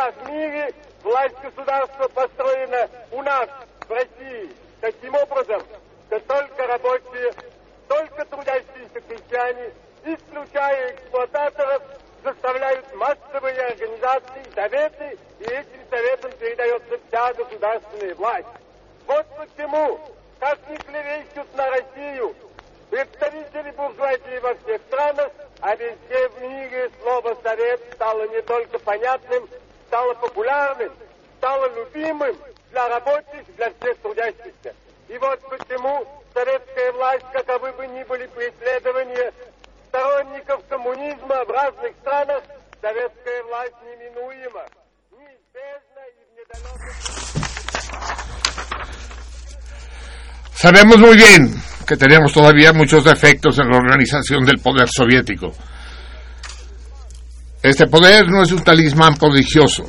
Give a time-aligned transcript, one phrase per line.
[0.00, 0.72] Раз в мире
[1.02, 3.50] власть государства построена у нас,
[3.86, 4.50] в России,
[4.80, 5.62] таким образом,
[6.06, 7.34] что только рабочие,
[7.86, 9.70] только трудящиеся крестьяне,
[10.06, 11.82] исключая эксплуататоров,
[12.24, 18.48] заставляют массовые организации, советы, и этим советам передается вся государственная власть.
[19.06, 20.00] Вот почему,
[20.38, 22.34] как ни клевещут на Россию,
[22.88, 25.30] представители буржуазии во всех странах,
[25.60, 29.46] а везде в мире слово «совет» стало не только понятным,
[29.90, 30.92] стало популярным,
[31.38, 32.36] стало любимым
[32.70, 34.72] для рабочих, для всех трудящихся.
[35.08, 39.32] И вот почему советская власть, каковы бы ни были преследования
[39.88, 42.42] сторонников коммунизма в разных странах,
[42.80, 44.64] советская власть неминуема,
[45.10, 46.90] неизбежна и в недалеком...
[50.54, 51.48] Sabemos muy bien
[51.88, 55.52] que tenemos todavía muchos defectos en la organización del poder soviético.
[57.62, 59.84] Este poder no es un talismán prodigioso,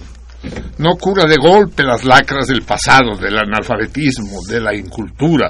[0.79, 5.49] no cura de golpe las lacras del pasado, del analfabetismo, de la incultura,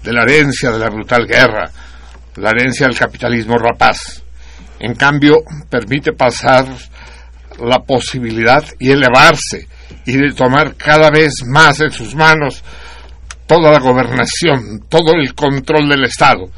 [0.00, 1.68] de la herencia de la brutal guerra,
[2.36, 4.22] la herencia del capitalismo rapaz.
[4.78, 5.38] En cambio,
[5.68, 6.66] permite pasar
[7.58, 9.66] la posibilidad y elevarse
[10.04, 12.62] y de tomar cada vez más en sus manos
[13.48, 16.48] toda la gobernación, todo el control del Estado,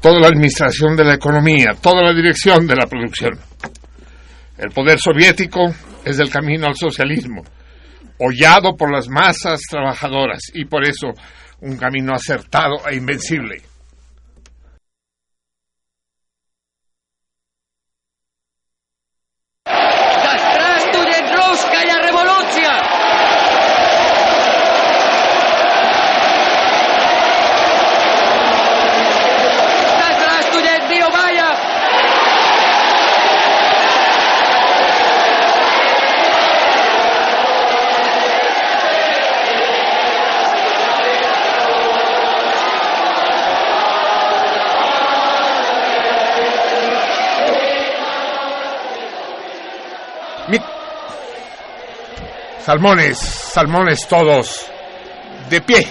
[0.00, 3.47] toda la administración de la economía, toda la dirección de la producción.
[4.58, 5.72] El poder soviético
[6.04, 7.44] es el camino al socialismo,
[8.18, 11.12] hollado por las masas trabajadoras y por eso
[11.60, 13.62] un camino acertado e invencible.
[52.68, 54.66] Salmones, salmones todos,
[55.48, 55.88] de pie.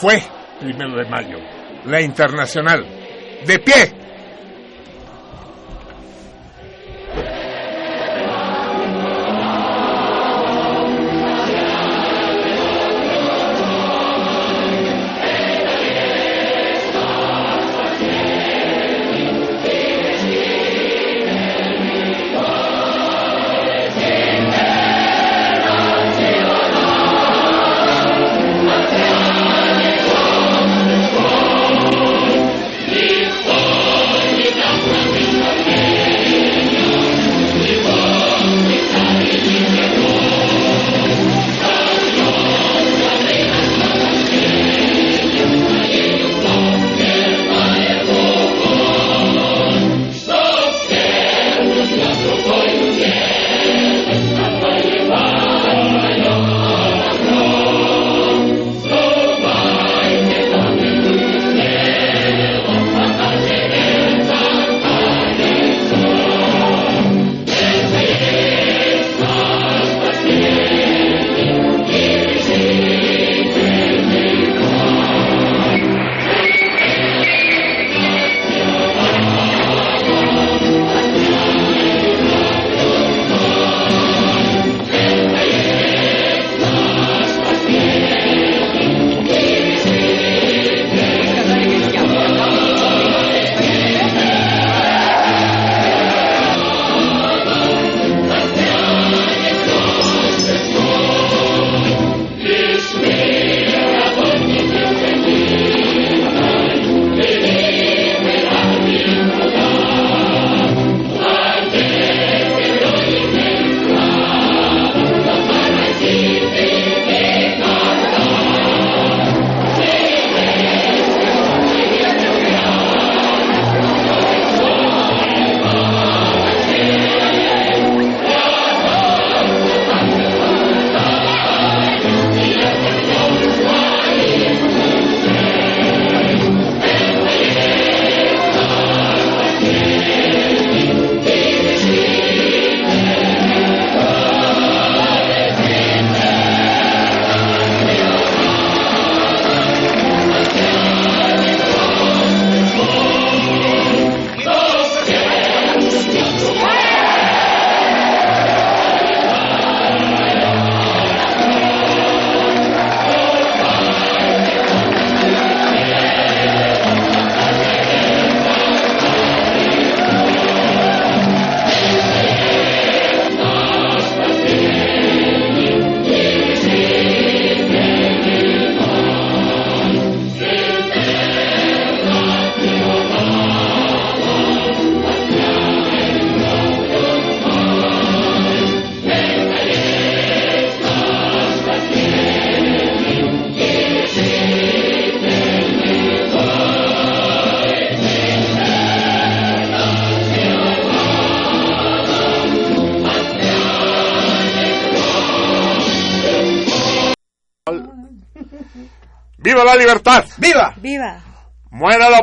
[0.00, 0.22] Fue
[0.60, 1.38] primero de mayo,
[1.86, 2.86] la internacional.
[3.44, 3.99] De pie.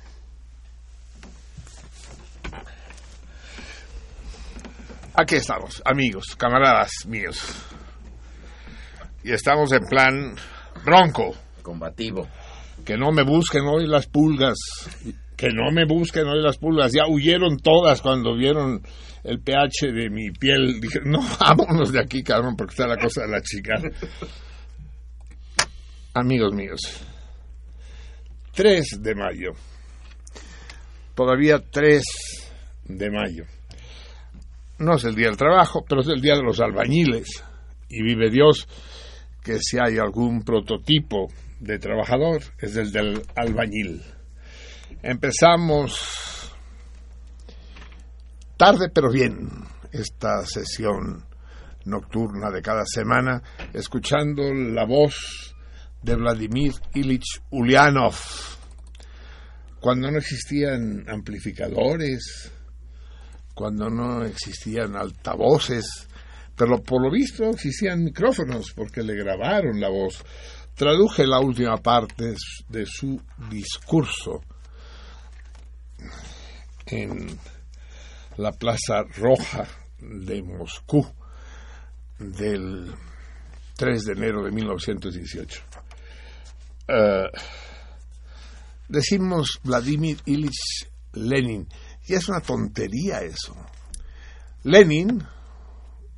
[5.17, 7.39] Aquí estamos, amigos, camaradas míos.
[9.23, 10.35] Y estamos en plan
[10.85, 11.35] bronco.
[11.63, 12.29] Combativo.
[12.85, 14.57] Que no me busquen hoy las pulgas.
[15.37, 16.93] Que no me busquen hoy las pulgas.
[16.93, 18.83] Ya huyeron todas cuando vieron
[19.23, 20.81] el pH de mi piel.
[20.81, 23.75] Dije, no, vámonos de aquí, cabrón, porque está la cosa de la chica.
[26.17, 26.81] Amigos míos,
[28.55, 29.51] 3 de mayo.
[31.17, 32.05] Todavía 3
[32.85, 33.45] de mayo.
[34.79, 37.43] No es el día del trabajo, pero es el día de los albañiles.
[37.89, 38.69] Y vive Dios
[39.43, 41.27] que si hay algún prototipo
[41.59, 44.01] de trabajador, es el del albañil.
[45.03, 46.53] Empezamos
[48.57, 49.49] tarde pero bien
[49.91, 51.25] esta sesión
[51.87, 53.43] nocturna de cada semana,
[53.73, 55.54] escuchando la voz
[56.05, 58.15] de Vladimir Ilich Ulyanov,
[59.81, 62.53] cuando no existían amplificadores,
[63.55, 66.07] cuando no existían altavoces,
[66.55, 70.23] pero por lo visto existían micrófonos porque le grabaron la voz.
[70.75, 72.35] Traduje la última parte
[72.69, 73.21] de su
[73.51, 74.43] discurso
[76.87, 77.39] en
[78.37, 79.67] la Plaza Roja
[79.99, 81.07] de Moscú
[82.19, 82.93] del
[83.77, 85.74] 3 de enero de 1918.
[86.87, 87.31] Eh,
[88.89, 91.67] decimos Vladimir Ilich Lenin,
[92.07, 93.55] y es una tontería eso.
[94.65, 95.23] Lenin,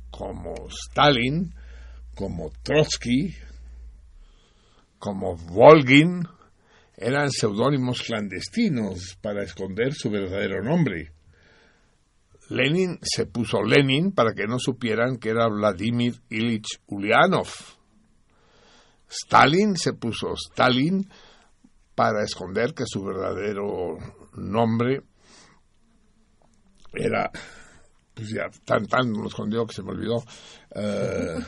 [0.09, 1.53] como Stalin,
[2.15, 3.35] como Trotsky,
[4.99, 6.27] como Volgin,
[6.97, 11.11] eran seudónimos clandestinos para esconder su verdadero nombre.
[12.49, 17.76] Lenin se puso Lenin para que no supieran que era Vladimir Ilich Ulyanov.
[19.09, 21.07] Stalin se puso Stalin
[21.95, 23.97] para esconder que su verdadero
[24.35, 25.01] nombre
[26.93, 27.31] era,
[28.13, 30.23] pues ya tan tan lo escondió que se me olvidó.
[30.75, 31.39] Eh,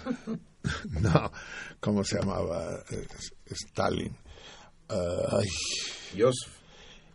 [1.01, 1.31] no,
[1.79, 2.79] ¿cómo se llamaba?
[2.89, 3.07] Eh,
[3.45, 4.15] Stalin.
[4.89, 5.47] Eh, ay.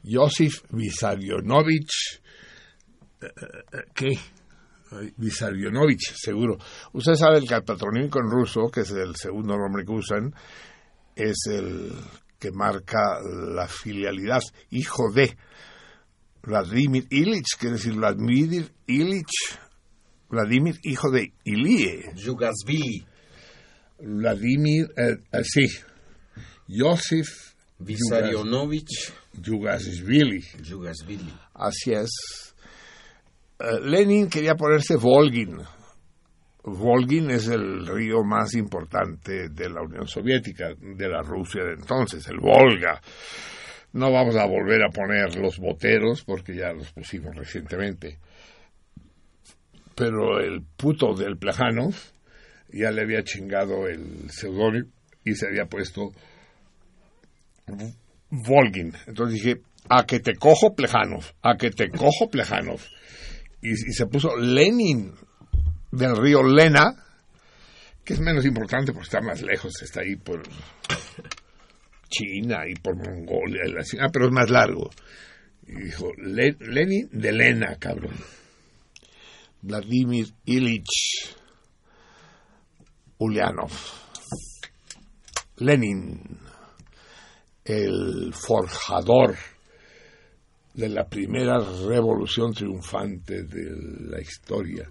[0.05, 2.21] Josif Vissarionovich.
[3.95, 4.19] ¿Qué?
[5.17, 6.59] Vissarionovich, seguro.
[6.93, 10.35] Usted sabe que el patronímico en ruso, que es el segundo nombre que usan,
[11.15, 11.93] es el
[12.39, 15.37] que marca la filialidad, hijo de
[16.43, 19.59] Vladimir Ilich, quiere decir Vladimir Ilich,
[20.29, 22.13] Vladimir, hijo de Ilie.
[22.17, 23.07] Yugasvili.
[24.01, 25.67] Vladimir, eh, eh, sí,
[26.69, 29.13] Josif Vissarionovich.
[29.41, 30.43] Yugasvili.
[30.63, 31.33] Yugasvili.
[31.55, 32.11] Así es.
[33.59, 35.59] Eh, Lenin quería ponerse Volgin.
[36.65, 42.27] Volgin es el río más importante de la Unión Soviética, de la Rusia de entonces,
[42.29, 43.01] el Volga.
[43.93, 48.19] No vamos a volver a poner los boteros porque ya los pusimos recientemente.
[49.95, 51.95] Pero el puto del Plejanov
[52.73, 54.89] ya le había chingado el seudónimo
[55.25, 56.11] y se había puesto
[58.31, 58.93] Volgin.
[59.07, 62.81] Entonces dije, a que te cojo Plejanov, a que te cojo Plejanov.
[63.65, 65.13] Y, se puso Lenin
[65.91, 66.95] del río Lena,
[68.05, 70.43] que es menos importante porque está más lejos, está ahí por
[72.11, 74.91] China y por Mongolia, la China, pero es más largo.
[75.67, 78.15] Y dijo, "Le- Lenin de Lena, cabrón.
[79.63, 81.35] Vladimir Ilich
[83.19, 83.73] Ulyanov.
[85.57, 86.21] Lenin,
[87.65, 89.37] el forjador
[90.75, 94.91] de la primera revolución triunfante de la historia.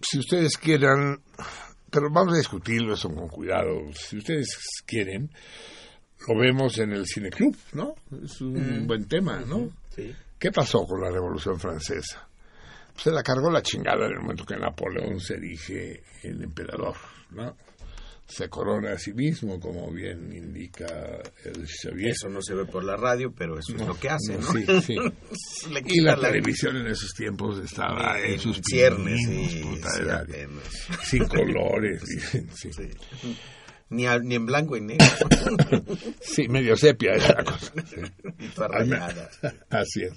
[0.00, 1.20] Si ustedes quieran,
[1.90, 4.56] pero vamos a discutirlo eso con cuidado, si ustedes
[4.86, 5.30] quieren,
[6.28, 7.94] lo vemos en el cineclub, ¿no?
[8.24, 9.70] Es un buen tema, ¿no?
[9.94, 10.14] Sí.
[10.38, 12.28] ¿Qué pasó con la Revolución Francesa?
[12.96, 16.96] Se la cargó la chingada en el momento que Napoleón se erige el emperador,
[17.30, 17.56] ¿no?
[18.28, 20.86] Se corona a sí mismo, como bien indica
[21.44, 22.10] el Xavier.
[22.10, 24.52] Eso no se ve por la radio, pero eso es lo que hace, ¿no?
[24.52, 24.96] Sí, sí.
[25.86, 29.62] Y la televisión en esos tiempos estaba en sus ciernes, sí,
[31.04, 32.02] sin colores.
[32.54, 32.68] Sí.
[33.90, 35.06] Ni, a- ni en blanco y negro.
[36.20, 37.72] Sí, medio sepia era la cosa.
[38.84, 38.92] Y.
[39.70, 40.12] Así es.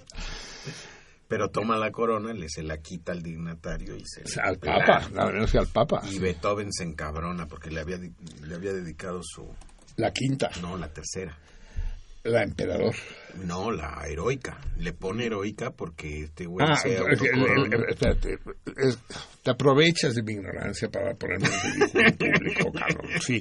[1.31, 5.31] Pero toma la corona, le se la quita al dignatario y se Al Papa, nada
[5.31, 6.01] menos que al Papa.
[6.11, 9.47] Y Beethoven se encabrona porque le había, le había dedicado su...
[9.95, 11.37] La quinta, No, la tercera.
[12.25, 12.93] la emperador.
[13.45, 14.59] No, la heroica.
[14.77, 17.75] Le pone heroica porque este güey Ah, se entonces, el- el- autocorona.
[17.77, 18.37] el- espérate,
[18.89, 18.99] es-
[19.41, 23.09] te aprovechas de mi ignorancia para ponerme en público, cabrón.
[23.21, 23.39] Sí,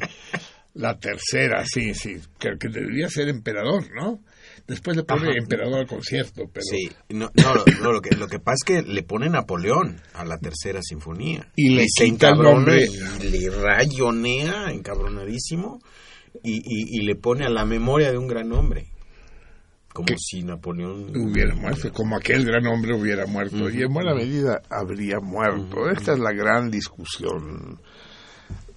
[0.75, 4.20] la tercera, sí, sí, que, que debería ser emperador, ¿no?
[4.71, 5.39] Después le pone Ajá.
[5.39, 6.62] emperador al concierto, pero...
[6.65, 10.00] Sí, no, no, lo- no, lo, que, lo que pasa es que le pone Napoleón
[10.15, 11.50] a la tercera sinfonía.
[11.57, 12.87] Y le se el nombre.
[13.21, 15.81] y le rayonea, encabronadísimo,
[16.45, 18.87] y, y, y le pone a la memoria de un gran hombre.
[19.93, 24.15] Como Que si Napoleón hubiera muerto, como aquel gran hombre hubiera muerto, y en buena
[24.15, 25.91] medida habría muerto.
[25.91, 27.81] Esta es la gran discusión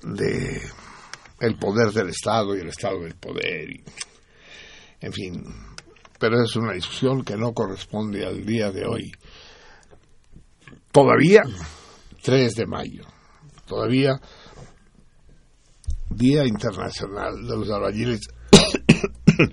[0.01, 0.59] de
[1.39, 3.83] el poder del Estado y el Estado del poder, y,
[5.01, 5.43] en fin,
[6.23, 9.11] pero es una discusión que no corresponde al día de hoy.
[10.89, 11.41] Todavía
[12.21, 13.03] 3 de mayo,
[13.67, 14.21] todavía
[16.09, 18.21] Día Internacional de los Albañiles.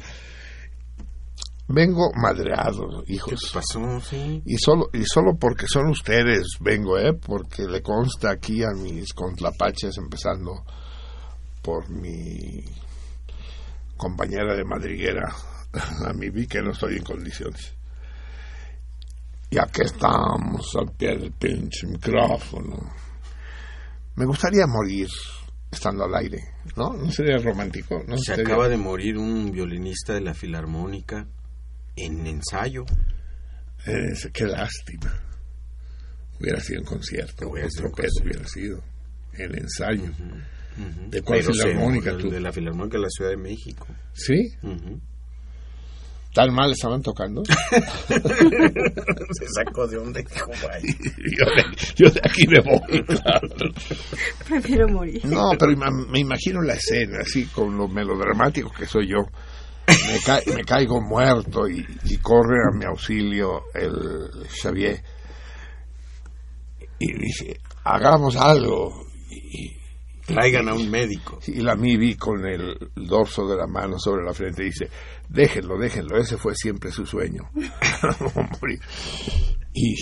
[1.66, 3.50] Vengo madreado, ¿Qué hijos.
[3.52, 4.00] pasó?
[4.08, 4.40] Sí.
[4.46, 7.14] Y solo, y solo porque son ustedes vengo, ¿eh?
[7.14, 10.52] Porque le consta aquí a mis contrapaches, empezando
[11.62, 12.64] por mi
[13.96, 15.34] compañera de madriguera,
[16.06, 17.74] a mi vi que no estoy en condiciones.
[19.50, 22.78] Y aquí estamos al pie del pinche micrófono.
[24.16, 25.08] Me gustaría morir
[25.70, 26.38] estando al aire,
[26.76, 26.92] ¿no?
[26.92, 28.02] ¿No sería romántico?
[28.06, 28.16] ¿no?
[28.18, 31.26] Se Sería- acaba de morir un violinista de la Filarmónica
[31.96, 32.84] en ensayo.
[33.86, 35.12] Eh, qué lástima.
[36.38, 38.22] Hubiera sido en concierto, Hubiera otro sido concierto.
[38.22, 38.82] hubiera sido.
[39.32, 40.10] El ensayo.
[41.08, 42.30] ¿De cuál Pero filarmónica tú?
[42.30, 43.86] de la Filarmónica de la Ciudad de México.
[44.12, 44.54] ¿Sí?
[44.62, 45.00] Ujú.
[46.32, 47.42] ¿Tan mal estaban tocando?
[49.30, 50.50] Se sacó de onda y dijo,
[51.38, 51.64] yo, de,
[51.96, 53.02] yo de aquí me voy.
[53.04, 53.48] claro.
[54.48, 55.20] Prefiero morir.
[55.24, 59.26] No, pero ima- me imagino la escena, así con lo melodramático que soy yo.
[59.88, 64.30] Me, ca- me caigo muerto y, y corre a mi auxilio el
[64.62, 65.02] Xavier.
[67.00, 69.04] Y dice, hagamos algo.
[69.30, 69.79] Y,
[70.34, 71.38] Traigan a un médico.
[71.46, 74.88] y la Mibi con el dorso de la mano sobre la frente dice,
[75.28, 77.50] déjenlo, déjenlo, ese fue siempre su sueño.
[79.72, 79.94] Y,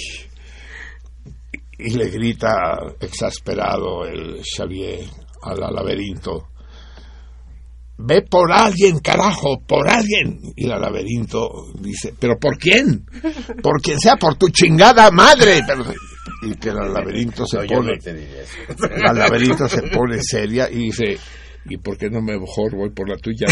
[1.78, 5.04] y le grita exasperado el Xavier
[5.42, 6.48] al laberinto,
[7.98, 10.40] ve por alguien, carajo, por alguien.
[10.56, 13.04] Y el laberinto dice, pero ¿por quién?
[13.62, 15.60] Por quien sea, por tu chingada madre.
[16.42, 21.18] Y que el laberinto se No, pone no la laberinto se pone seria y dice,
[21.68, 23.46] ¿y por qué no mejor voy por la tuya?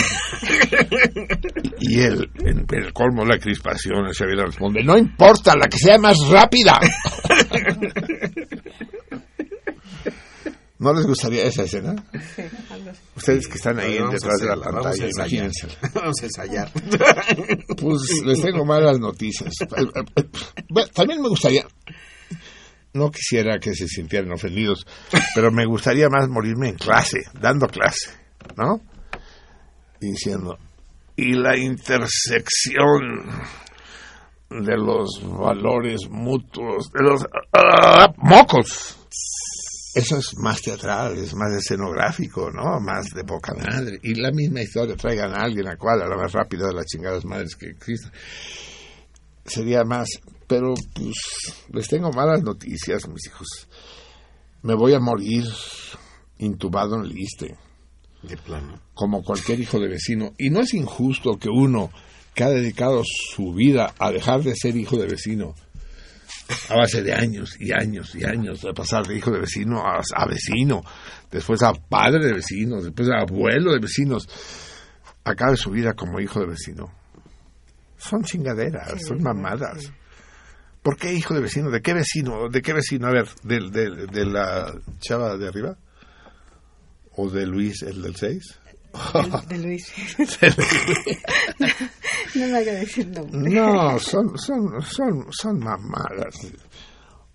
[1.81, 5.67] Y él, en, en el colmo de la crispación, el Xavier responde, no importa, la
[5.67, 6.79] que sea más rápida.
[10.79, 11.95] ¿No les gustaría esa escena?
[12.35, 12.43] Sí.
[13.17, 15.71] Ustedes que están ahí detrás de la hacer- vamos a pantalla, ensayar.
[15.95, 16.73] Vamos a ensayar.
[17.81, 19.53] Pues les tengo malas noticias.
[19.63, 20.23] Eh, eh, eh,
[20.69, 21.67] bueno, también me gustaría,
[22.95, 24.87] no quisiera que se sintieran ofendidos,
[25.35, 28.11] pero me gustaría más morirme en clase, dando clase,
[28.57, 28.81] ¿no?
[30.01, 30.59] Diciendo,
[31.17, 33.31] y la intersección
[34.51, 38.97] de los valores mutuos, de los ah, mocos.
[39.97, 42.79] Eso es más teatral, es más escenográfico, ¿no?
[42.81, 43.99] Más de poca madre.
[44.03, 46.85] Y la misma historia, traigan a alguien a cual, a la más rápida de las
[46.85, 48.13] chingadas madres que existen.
[49.47, 50.09] Sería más,
[50.47, 51.15] pero pues
[51.73, 53.69] les tengo malas noticias, mis hijos.
[54.63, 55.45] Me voy a morir
[56.39, 57.57] intubado en el ISTE,
[58.23, 58.79] De plano.
[58.93, 60.35] como cualquier hijo de vecino.
[60.37, 61.91] Y no es injusto que uno
[62.35, 65.55] que ha dedicado su vida a dejar de ser hijo de vecino,
[66.69, 70.01] a base de años y años y años, de pasar de hijo de vecino a,
[70.15, 70.83] a vecino,
[71.31, 74.29] después a padre de vecinos, después a abuelo de vecinos,
[75.25, 76.93] acabe su vida como hijo de vecino.
[77.99, 79.91] Son chingaderas, son mamadas.
[80.83, 81.71] ¿Por qué hijo de vecino?
[81.71, 82.49] ¿De qué vecino?
[82.49, 83.09] ¿De qué vecino?
[83.09, 85.77] A ver, ¿de, de, de la chava de arriba?
[87.17, 88.61] ¿O de Luis, el del 6?
[89.49, 89.93] De, de Luis.
[92.35, 93.51] no me haga decir nombre.
[93.51, 96.53] No, son, son, son, son mamadas.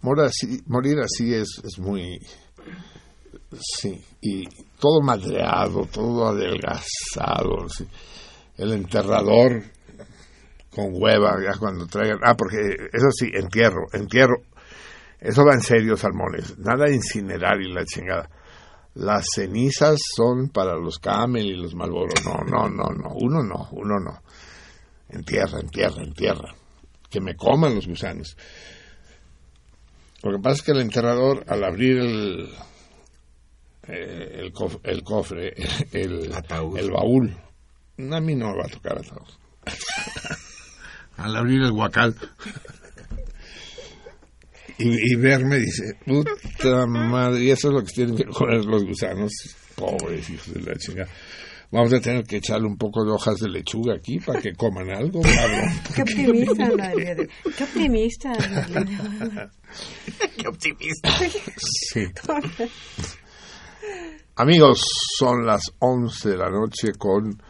[0.02, 2.20] Morir así, morir así es, es muy...
[3.60, 4.46] Sí, y
[4.80, 7.68] todo madreado, todo adelgazado.
[8.58, 9.64] El enterrador
[10.74, 12.20] con hueva, ya cuando traigan...
[12.24, 12.58] Ah, porque
[12.92, 14.38] eso sí, entierro, entierro.
[15.20, 16.58] Eso va en serio, salmones.
[16.58, 18.30] Nada incinerar y la chingada.
[18.96, 22.26] Las cenizas son para los camel y los malboros.
[22.26, 23.14] No, no, no, no.
[23.14, 24.22] Uno no, uno no.
[25.12, 26.56] En tierra, en tierra, en tierra.
[27.10, 28.36] Que me coman los gusanos.
[30.24, 32.50] Lo que pasa es que el enterrador, al abrir el,
[33.88, 35.54] eh, el, cof- el cofre,
[35.92, 36.78] el, Ataúd.
[36.78, 37.36] el baúl,
[37.98, 39.28] a mí no me va a tocar ataúd.
[41.18, 42.16] al abrir el guacal
[44.78, 48.84] y, y verme, dice, puta madre, y eso es lo que tienen que comer los
[48.86, 49.32] gusanos,
[49.76, 51.10] pobres hijos de la chingada.
[51.72, 54.90] Vamos a tener que echarle un poco de hojas de lechuga aquí para que coman
[54.90, 55.22] algo.
[55.96, 56.70] Qué optimista
[57.58, 58.34] Qué optimista.
[60.38, 61.10] Qué optimista.
[61.58, 62.06] Sí.
[64.36, 64.84] Amigos,
[65.18, 67.42] son las 11 de la noche con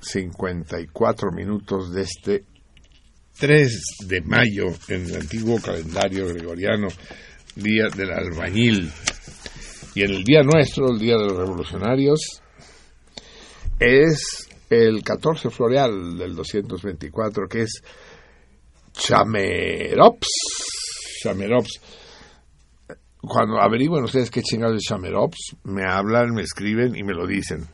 [0.00, 2.44] 54 minutos de este
[3.38, 6.88] 3 de mayo en el antiguo calendario gregoriano,
[7.56, 8.90] Día del Albañil.
[9.94, 12.39] Y en el día nuestro, el Día de los Revolucionarios,
[13.80, 17.82] es el 14 floreal del 224, que es
[18.92, 20.28] Chamerops.
[21.22, 21.80] Chamerops.
[23.22, 27.66] Cuando averigüen ustedes qué chingados es Chamerops, me hablan, me escriben y me lo dicen.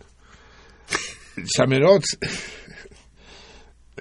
[1.44, 2.18] Chamerops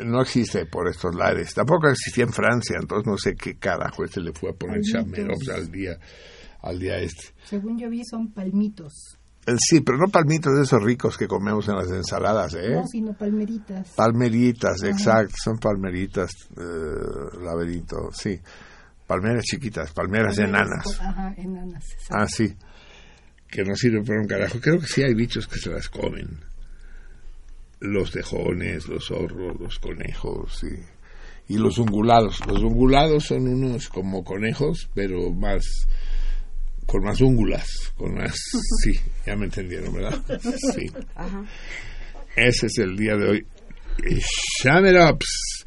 [0.04, 1.54] no existe por estos lares.
[1.54, 4.82] Tampoco existía en Francia, entonces no sé qué carajo se le fue a poner.
[4.82, 5.98] Chamerops al día,
[6.62, 7.34] al día este.
[7.44, 9.18] Según yo vi, son palmitos.
[9.48, 12.72] Eh, Sí, pero no palmitos de esos ricos que comemos en las ensaladas, ¿eh?
[12.74, 13.90] No, sino palmeritas.
[13.96, 18.40] Palmeritas, exacto, son palmeritas, eh, laberinto, sí.
[19.06, 21.00] Palmeras chiquitas, palmeras enanas.
[21.00, 21.84] Ajá, enanas.
[21.94, 22.16] exacto.
[22.24, 22.56] Ah, sí.
[23.48, 24.60] Que no sirven para un carajo.
[24.60, 26.40] Creo que sí hay bichos que se las comen.
[27.80, 30.76] Los tejones, los zorros, los conejos, sí.
[31.48, 32.40] Y los ungulados.
[32.48, 35.88] Los ungulados son unos como conejos, pero más
[36.86, 38.36] con más úngulas, con más...
[38.84, 40.22] Sí, ya me entendieron, ¿verdad?
[40.74, 40.86] Sí.
[41.16, 41.44] Ajá.
[42.36, 43.46] Ese es el día de hoy.
[44.64, 45.64] Shamerops,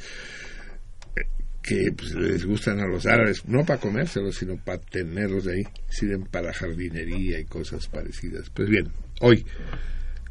[1.62, 5.62] que pues, les gustan a los árabes, no para comérselos, sino para tenerlos ahí.
[5.88, 8.48] Sirven para jardinería y cosas parecidas.
[8.50, 9.44] Pues bien, hoy,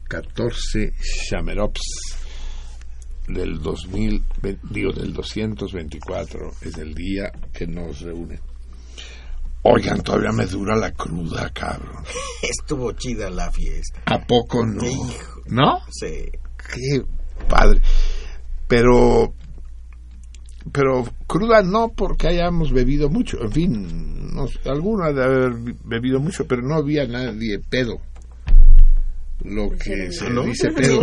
[0.08, 0.93] 14
[1.32, 1.82] Shamerops
[3.28, 8.39] del 2000, ve- digo, del 224, es el día que nos reúne.
[9.63, 12.03] Oigan, todavía me dura la cruda, cabrón.
[12.41, 14.01] Estuvo chida la fiesta.
[14.05, 14.85] ¿A poco no?
[14.85, 15.41] Hijo.
[15.47, 15.79] ¿No?
[15.89, 16.29] Sí.
[16.57, 17.03] Qué
[17.49, 17.81] padre.
[18.67, 19.33] Pero,
[20.71, 23.41] pero cruda no porque hayamos bebido mucho.
[23.41, 27.99] En fin, no sé, ha de haber bebido mucho, pero no había nadie pedo.
[29.49, 30.43] Lo que se ¿no?
[30.43, 31.01] dice No.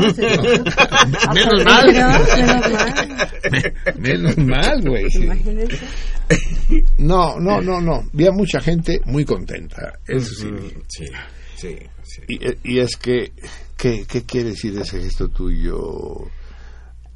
[1.33, 1.87] Menos No, mal.
[1.87, 3.75] menos mal.
[3.99, 5.05] Menos mal, güey.
[6.99, 8.05] No, no, no, no.
[8.13, 9.93] Había mucha gente muy contenta.
[10.07, 10.51] Eso sí.
[10.51, 10.73] vi.
[10.89, 11.05] Sí,
[11.57, 12.23] sí, sí.
[12.29, 13.33] Y, y es que,
[13.77, 16.27] ¿qué, ¿qué quiere decir ese gesto tuyo,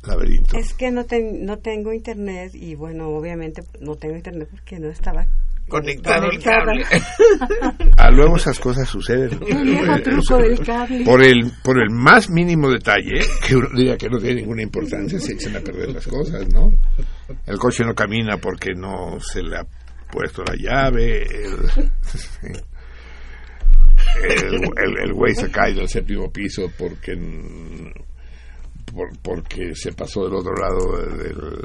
[0.06, 0.56] laberinto?
[0.58, 4.88] Es que no, ten- no tengo internet y bueno, obviamente no tengo internet porque no
[4.90, 5.26] estaba
[5.68, 6.64] Conectado el conectada.
[6.64, 6.84] cable.
[7.96, 9.38] Ah, luego esas cosas suceden.
[9.46, 11.04] El viejo truco del cable.
[11.04, 15.18] Por el, por el más mínimo detalle, que uno diría que no tiene ninguna importancia,
[15.20, 16.70] se echan a perder las cosas, ¿no?
[17.46, 19.66] El coche no camina porque no se le ha
[20.10, 21.54] puesto la llave, el,
[24.22, 27.12] el, el- el güey se cae del séptimo piso porque
[28.92, 30.96] por- porque se pasó del otro lado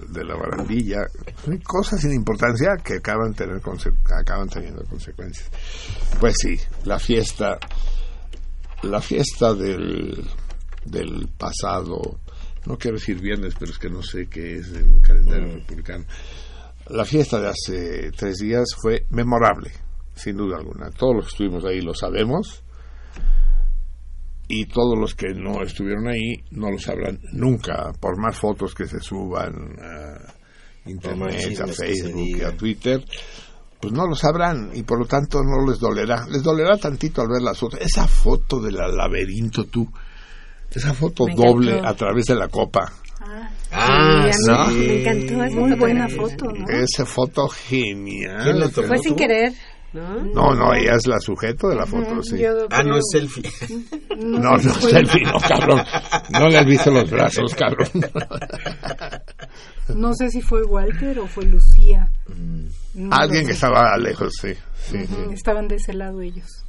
[0.10, 1.00] de, la barandilla.
[1.44, 3.62] Son cosas sin importancia que acaban, tener
[4.20, 5.50] acaban teniendo consecuencias.
[6.20, 7.58] Pues sí, la fiesta,
[8.84, 10.24] la fiesta del,
[10.86, 12.20] del pasado,
[12.66, 16.06] no quiero decir viernes, pero es que no sé qué es en calendario republicano.
[16.88, 19.72] La fiesta de hace tres días fue memorable,
[20.16, 20.90] sin duda alguna.
[20.92, 22.64] Todos los que estuvimos ahí lo sabemos
[24.62, 28.86] y todos los que no estuvieron ahí no lo sabrán nunca, por más fotos que
[28.88, 32.56] se suban a internet, a Facebook y a.
[32.56, 33.04] Twitter,
[33.82, 36.26] pues no lo sabrán y por lo tanto no les dolerá.
[36.30, 37.80] Les dolerá tantito al ver las fotos.
[37.82, 39.88] Esa foto del laberinto, tú,
[40.72, 41.90] esa foto Me doble encantó.
[41.90, 42.92] a través de la copa,
[43.76, 44.88] Ah, Sí, a mí sí.
[44.88, 46.68] me encantó esa Muy buena foto, ¿no?
[46.70, 48.70] esa foto genial.
[48.72, 49.54] Fue sin querer,
[49.94, 50.24] ¿no?
[50.34, 52.40] No, no, ella es la sujeto de la foto, sí.
[52.40, 53.44] Yo Ah, no es selfie.
[54.18, 55.82] No, no, selfie, no, cabrón.
[56.32, 57.88] No le has visto los brazos, cabrón.
[59.96, 62.10] No sé si fue Walter o fue Lucía.
[62.96, 64.54] No lo Alguien que estaba lejos, sí.
[64.90, 64.98] sí,
[65.32, 66.66] Estaban de ese lado ellos.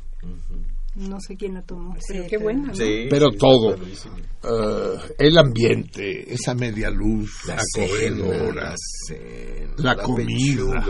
[0.97, 1.95] No sé quién la tomó.
[1.97, 2.69] Sí, pero qué pero- buena.
[2.69, 2.75] ¿no?
[2.75, 3.75] Sí, Pero sí, todo.
[3.77, 8.75] Eh, el ambiente, esa media luz La acogedora.
[9.09, 10.85] cena, la comida.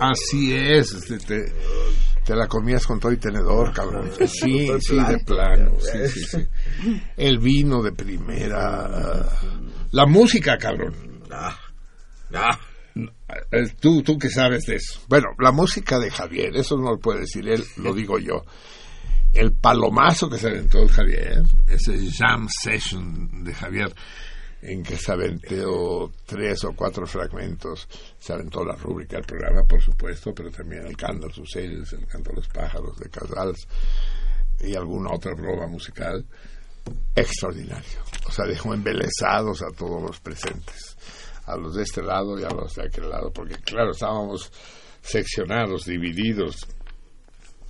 [0.00, 0.90] Así es.
[1.06, 1.52] Te, te-
[2.24, 4.10] te la comías con todo y tenedor, cabrón.
[4.28, 5.72] Sí, sí, de plano.
[5.80, 6.20] Sí, sí,
[6.84, 7.00] sí.
[7.16, 9.28] El vino de primera.
[9.92, 10.94] La música, cabrón.
[11.30, 11.56] Ah,
[12.34, 12.58] ah.
[13.50, 15.00] Eh, Tú, tú que sabes de eso.
[15.08, 18.44] Bueno, la música de Javier, eso no lo puede decir él, lo digo yo.
[19.32, 23.94] El palomazo que se aventó el Javier, ese jam session de Javier,
[24.60, 29.80] en que se aventó tres o cuatro fragmentos, se aventó la rúbrica del programa, por
[29.80, 33.66] supuesto, pero también el canto de sus series, el canto de los pájaros de Casals
[34.60, 36.24] y alguna otra broma musical.
[37.14, 38.00] Extraordinario.
[38.26, 40.96] O sea, dejó embelesados a todos los presentes
[41.46, 44.52] a los de este lado y a los de aquel lado, porque claro, estábamos
[45.02, 46.68] seccionados, divididos.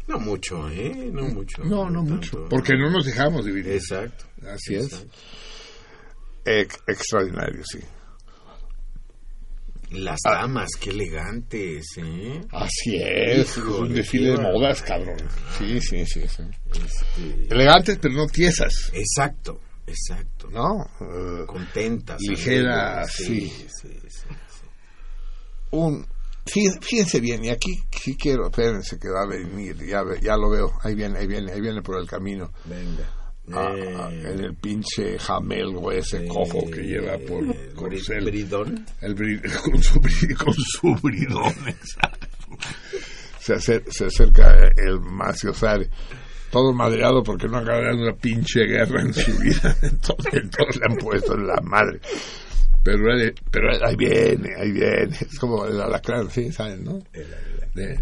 [0.08, 1.10] No mucho, ¿eh?
[1.12, 1.62] No mucho.
[1.64, 2.14] No, no tanto.
[2.14, 3.72] mucho, porque no nos dejamos dividir.
[3.74, 4.24] Exacto.
[4.46, 5.06] Así es.
[6.44, 7.78] Extraordinario, sí.
[9.90, 10.36] Las Ah.
[10.40, 12.40] damas, qué elegantes, ¿eh?
[12.50, 15.18] Así es, Hijo es un de desfile de modas, cabrón.
[15.58, 16.22] Sí, sí, sí.
[16.26, 16.42] sí.
[16.72, 20.48] Este, Elegantes, pero no tiesas, Exacto, exacto.
[20.50, 20.86] ¿no?
[21.00, 22.18] Eh, Contentas.
[22.22, 23.48] Ligera, alegres, sí.
[23.50, 24.66] sí, sí, sí.
[25.72, 26.06] un
[26.44, 30.50] fíjense bien y aquí sí quiero espérense que va a venir ya ve- ya lo
[30.50, 33.04] veo ahí viene ahí viene ahí viene por el camino Venga.
[33.54, 38.86] Ah, Eh, ah, en el pinche jamelgo ese cojo que lleva por eh, Corcel Bridón.
[39.00, 39.14] el
[39.64, 42.26] con su con su bridón exacto.
[43.40, 45.90] se, acer- se acerca el maciosare
[46.52, 50.86] todo madreado porque no ha ganado una pinche guerra en su vida entonces, entonces le
[50.88, 52.00] han puesto en la madre
[52.82, 56.98] pero, él- pero él- ahí viene ahí viene es como el alacrán sí saben no
[57.74, 57.98] de,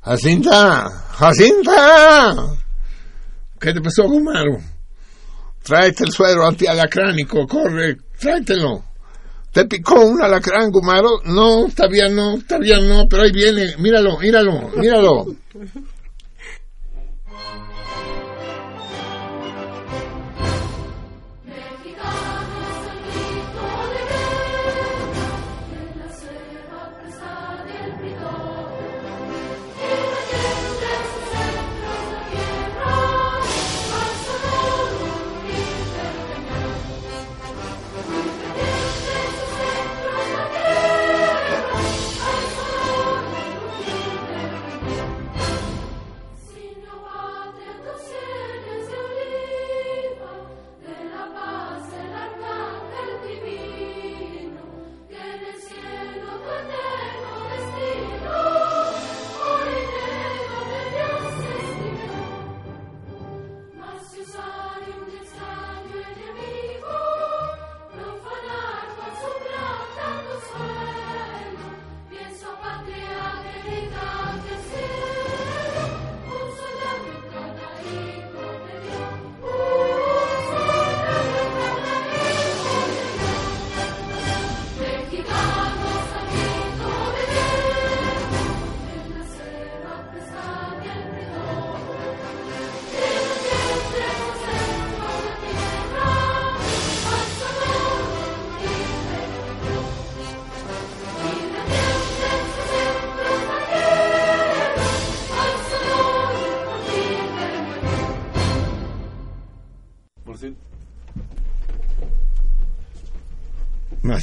[0.00, 2.34] Jacinta Jacinta
[3.60, 4.58] ¿qué te pasó Gumaro?
[5.62, 8.84] tráete el suero antialacránico corre tráetelo
[9.52, 11.20] ¿Te picó un alacrán, Gumaro?
[11.26, 15.26] No, está bien, no, está bien, no, pero ahí viene, míralo, míralo, míralo.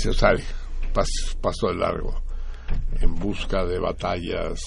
[0.01, 0.43] Ignacio Sari
[0.93, 2.23] pas- pasó de largo
[3.01, 4.59] en busca de batallas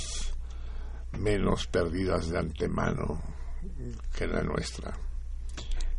[1.19, 3.21] menos perdidas de antemano
[4.17, 4.93] que la nuestra.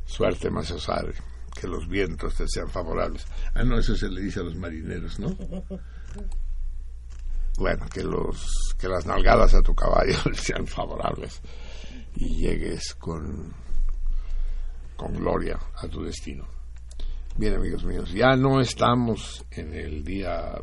[0.05, 1.11] Suerte, Ignacio Sari,
[1.53, 3.25] que los vientos te sean favorables.
[3.53, 5.35] Ah, no, eso se le dice a los marineros, ¿no?
[7.57, 11.41] Bueno, que los que las nalgadas a tu caballo sean favorables
[12.15, 13.53] y llegues con
[14.95, 16.54] con gloria a tu destino.
[17.37, 20.53] Bien, amigos míos, ya no estamos en el día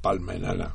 [0.00, 0.74] palma enana.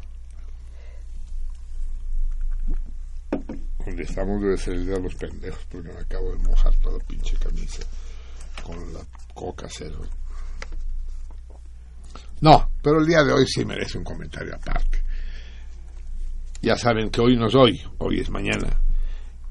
[3.83, 7.35] Donde estamos ser el día de los pendejos, porque me acabo de mojar toda pinche
[7.37, 7.83] camisa
[8.61, 8.99] con la
[9.33, 10.01] coca cero.
[12.41, 15.01] No, pero el día de hoy sí merece un comentario aparte.
[16.61, 18.81] Ya saben que hoy no es hoy, hoy es mañana.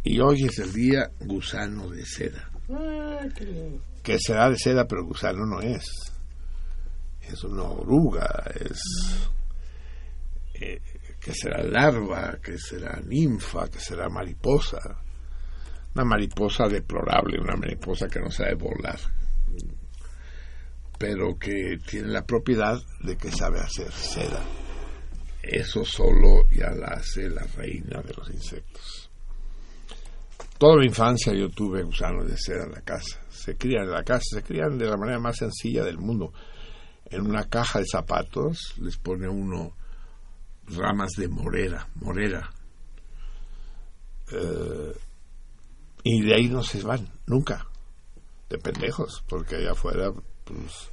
[0.05, 2.53] Y hoy es el día gusano de seda.
[4.07, 5.85] Que será de seda, pero gusano no es.
[7.23, 8.81] Es una oruga, es.
[10.55, 10.81] eh,
[11.19, 14.79] que será larva, que será ninfa, que será mariposa.
[15.97, 19.01] Una mariposa deplorable, una mariposa que no sabe volar,
[20.97, 24.41] pero que tiene la propiedad de que sabe hacer seda.
[25.43, 29.11] Eso solo ya la hace la reina de los insectos.
[30.59, 33.19] Toda mi infancia yo tuve gusanos de seda en la casa.
[33.47, 36.33] Se crían en la casa, se crían de la manera más sencilla del mundo.
[37.05, 39.73] En una caja de zapatos les pone uno
[40.67, 42.51] ramas de morera, morera.
[44.33, 44.93] Eh,
[46.03, 47.69] y de ahí no se van, nunca.
[48.51, 50.11] De pendejos, porque allá afuera
[50.43, 50.91] pues,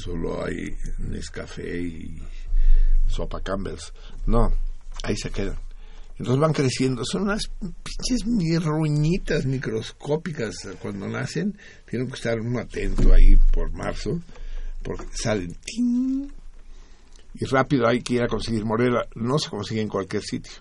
[0.00, 2.20] solo hay Nescafé y
[3.06, 3.92] sopa Campbell's.
[4.26, 4.52] No,
[5.04, 5.67] ahí se quedan.
[6.18, 7.04] Entonces van creciendo.
[7.04, 11.56] Son unas pinches mirruñitas microscópicas cuando nacen.
[11.88, 14.20] Tienen que estar uno atento ahí por marzo,
[14.82, 15.56] porque salen
[17.40, 19.06] y rápido hay que ir a conseguir morera.
[19.14, 20.54] No se consigue en cualquier sitio.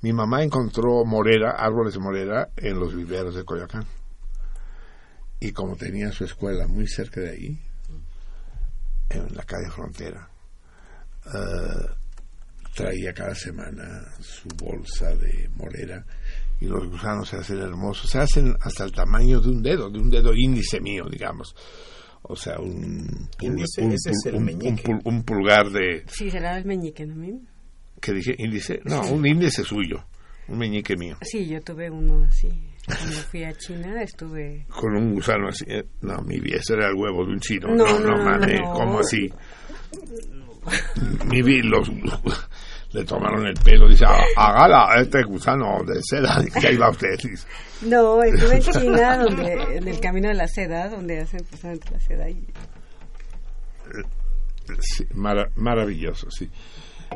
[0.00, 3.84] Mi mamá encontró morera, árboles de morera, en los viveros de Coyoacán.
[5.40, 7.60] Y como tenía su escuela muy cerca de ahí,
[9.10, 10.28] en la calle Frontera,
[11.26, 11.94] eh,
[12.82, 16.04] traía cada semana su bolsa de morera
[16.60, 18.10] y los gusanos se hacen hermosos.
[18.10, 21.54] Se hacen hasta el tamaño de un dedo, de un dedo índice mío, digamos.
[22.22, 24.90] O sea, un, Índice, un, ese es pul- el un- meñique.
[24.90, 26.04] un pul- un pulgar de...
[26.08, 27.40] Sí, será el meñique, ¿no?
[28.00, 28.34] ¿Qué dije?
[28.38, 28.80] ¿Índice?
[28.84, 30.04] No, un índice suyo.
[30.48, 31.16] Un meñique mío.
[31.22, 32.48] Sí, yo tuve uno así.
[32.86, 34.66] Cuando fui a China estuve...
[34.68, 35.64] Con un gusano así.
[35.68, 37.68] eh, No, mi vida, ese era el huevo de un chino.
[37.68, 38.72] No, No, no, no, no, mames, no.
[38.72, 39.30] ¿cómo así?
[41.30, 41.88] Mi vida, los...
[42.92, 47.18] Le tomaron el pelo, dice, "Ah, hágala, este gusano de seda, que va usted.
[47.82, 52.00] No, estuve en China, donde, en el camino de la seda, donde hacen precisamente la
[52.00, 52.30] seda.
[52.30, 52.46] Y...
[54.80, 56.50] Sí, mara- maravilloso, sí.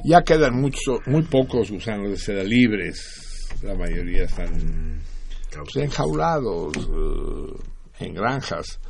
[0.04, 3.48] Ya quedan mucho, muy pocos gusanos de seda libres.
[3.62, 5.00] La mayoría están
[5.54, 8.80] pues, enjaulados, eh, en granjas.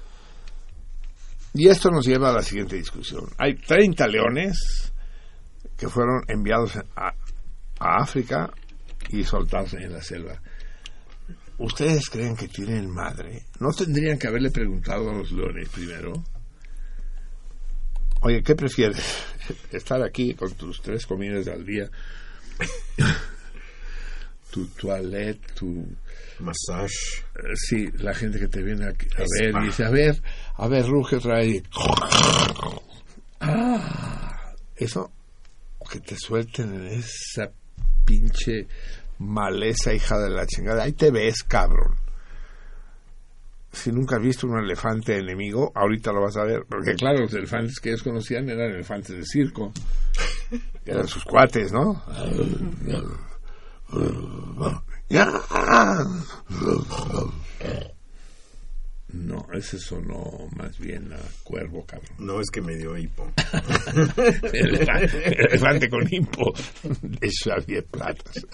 [1.54, 3.24] Y esto nos lleva a la siguiente discusión.
[3.38, 4.91] Hay 30 leones
[5.82, 7.08] que fueron enviados a,
[7.80, 8.48] a África
[9.08, 10.40] y soltados en la selva.
[11.58, 13.46] ¿Ustedes creen que tienen madre?
[13.58, 16.12] ¿No tendrían que haberle preguntado a los leones primero?
[18.20, 19.04] Oye, ¿qué prefieres?
[19.72, 21.90] ¿Estar aquí con tus tres comidas al día?
[24.52, 25.84] tu toilette, tu...
[26.38, 27.24] Massage.
[27.56, 30.22] sí, la gente que te viene aquí a ver y dice, a ver,
[30.58, 31.62] a ver, ruge y-
[33.40, 35.10] Ah, eso,
[35.92, 37.50] que te suelten en esa
[38.06, 38.66] pinche
[39.18, 40.84] maleza, hija de la chingada.
[40.84, 41.96] Ahí te ves, cabrón.
[43.70, 46.64] Si nunca has visto un elefante enemigo, ahorita lo vas a ver.
[46.66, 49.72] Porque claro, los elefantes que ellos conocían eran elefantes de circo.
[50.84, 52.02] Eran sus cuates, ¿no?
[59.12, 62.16] No, ese sonó más bien a cuervo, cabrón.
[62.18, 63.30] No es que me dio hipo.
[64.52, 66.52] Elefante, elefante con hipo
[67.02, 68.46] de Xavier Platas.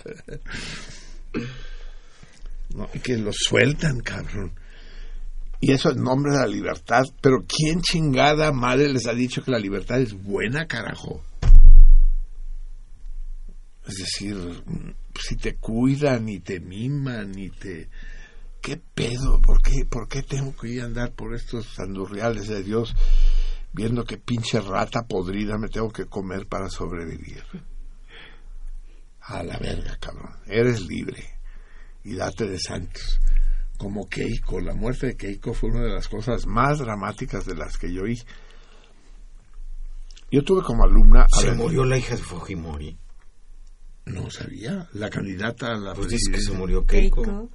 [2.75, 4.53] No, que lo sueltan, cabrón.
[5.61, 7.05] Y eso en nombre de la libertad.
[7.21, 11.25] Pero ¿quién chingada madre les ha dicho que la libertad es buena, carajo?
[13.87, 14.37] Es decir,
[15.19, 17.89] si te cuidan y te miman y te...
[18.69, 19.41] ¿Qué pedo?
[19.41, 22.95] ¿Por qué, ¿Por qué tengo que ir a andar por estos andurriales de Dios
[23.73, 27.43] viendo que pinche rata podrida me tengo que comer para sobrevivir?
[29.23, 30.35] A la verga, cabrón.
[30.47, 31.25] Eres libre
[32.05, 33.19] y date de santos.
[33.79, 34.61] como Keiko.
[34.61, 38.03] La muerte de Keiko fue una de las cosas más dramáticas de las que yo
[38.03, 38.21] oí.
[40.31, 41.23] Yo tuve como alumna...
[41.23, 42.99] a Se ver, murió la hija de Fujimori.
[44.05, 44.91] No sabía.
[44.93, 47.23] La candidata a la Pues dice que se murió Keiko.
[47.23, 47.51] Keiko.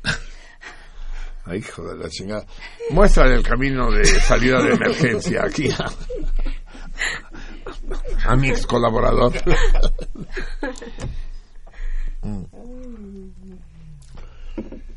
[1.46, 2.46] Ay, hijo de la chingada.
[2.92, 5.70] Muéstrale el camino de salida de emergencia aquí
[8.26, 9.34] a, mi ex colaborador.
[12.22, 12.44] Mm.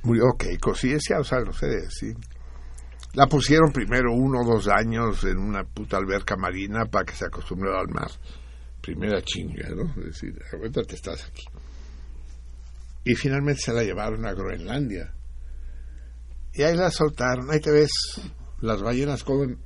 [0.02, 2.14] Murió Keiko, sí, es sea, lo sé, sí.
[3.14, 7.24] La pusieron primero uno o dos años en una puta alberca marina para que se
[7.26, 8.10] acostumbrara al mar.
[8.80, 9.88] Primera chinga, ¿no?
[9.98, 11.44] Es decir, ahorita te estás aquí.
[13.04, 15.12] Y finalmente se la llevaron a Groenlandia.
[16.56, 17.90] Y ahí la soltaron, ahí te ves,
[18.60, 19.58] las ballenas comen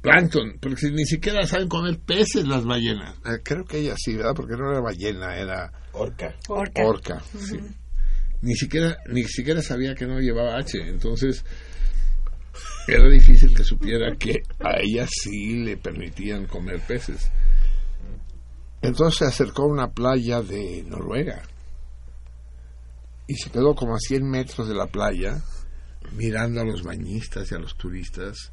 [0.00, 3.16] plancton, porque si ni siquiera saben comer peces las ballenas.
[3.24, 4.34] Eh, creo que ella sí, ¿verdad?
[4.36, 6.36] Porque no era ballena, era Orca.
[6.48, 6.84] Orca.
[6.84, 7.22] orca.
[7.36, 7.58] sí.
[8.42, 11.44] Ni siquiera ni siquiera sabía que no llevaba H, entonces
[12.86, 17.32] era difícil que supiera que a ella sí le permitían comer peces.
[18.80, 21.42] Entonces se acercó a una playa de Noruega
[23.26, 25.42] y se quedó como a 100 metros de la playa
[26.12, 28.52] mirando a los bañistas y a los turistas.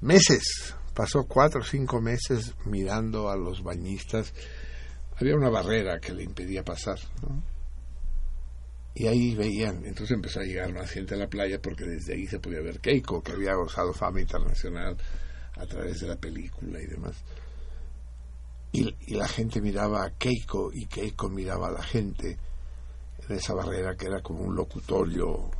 [0.00, 4.32] Meses, pasó cuatro o cinco meses mirando a los bañistas.
[5.16, 6.98] Había una barrera que le impedía pasar.
[7.22, 7.42] ¿no?
[8.94, 12.26] Y ahí veían, entonces empezó a llegar más gente a la playa porque desde ahí
[12.26, 14.96] se podía ver Keiko, que había gozado fama internacional
[15.54, 17.16] a través de la película y demás.
[18.72, 22.36] Y, y la gente miraba a Keiko y Keiko miraba a la gente
[23.28, 25.50] en esa barrera que era como un locutorio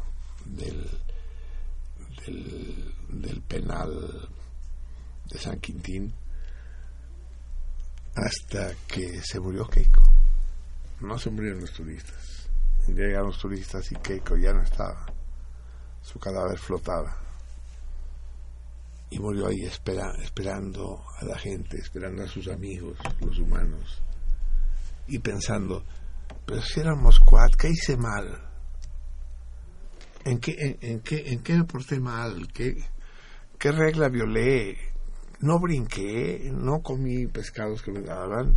[0.47, 0.89] del,
[3.09, 4.29] del, penal
[5.31, 6.13] de San Quintín
[8.15, 10.03] hasta que se murió Keiko.
[11.01, 12.49] No se murieron los turistas.
[12.87, 15.07] Un llegaron los turistas y Keiko ya no estaba.
[16.03, 17.17] Su cadáver flotaba.
[19.11, 24.03] Y murió ahí espera, esperando a la gente, esperando a sus amigos, los humanos.
[25.07, 25.85] Y pensando,
[26.47, 28.52] pero si éramos cuatro, ¿qué hice mal?
[30.25, 32.49] ¿En qué, en, en qué, en qué me porté mal?
[32.53, 32.77] ¿Qué,
[33.59, 34.79] ¿Qué regla violé?
[35.41, 38.57] No brinqué, no comí pescados que me daban.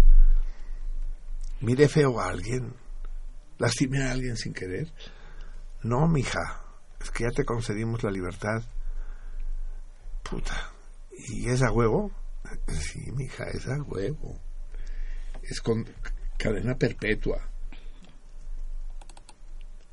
[1.62, 2.74] Miré feo a alguien.
[3.58, 4.92] Lastimé a alguien sin querer.
[5.84, 6.64] No, mija,
[7.02, 8.64] es que ya te concedimos la libertad.
[10.24, 10.72] Puta.
[11.30, 12.12] ¿Y es a huevo?
[12.68, 14.40] Sí, mija, es a huevo.
[15.44, 15.86] Es con
[16.38, 17.50] cadena perpetua.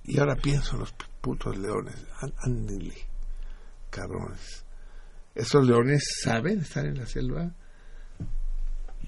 [0.05, 1.95] Y ahora pienso en los putos leones.
[2.21, 2.97] Án- Ándenle,
[3.91, 4.65] cabrones.
[5.35, 7.51] Esos leones saben estar en la selva.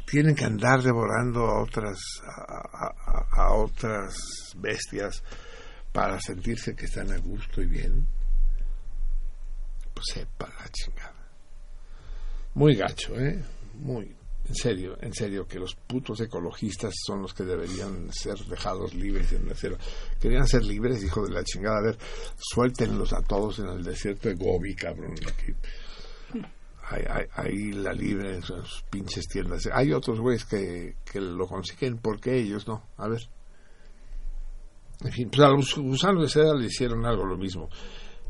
[0.06, 4.14] Tienen que andar devorando a otras a, a- a otras
[4.56, 5.22] bestias
[5.92, 8.06] para sentirse que están a gusto y bien.
[9.94, 11.14] Pues sepa la chingada.
[12.54, 13.42] Muy gacho, ¿eh?
[13.74, 14.16] Muy.
[14.46, 19.32] En serio, en serio, que los putos ecologistas son los que deberían ser dejados libres
[19.32, 19.78] en la selva.
[20.20, 21.78] Querían ser libres, hijo de la chingada.
[21.78, 21.98] A ver,
[22.36, 25.14] suéltenlos a todos en el desierto de Gobi, cabrón.
[25.26, 25.54] Aquí.
[27.32, 29.66] Ahí la libre en sus pinches tiendas.
[29.72, 32.90] Hay otros güeyes que, que lo consiguen, porque ellos no?
[32.98, 33.22] A ver.
[35.02, 37.70] En fin, pues a los gusanos de seda le hicieron algo lo mismo.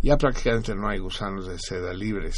[0.01, 2.37] Ya prácticamente no hay gusanos de seda libres.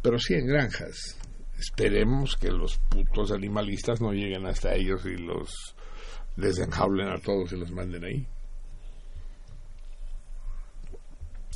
[0.00, 1.18] Pero sí en granjas.
[1.58, 5.50] Esperemos que los putos animalistas no lleguen hasta ellos y los
[6.36, 8.26] desenjaulen a todos y los manden ahí.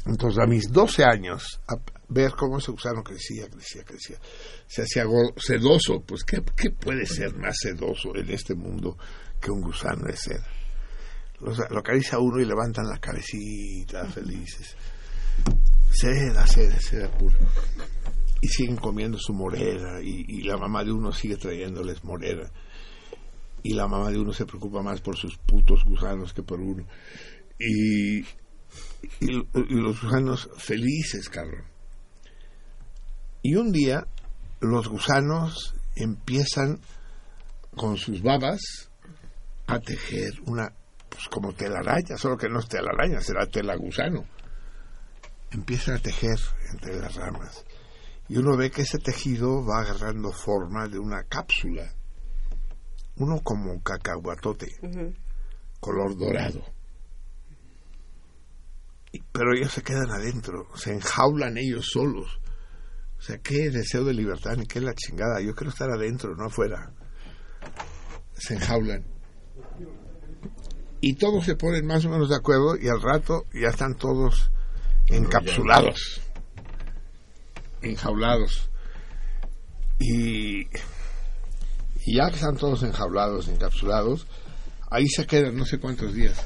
[0.05, 1.61] Entonces, a mis 12 años,
[2.09, 4.17] ver cómo ese gusano crecía, crecía, crecía,
[4.67, 5.05] se hacía
[5.37, 6.03] sedoso.
[6.05, 8.99] Pues, ¿qué, ¿qué puede ser más sedoso en este mundo
[9.41, 10.45] que un gusano de seda?
[11.39, 14.75] Los- lo acaricia uno y levantan la cabecita felices.
[15.93, 17.37] Seda, seda, seda pura.
[18.43, 22.51] Y siguen comiendo su morera y, la mamá de uno sigue trayéndoles morera.
[23.62, 26.84] Y la mamá de uno se preocupa más por sus putos gusanos que por uno.
[27.59, 28.26] Y, y,
[29.53, 31.64] los gusanos felices, cabrón.
[33.43, 34.07] Y un día
[34.61, 36.80] los gusanos empiezan
[37.76, 38.61] con sus babas
[39.66, 40.72] a tejer una,
[41.09, 44.24] pues como telaraña, solo que no es telaraña, será tela gusano.
[45.51, 46.38] Empiezan a tejer
[46.72, 47.64] entre las ramas.
[48.33, 51.93] Y uno ve que ese tejido va agarrando forma de una cápsula.
[53.16, 55.12] Uno como cacahuatote, Ujú.
[55.80, 56.62] color dorado.
[59.12, 62.41] Y- Pero ellos se quedan adentro, se enjaulan ellos solos.
[63.18, 65.41] O sea, qué deseo de libertad, ni qué la chingada.
[65.41, 66.93] Yo quiero estar adentro, no afuera.
[68.33, 69.05] Se enjaulan.
[71.05, 74.53] y todos se ponen más o menos de acuerdo y al rato ya están todos
[75.09, 76.20] encapsulados,
[77.83, 78.70] enjaulados.
[79.99, 80.66] Y,
[82.07, 84.26] ya que están todos enjaulados, encapsulados,
[84.91, 86.41] ahí se quedan no sé cuántos días.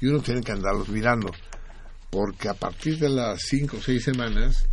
[0.00, 1.30] Y uno tiene que andarlos mirando,
[2.10, 4.66] porque a partir de las cinco o seis semanas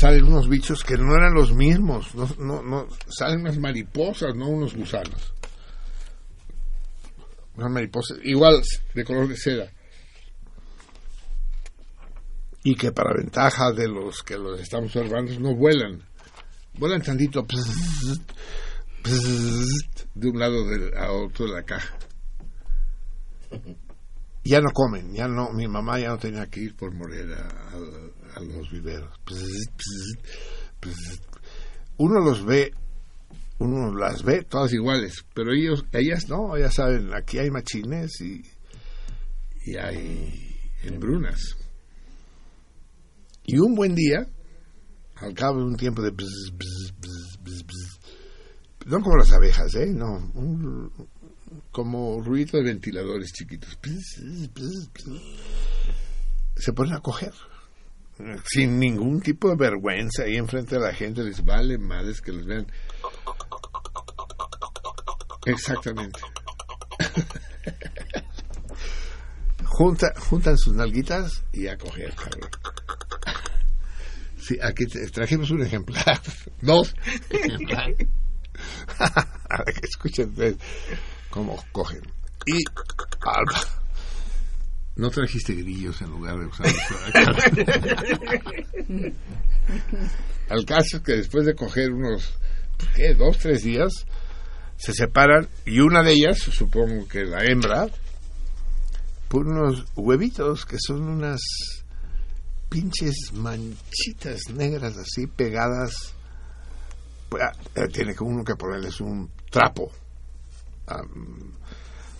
[0.00, 4.48] salen unos bichos que no eran los mismos, no, no, no, salen unas mariposas, no
[4.48, 5.34] unos gusanos.
[7.56, 8.62] Unas mariposas, igual
[8.94, 9.72] de color de seda.
[12.64, 16.02] Y que para ventaja de los que los estamos observando no vuelan.
[16.74, 18.32] Vuelan tantito pzzzt,
[19.02, 21.94] pzzzt, de un lado del, a otro de la caja.
[24.44, 27.46] Ya no comen, ya no, mi mamá ya no tenía que ir por morir a,
[27.48, 29.12] a- a los viveros.
[29.26, 31.22] Pzzzt.
[31.98, 32.72] Uno los ve,
[33.58, 38.42] uno las ve todas iguales, pero ellos, ellas no, ya saben, aquí hay machines y,
[39.66, 41.56] y hay hembrunas.
[43.44, 44.26] Y un buen día,
[45.16, 46.12] al cabo de un tiempo de
[48.86, 49.92] no como las abejas, ¿eh?
[49.94, 50.92] No, un-
[51.70, 53.78] como ruido de ventiladores chiquitos.
[56.56, 57.32] Se ponen a coger.
[58.44, 62.44] Sin ningún tipo de vergüenza ahí enfrente de la gente, les vale madres que los
[62.46, 62.66] vean.
[65.46, 66.20] Exactamente.
[69.74, 72.50] Junta, juntan sus nalguitas y a coger, cabrón.
[74.38, 76.20] Sí, aquí trajimos un ejemplar.
[76.60, 76.94] Dos
[77.30, 78.06] ejemplares.
[78.98, 80.58] Para que escuchen ustedes
[81.30, 82.02] cómo cogen.
[82.44, 82.58] Y
[83.22, 83.62] Alba,
[84.96, 86.66] no trajiste grillos en lugar de usar
[90.50, 92.34] Al caso es que después de coger unos,
[92.94, 93.14] ¿qué?
[93.14, 94.04] Dos, tres días,
[94.76, 97.88] se separan y una de ellas, supongo que la hembra,
[99.32, 101.40] pone unos huevitos que son unas
[102.68, 106.14] pinches manchitas negras así pegadas.
[107.30, 107.42] Pues,
[107.74, 109.90] eh, tiene que uno que ponerles un trapo,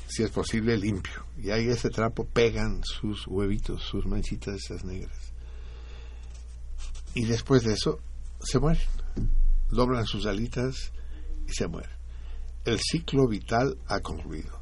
[0.08, 1.26] si es posible limpio.
[1.36, 5.34] Y ahí ese trapo pegan sus huevitos, sus manchitas esas negras.
[7.12, 8.00] Y después de eso
[8.40, 8.88] se mueren.
[9.68, 10.92] Doblan sus alitas
[11.46, 11.94] y se mueren.
[12.64, 14.61] El ciclo vital ha concluido.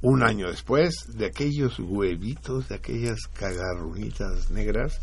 [0.00, 5.00] Un año después, de aquellos huevitos, de aquellas cagarrunitas negras,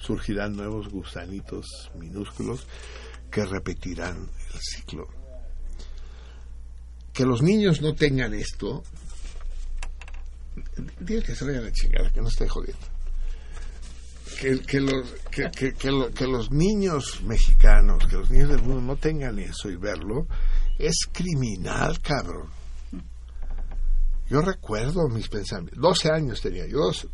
[0.00, 1.66] surgirán nuevos gusanitos
[1.98, 2.66] minúsculos
[3.30, 4.16] que repetirán
[4.54, 5.06] el ciclo.
[7.12, 8.82] Que los niños no tengan esto,
[10.98, 12.86] dile que se vayan a la chingada, que no esté jodiendo.
[14.40, 18.80] Que, que los, que- que lo- que los niños mexicanos, que los niños del mundo
[18.80, 20.26] no tengan eso y verlo,
[20.80, 22.48] es criminal, cabrón.
[24.32, 25.78] Yo recuerdo mis pensamientos.
[25.78, 26.78] 12 años tenía yo.
[26.78, 27.06] dos-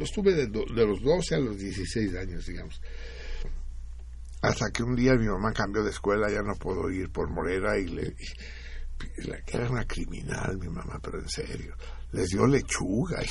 [0.00, 2.78] estuve de, de los 12 a los 16 años, digamos.
[4.42, 7.78] Hasta que un día mi mamá cambió de escuela, ya no puedo ir por Morera
[7.78, 8.14] y le.
[9.46, 11.74] que era una criminal, mi mamá, pero en serio.
[12.12, 13.22] Les dio lechuga.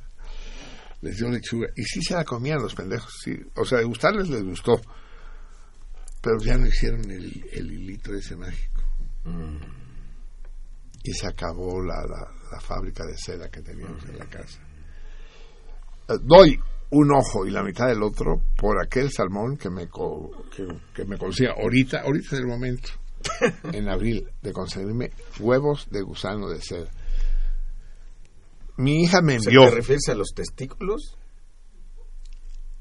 [1.00, 1.68] les dio lechuga.
[1.74, 3.14] Y sí se la comían los pendejos.
[3.24, 3.34] Sí.
[3.56, 4.78] O sea, de gustarles les gustó.
[6.22, 8.82] Pero ya no hicieron el, el hilito ese mágico.
[11.02, 14.60] Y se acabó la, la, la fábrica de seda que teníamos en la casa.
[16.08, 16.58] Eh, doy
[16.90, 21.04] un ojo y la mitad del otro por aquel salmón que me, co- que, que
[21.04, 22.90] me consiga ahorita, ahorita es el momento,
[23.72, 26.90] en abril, de conseguirme huevos de gusano de seda.
[28.76, 29.68] Mi hija me ¿Se envió.
[29.70, 31.16] te refieres a los testículos?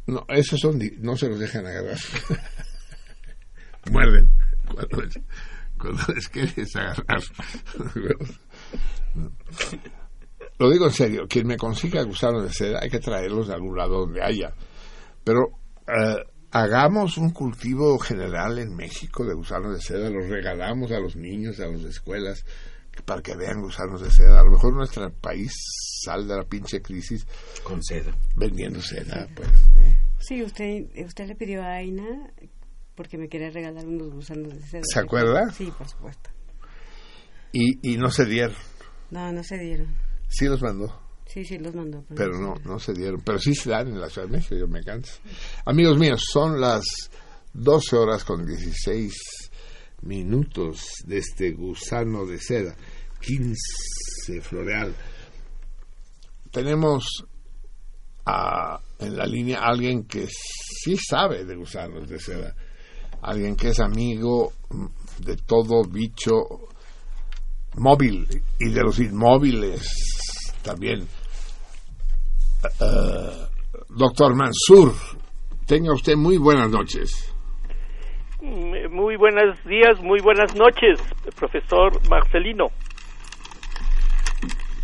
[0.07, 1.97] No, esos son, no se los dejan agarrar.
[3.91, 4.29] Muerden.
[5.79, 7.21] Cuando les, quieres agarrar.
[10.59, 13.77] Lo digo en serio, quien me consiga gusanos de seda hay que traerlos de algún
[13.77, 14.53] lado donde haya.
[15.23, 15.51] Pero
[15.87, 21.15] eh, hagamos un cultivo general en México de gusanos de seda, los regalamos a los
[21.15, 22.43] niños, a las escuelas,
[23.05, 24.41] para que vean gusanos de seda.
[24.41, 25.53] A lo mejor nuestro país
[26.03, 27.25] sale de la pinche crisis
[27.63, 28.11] Con seda.
[28.35, 29.47] vendiendo seda, pues.
[30.19, 32.31] Sí, usted, usted le pidió a Aina
[32.99, 34.81] porque me quería regalar unos gusanos de seda.
[34.83, 35.49] ¿Se acuerda?
[35.53, 36.29] Sí, por supuesto.
[37.53, 38.57] Y, y no se dieron.
[39.09, 39.87] No, no se dieron.
[40.27, 42.03] Sí los mandó, Sí, sí, los mandó.
[42.13, 43.21] pero no, no se dieron.
[43.23, 45.13] Pero sí se dan en la Ciudad de México, yo me canso.
[45.65, 46.83] Amigos míos, son las
[47.53, 49.13] 12 horas con 16
[50.01, 52.75] minutos de este gusano de seda,
[53.21, 54.93] 15 floreal.
[56.51, 57.05] Tenemos
[58.25, 62.53] a- en la línea a alguien que sí sabe de gusanos de seda,
[63.21, 64.53] alguien que es amigo
[65.19, 66.33] de todo bicho
[67.75, 68.27] móvil
[68.59, 71.07] y de los inmóviles también.
[72.79, 73.47] Eh,
[73.89, 74.93] doctor Mansur,
[75.65, 77.33] tenga usted muy buenas noches.
[78.41, 80.99] Mm, Muy buenos días, muy buenas noches,
[81.35, 82.67] profesor Marcelino.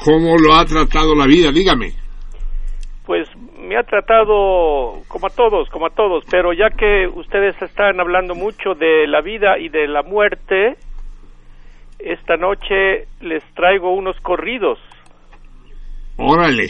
[0.03, 1.51] ¿Cómo lo ha tratado la vida?
[1.51, 2.04] Dígame.
[3.67, 8.35] Me ha tratado como a todos, como a todos, pero ya que ustedes están hablando
[8.35, 10.75] mucho de la vida y de la muerte,
[11.97, 14.77] esta noche les traigo unos corridos,
[16.17, 16.69] Órale.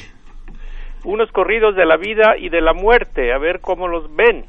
[1.04, 4.46] unos corridos de la vida y de la muerte, a ver cómo los ven.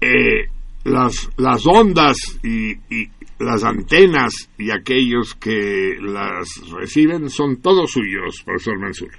[0.00, 0.46] Eh,
[0.84, 3.06] las, las ondas y, y
[3.38, 9.10] las antenas y aquellos que las reciben son todos suyos, profesor Mansur.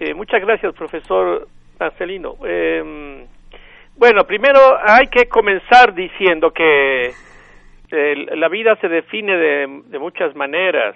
[0.00, 1.46] Eh, muchas gracias, profesor
[1.80, 2.36] Marcelino.
[2.44, 3.26] Eh,
[3.96, 7.12] bueno, primero hay que comenzar diciendo que
[7.90, 10.94] eh, la vida se define de, de muchas maneras.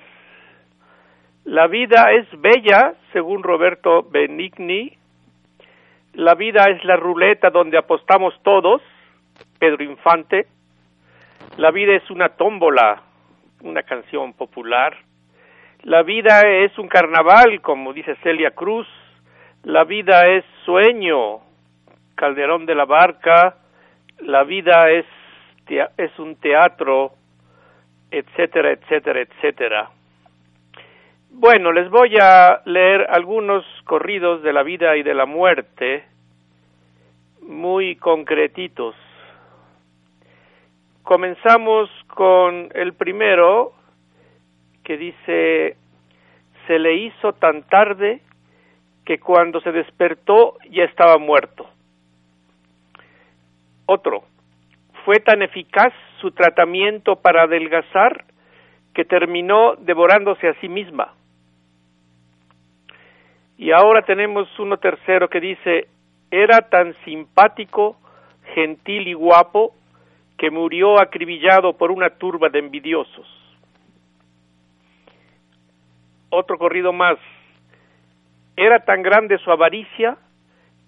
[1.44, 4.96] La vida es bella, según Roberto Benigni.
[6.14, 8.80] La vida es la ruleta donde apostamos todos,
[9.58, 10.46] Pedro Infante.
[11.56, 13.02] La vida es una tómbola,
[13.62, 14.96] una canción popular.
[15.82, 18.86] La vida es un carnaval, como dice Celia Cruz.
[19.64, 21.40] La vida es sueño,
[22.16, 23.56] Calderón de la Barca.
[24.18, 25.06] La vida es,
[25.96, 27.12] es un teatro,
[28.10, 29.90] etcétera, etcétera, etcétera.
[31.30, 36.04] Bueno, les voy a leer algunos corridos de la vida y de la muerte,
[37.40, 38.94] muy concretitos.
[41.02, 43.72] Comenzamos con el primero,
[44.84, 45.78] que dice,
[46.66, 48.20] se le hizo tan tarde
[49.04, 51.68] que cuando se despertó ya estaba muerto.
[53.86, 54.24] Otro,
[55.04, 58.24] fue tan eficaz su tratamiento para adelgazar
[58.94, 61.12] que terminó devorándose a sí misma.
[63.58, 65.88] Y ahora tenemos uno tercero que dice,
[66.30, 67.96] era tan simpático,
[68.54, 69.74] gentil y guapo
[70.38, 73.26] que murió acribillado por una turba de envidiosos.
[76.30, 77.18] Otro corrido más.
[78.56, 80.16] Era tan grande su avaricia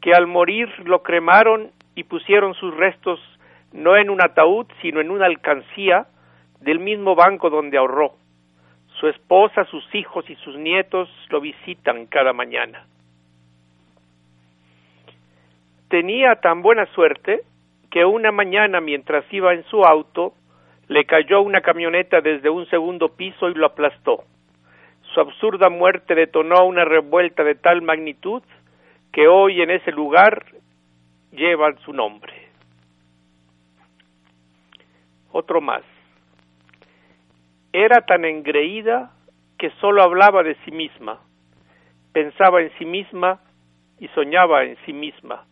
[0.01, 3.21] que al morir lo cremaron y pusieron sus restos
[3.73, 6.07] no en un ataúd, sino en una alcancía
[6.61, 8.15] del mismo banco donde ahorró.
[9.01, 12.87] Su esposa, sus hijos y sus nietos lo visitan cada mañana.
[15.89, 17.43] Tenía tan buena suerte
[17.91, 20.35] que una mañana mientras iba en su auto
[20.89, 24.25] le cayó una camioneta desde un segundo piso y lo aplastó.
[25.17, 28.43] Su absurda muerte detonó una revuelta de tal magnitud
[29.11, 30.45] que hoy en ese lugar
[31.33, 32.35] llevan su nombre.
[35.33, 35.81] Otro más.
[37.73, 39.13] Era tan engreída
[39.57, 41.23] que solo hablaba de sí misma,
[42.13, 43.41] pensaba en sí misma
[43.99, 45.47] y soñaba en sí misma,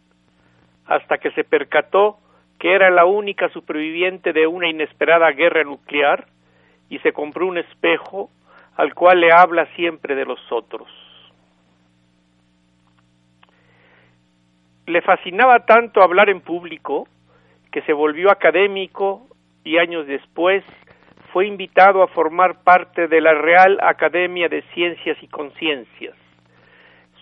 [0.85, 2.19] hasta que se percató
[2.59, 6.27] que era la única superviviente de una inesperada guerra nuclear
[6.91, 8.29] y se compró un espejo
[8.77, 10.89] al cual le habla siempre de los otros.
[14.87, 17.09] Le fascinaba tanto hablar en público
[17.71, 19.27] que se volvió académico
[19.65, 20.63] y años después
[21.33, 26.15] fue invitado a formar parte de la Real Academia de Ciencias y Conciencias.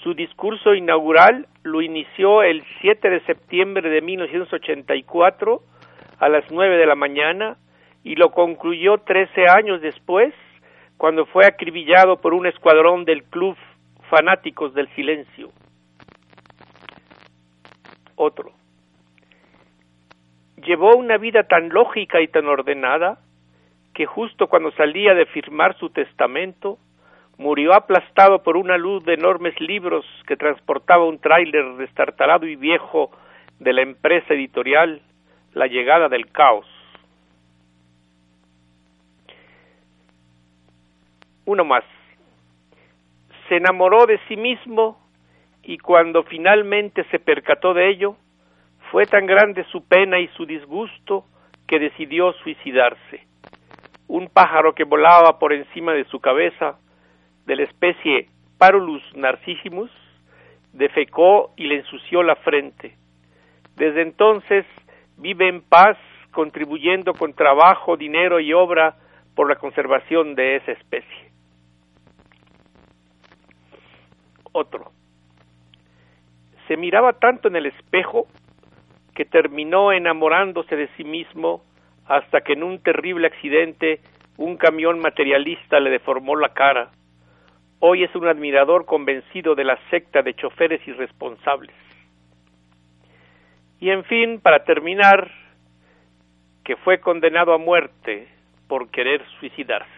[0.03, 5.63] Su discurso inaugural lo inició el 7 de septiembre de 1984
[6.19, 7.57] a las 9 de la mañana
[8.03, 10.35] y lo concluyó 13 años después
[11.03, 13.57] cuando fue acribillado por un escuadrón del Club
[14.09, 15.51] Fanáticos del Silencio.
[18.15, 18.53] Otro.
[20.59, 23.19] Llevó una vida tan lógica y tan ordenada
[23.95, 26.79] que justo cuando salía de firmar su testamento,
[27.37, 33.11] murió aplastado por una luz de enormes libros que transportaba un tráiler destartalado y viejo
[33.59, 35.03] de la empresa editorial
[35.53, 36.72] La llegada del caos.
[41.45, 41.85] Uno más.
[43.49, 44.99] Se enamoró de sí mismo
[45.63, 48.17] y cuando finalmente se percató de ello,
[48.91, 51.25] fue tan grande su pena y su disgusto
[51.67, 53.27] que decidió suicidarse.
[54.09, 56.79] Un pájaro que volaba por encima de su cabeza,
[57.47, 58.29] de la especie
[58.59, 59.91] Parulus narcissimus,
[60.73, 62.97] defecó y le ensució la frente.
[63.77, 64.67] Desde entonces
[65.17, 65.97] vive en paz,
[66.31, 68.97] contribuyendo con trabajo, dinero y obra
[69.35, 71.32] por la conservación de esa especie.
[74.53, 74.93] Otro.
[76.69, 78.27] Se miraba tanto en el espejo
[79.15, 81.63] que terminó enamorándose de sí mismo
[82.07, 84.01] hasta que en un terrible accidente
[84.37, 86.91] un camión materialista le deformó la cara.
[87.81, 91.75] Hoy es un admirador convencido de la secta de choferes irresponsables.
[93.81, 95.31] Y en fin, para terminar,
[96.65, 98.29] que fue condenado a muerte
[98.69, 99.91] por querer suicidarse.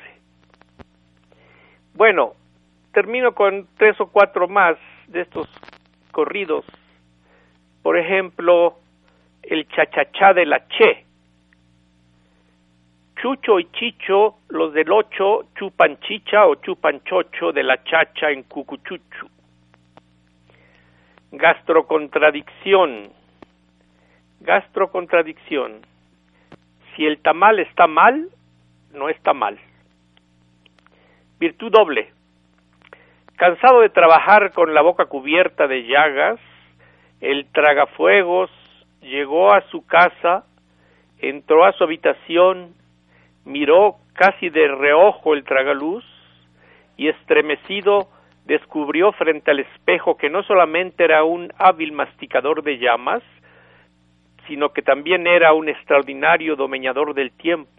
[1.95, 2.35] Bueno,
[2.95, 4.79] termino con tres o cuatro más
[5.09, 5.49] de estos
[6.13, 6.65] corridos.
[7.83, 8.79] Por ejemplo,
[9.43, 11.05] el chachachá de la Che.
[13.21, 18.45] Chucho y Chicho, los del ocho, chupan chicha o chupan chocho de la chacha en
[18.45, 19.29] Cucuchuchu.
[21.33, 23.11] Gastrocontradicción.
[24.41, 25.81] Gastrocontradicción.
[26.95, 28.29] Si el tamal está mal,
[28.93, 29.59] no está mal.
[31.41, 32.14] Virtud doble.
[33.37, 36.39] Cansado de trabajar con la boca cubierta de llagas,
[37.21, 38.51] el tragafuegos
[39.01, 40.45] llegó a su casa,
[41.19, 42.75] entró a su habitación,
[43.45, 46.05] miró casi de reojo el tragaluz
[46.97, 48.09] y estremecido
[48.45, 53.23] descubrió frente al espejo que no solamente era un hábil masticador de llamas,
[54.47, 57.71] sino que también era un extraordinario domeñador del tiempo.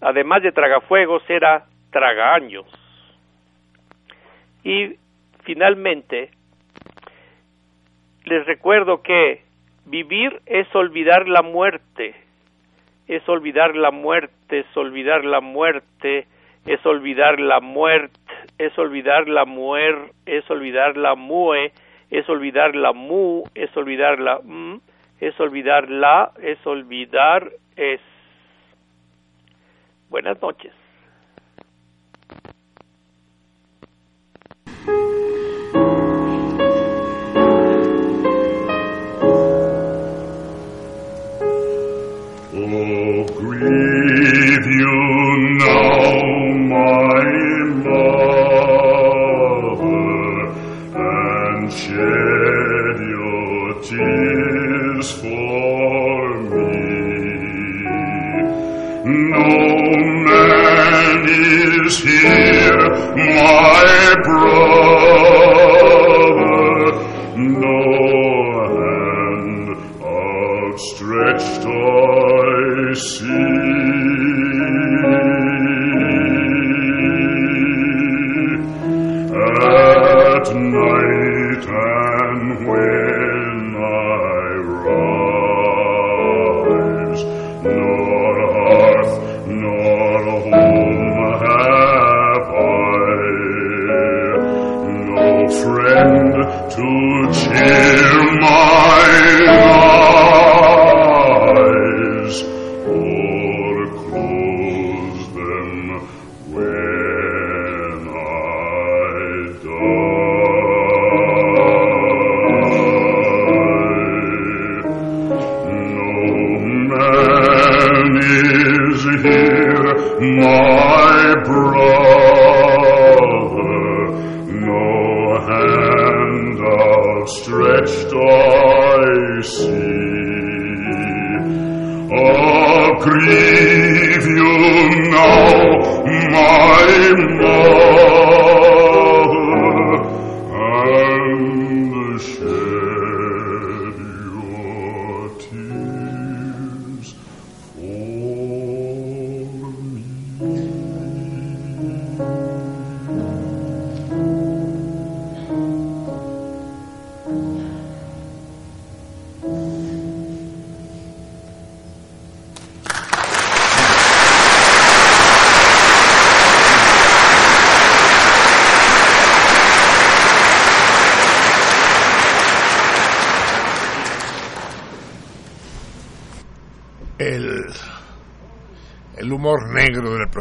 [0.00, 2.66] Además de tragafuegos, era tragaños.
[4.66, 4.96] Y
[5.44, 6.30] finalmente,
[8.24, 9.44] les recuerdo que
[9.84, 12.16] vivir es olvidar la muerte,
[13.06, 16.26] es olvidar la muerte, es olvidar la muerte,
[16.66, 18.10] es olvidar la muerte,
[18.58, 21.70] es olvidar la muer, es olvidar la mue,
[22.10, 24.80] es olvidar la mu, es olvidar la m,
[25.20, 28.00] es olvidar la, es olvidar es.
[30.10, 30.72] Buenas noches.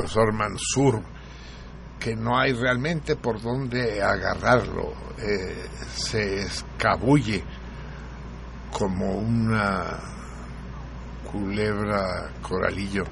[0.05, 1.01] Profesor Mansur,
[1.99, 7.43] que no hay realmente por dónde agarrarlo, eh, se escabulle
[8.71, 9.99] como una
[11.31, 13.03] culebra coralillo,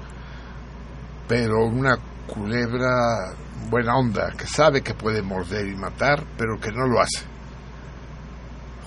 [1.26, 3.34] pero una culebra
[3.68, 7.24] buena onda, que sabe que puede morder y matar, pero que no lo hace.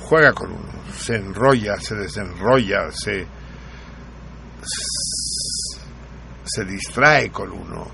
[0.07, 3.27] Juega con uno, se enrolla, se desenrolla, se,
[6.57, 7.85] se distrae con uno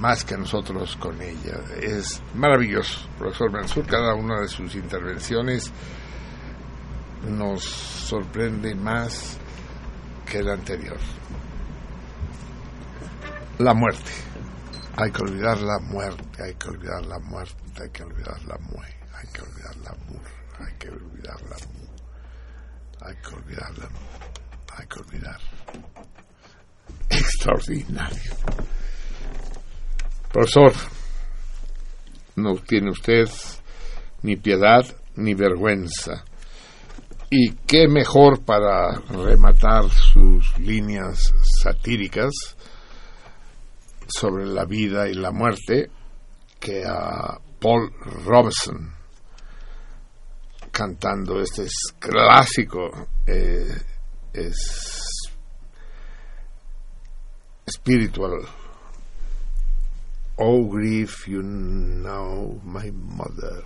[0.00, 1.60] más que nosotros con ella.
[1.80, 5.70] Es maravilloso, profesor Mansur, cada una de sus intervenciones
[7.28, 9.38] nos sorprende más
[10.28, 10.98] que la anterior.
[13.60, 14.10] La muerte.
[14.96, 18.96] Hay que olvidar la muerte, hay que olvidar la muerte, hay que olvidar la muerte,
[19.14, 21.86] hay que olvidar la muerte, hay que olvidar la mu-
[23.06, 25.40] hay que olvidar la mu- hay que olvidar.
[27.46, 28.32] Extraordinario.
[30.32, 30.72] Profesor,
[32.34, 33.28] no tiene usted
[34.22, 34.84] ni piedad
[35.14, 36.24] ni vergüenza.
[37.30, 41.32] Y qué mejor para rematar sus líneas
[41.62, 42.32] satíricas
[44.08, 45.90] sobre la vida y la muerte
[46.58, 47.92] que a Paul
[48.24, 48.92] Robeson
[50.72, 53.66] cantando este es clásico eh,
[54.32, 55.05] es
[57.68, 58.46] spiritual.
[60.38, 63.64] Oh grief you know my mother.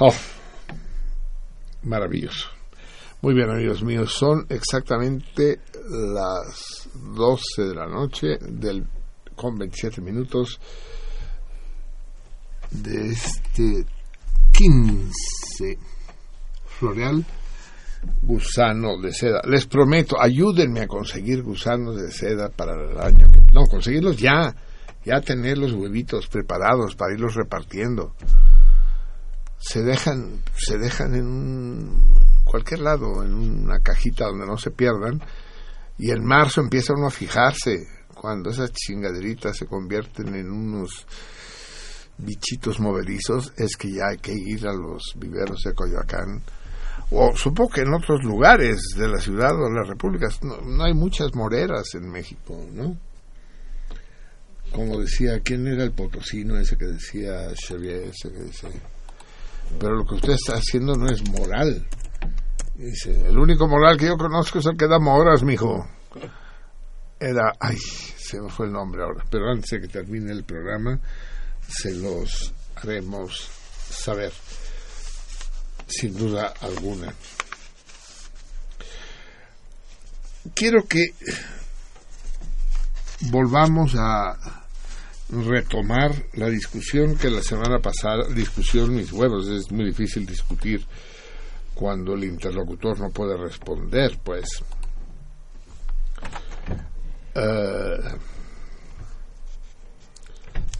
[0.00, 0.14] Oh
[1.82, 2.50] maravilloso.
[3.22, 5.60] Muy bien, amigos míos, son exactamente
[5.90, 8.86] las 12 de la noche del,
[9.34, 10.60] con 27 minutos
[12.70, 13.86] de este
[14.52, 15.78] 15
[16.66, 17.24] floreal
[18.22, 19.40] gusano de seda.
[19.44, 23.40] Les prometo, ayúdenme a conseguir gusanos de seda para el año que...
[23.52, 24.54] No, conseguirlos ya,
[25.04, 28.14] ya tener los huevitos preparados para irlos repartiendo.
[29.58, 32.02] Se dejan, se dejan en un
[32.44, 35.20] cualquier lado, en una cajita donde no se pierdan,
[35.98, 41.06] y en marzo empieza uno a fijarse cuando esas chingaderitas se convierten en unos
[42.18, 46.42] bichitos movedizos, es que ya hay que ir a los viveros de Coyoacán,
[47.10, 50.84] o supongo que en otros lugares de la ciudad o de la república, no, no
[50.84, 52.96] hay muchas moreras en México, ¿no?
[54.72, 58.70] Como decía, ¿quién era el potosino ese que decía Xavier, ese que decía?
[59.78, 61.86] Pero lo que usted está haciendo no es moral,
[62.76, 65.88] Dice, el único moral que yo conozco es el que da moras, mijo.
[67.18, 71.00] Era, ay, se me fue el nombre ahora, pero antes de que termine el programa,
[71.66, 73.48] se los haremos
[73.88, 74.30] saber,
[75.86, 77.12] sin duda alguna.
[80.54, 81.04] Quiero que
[83.30, 84.36] volvamos a
[85.28, 90.86] retomar la discusión que la semana pasada, discusión mis huevos, es muy difícil discutir
[91.74, 94.62] cuando el interlocutor no puede responder, pues.
[97.34, 98.16] Eh,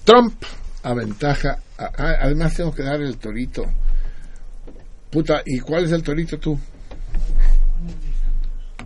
[0.04, 0.42] Trump
[0.82, 1.59] aventaja.
[1.76, 3.64] además, tengo que dar el torito.
[5.11, 6.59] Puta, ¿y cuál es el torito tú?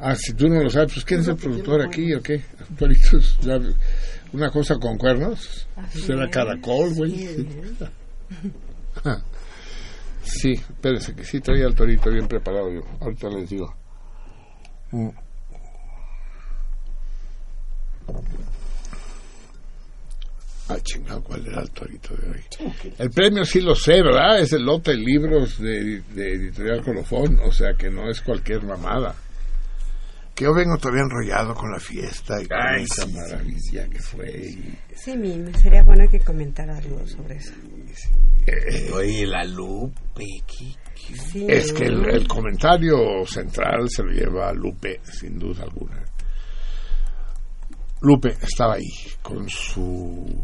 [0.00, 2.42] Ah, si tú no lo sabes, pues ¿quién es el productor aquí o qué?
[2.78, 3.38] Toritos,
[4.32, 5.66] una cosa con cuernos.
[5.92, 7.46] Será caracol, güey.
[10.22, 12.82] Sí, espérense que sí traía el torito bien preparado yo.
[13.00, 13.74] Ahorita les digo.
[14.92, 15.08] Mm.
[20.72, 22.40] Ah, chingado, ¿cuál era el torito de hoy?
[22.98, 24.38] El premio sí lo sé, ¿verdad?
[24.40, 28.62] Es el lote de libros de, de Editorial Colofón, o sea que no es cualquier
[28.62, 29.14] mamada.
[30.34, 33.98] Que yo vengo todavía enrollado con la fiesta y con Ay, esa sí, maravilla que
[33.98, 34.30] fue.
[34.30, 37.52] y- Sí, mi, me sería bueno que comentara algo sobre eso.
[38.94, 41.16] Oye, la Lupe, ¿qué, qué?
[41.16, 46.02] Sí, Es que el comentario central se lo lleva Lupe, sin duda alguna.
[48.02, 48.88] Lupe estaba ahí,
[49.22, 50.42] con su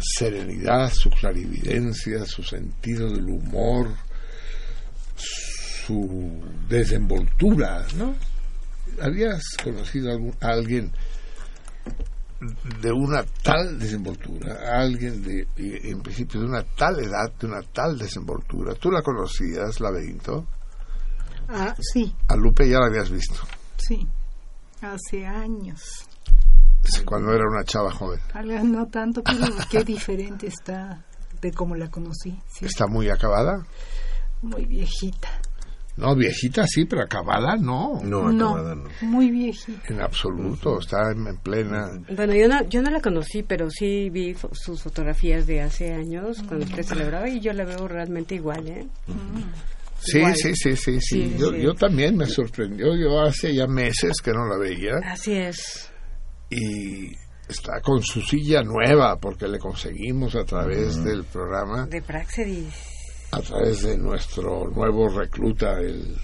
[0.00, 3.88] serenidad, su clarividencia, su sentido del humor,
[5.16, 8.14] su desenvoltura, ¿no?
[9.00, 10.92] ¿Habías conocido a alguien
[12.80, 17.46] de una tal desenvoltura, a alguien de, y- en principio de una tal edad, de
[17.46, 18.74] una tal desenvoltura?
[18.74, 20.46] ¿Tú la conocías, Laberinto?
[21.48, 23.40] Ah, sí, A Lupe ya la habías visto,
[23.76, 24.06] sí.
[24.80, 26.06] Hace años.
[27.04, 28.20] Cuando era una chava joven.
[28.72, 31.04] No tanto, pero qué diferente está
[31.40, 32.38] de cómo la conocí.
[32.48, 33.66] Sí, ¿Está muy acabada?
[34.42, 35.28] muy viejita.
[35.96, 38.00] No, viejita sí, pero acabada no.
[38.04, 38.88] No, No, acabada no.
[39.02, 39.82] muy viejita.
[39.92, 41.90] En absoluto, está en, en plena...
[42.14, 45.92] Bueno, yo no, yo no la conocí, pero sí vi fo- sus fotografías de hace
[45.92, 48.86] años cuando usted celebraba y yo la veo realmente igual, ¿eh?
[50.00, 50.36] Sí, Igual.
[50.36, 51.00] sí, sí, sí, sí.
[51.00, 51.62] Sí, Yo, sí.
[51.62, 52.94] yo también me sorprendió.
[52.96, 55.90] Yo hace ya meses que no la veía Así es.
[56.50, 57.12] Y
[57.48, 62.74] está con su silla nueva porque le conseguimos a través del programa, De Praxedis.
[63.32, 66.16] a través de nuestro nuevo recluta, el,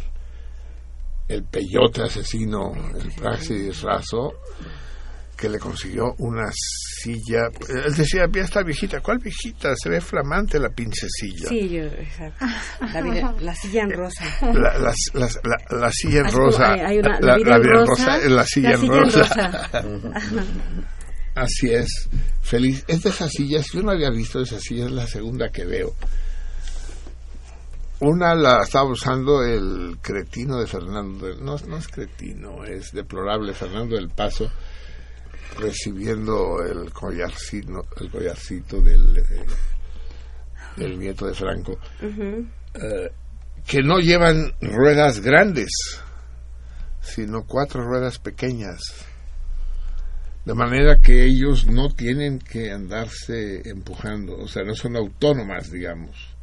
[1.28, 4.34] el peyote asesino, el Praxis Razo,
[5.36, 6.50] que le consiguió una
[7.04, 7.48] silla.
[7.68, 9.00] Él decía, ya está viejita.
[9.00, 9.74] ¿Cuál viejita?
[9.76, 11.48] Se ve flamante la pinche silla.
[11.48, 12.46] Sí, yo, exacto.
[13.40, 14.24] La, silla en rosa.
[15.70, 16.72] La, silla en rosa.
[16.72, 19.24] hay- hay una- la, vida en rosa, rosa es la silla la en silla rosa.
[19.82, 20.20] rosa.
[21.36, 22.08] Así es,
[22.42, 22.84] feliz.
[22.86, 25.94] Es de esas sillas, yo no había visto esas sillas, es la segunda que veo.
[28.00, 33.52] Una la estaba usando el cretino de Fernando, del- no, no es cretino, es deplorable
[33.54, 34.50] Fernando del Paso,
[35.58, 39.46] recibiendo el collarcito, el collarcito del, eh,
[40.76, 43.10] del nieto de Franco, eh,
[43.66, 45.70] que no llevan ruedas grandes,
[47.00, 48.80] sino cuatro ruedas pequeñas.
[50.44, 56.36] De manera que ellos no tienen que andarse empujando, o sea, no son autónomas, digamos.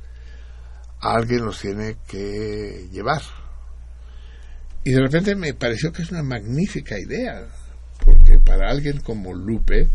[1.00, 3.22] Alguien los tiene que llevar.
[4.84, 7.48] Y de repente me pareció que es una magnífica idea,
[8.04, 9.88] porque para alguien como Lupe,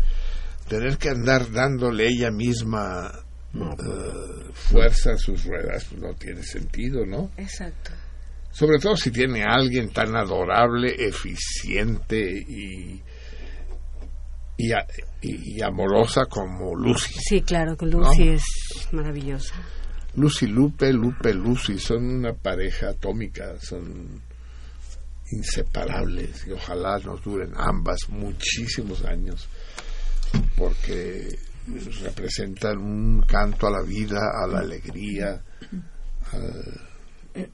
[0.67, 3.11] tener que andar dándole ella misma
[3.53, 7.31] eh, fuerza a sus ruedas pues, no tiene sentido, ¿no?
[7.37, 7.91] Exacto.
[8.51, 13.01] Sobre todo si tiene a alguien tan adorable, eficiente y,
[14.57, 14.85] y, a-
[15.21, 17.13] y- y amorosa como Lucy.
[17.19, 18.31] Sí, claro que Lucy No.
[18.33, 18.43] es
[18.91, 19.53] maravillosa.
[20.15, 24.21] Lucy Lupe, Lupe Lucy, son una pareja atómica, son
[25.31, 29.47] inseparables y ojalá nos duren ambas muchísimos años
[30.55, 31.37] porque
[32.01, 35.41] representan un canto a la vida, a la alegría,
[36.31, 37.49] al,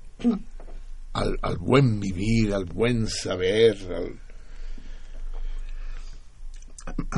[1.13, 4.19] al, al buen vivir, al buen saber, al...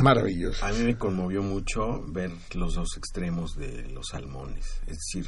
[0.02, 0.66] maravilloso.
[0.66, 4.82] A mí me conmovió mucho ver los dos extremos de los salmones.
[4.88, 5.26] Es decir,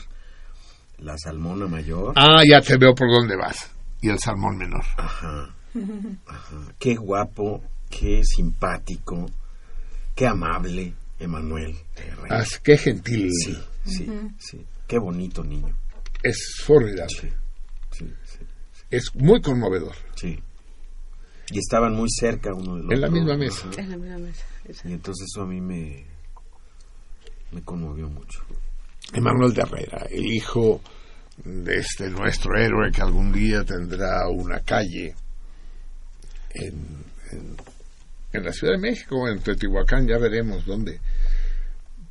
[1.00, 2.14] la salmona mayor.
[2.16, 3.72] Ah, ya te veo por dónde vas.
[4.02, 4.84] Y el salmón menor.
[4.98, 5.54] Ajá.
[6.28, 6.74] Ajá.
[6.80, 9.26] Qué guapo, qué simpático,
[10.16, 11.76] qué amable, Emanuel.
[11.96, 12.42] Herrera.
[12.42, 13.30] Ah, qué gentil.
[13.32, 14.08] Sí, sí,
[14.40, 14.66] sí.
[14.88, 15.76] Qué bonito niño.
[16.24, 17.08] Es formidable.
[17.20, 17.30] Sí,
[17.92, 18.40] sí, sí.
[18.90, 19.96] Es muy conmovedor.
[20.16, 20.40] sí.
[21.50, 22.96] Y estaban muy cerca uno del otro.
[22.96, 23.70] En la misma mesa.
[23.70, 23.82] Ajá.
[23.82, 24.46] Es la misma mesa.
[24.66, 24.90] exacto.
[24.90, 26.06] Y entonces eso a mí me,
[27.54, 28.42] me conmovió mucho.
[29.14, 30.82] Emanuel de Herrera, el hijo
[31.46, 35.16] este nuestro héroe que algún día tendrá una calle
[36.52, 37.04] en,
[38.32, 41.00] en, la Ciudad de México, en Teotihuacán, ya veremos dónde.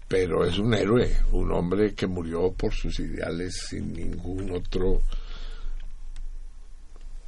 [0.08, 5.02] Pero es un héroe, un hombre que murió por sus ideales sin ningún otro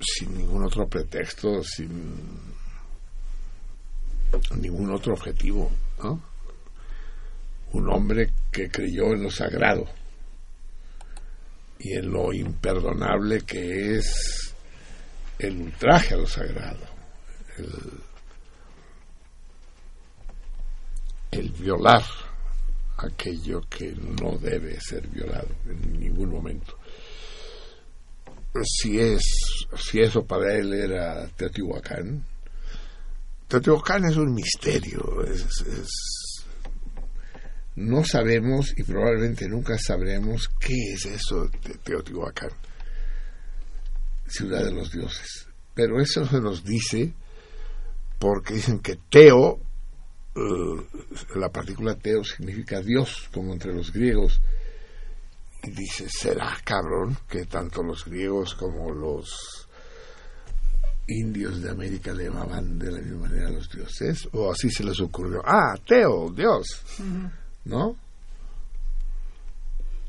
[0.00, 1.88] sin ningún otro pretexto, sin
[4.60, 5.72] ningún otro objetivo,
[7.72, 9.86] un hombre que creyó en lo sagrado
[11.80, 14.54] y en lo imperdonable que es
[15.38, 16.84] el ultraje a lo sagrado,
[21.30, 22.02] el, violar
[22.98, 26.76] aquello que no debe ser violado en ningún momento.
[28.64, 29.22] Si es,
[29.76, 32.24] si eso para él era Teotihuacán,
[33.46, 36.17] Teotihuacán es un misterio, es, es-
[37.78, 42.50] no sabemos y probablemente nunca sabremos qué es eso de Teotihuacán,
[44.26, 45.46] ciudad de los dioses.
[45.74, 47.14] Pero eso se nos dice
[48.18, 49.60] porque dicen que Teo,
[50.34, 50.98] eh,
[51.36, 54.40] la partícula Teo significa Dios, como entre los griegos.
[55.62, 59.68] Y dice, será cabrón que tanto los griegos como los
[61.06, 64.82] indios de América le llamaban de la misma manera a los dioses, o así se
[64.82, 66.66] les ocurrió, ah, Teo, Dios,
[67.68, 67.96] ¿no?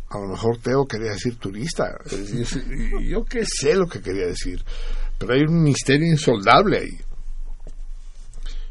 [0.10, 4.26] A lo mejor Teo quería decir turista, es decir, yo qué sé lo que quería
[4.26, 4.64] decir,
[5.20, 6.98] pero hay un misterio insoldable ahí.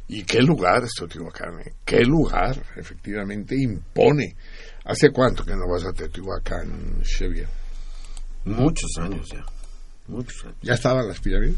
[0.09, 1.61] ¿Y qué lugar es Teotihuacán?
[1.61, 1.75] eh?
[1.85, 4.35] ¿Qué lugar efectivamente impone?
[4.85, 7.49] ¿Hace cuánto que no vas a Teotihuacán, Xavier?
[8.47, 9.45] Muchos años ya.
[10.09, 10.57] Muchos años.
[10.63, 11.57] ¿Ya estaban las pirámides?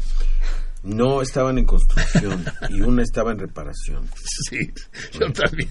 [0.83, 4.07] No estaban en construcción y una estaba en reparación.
[4.49, 4.73] Sí,
[5.13, 5.69] yo también.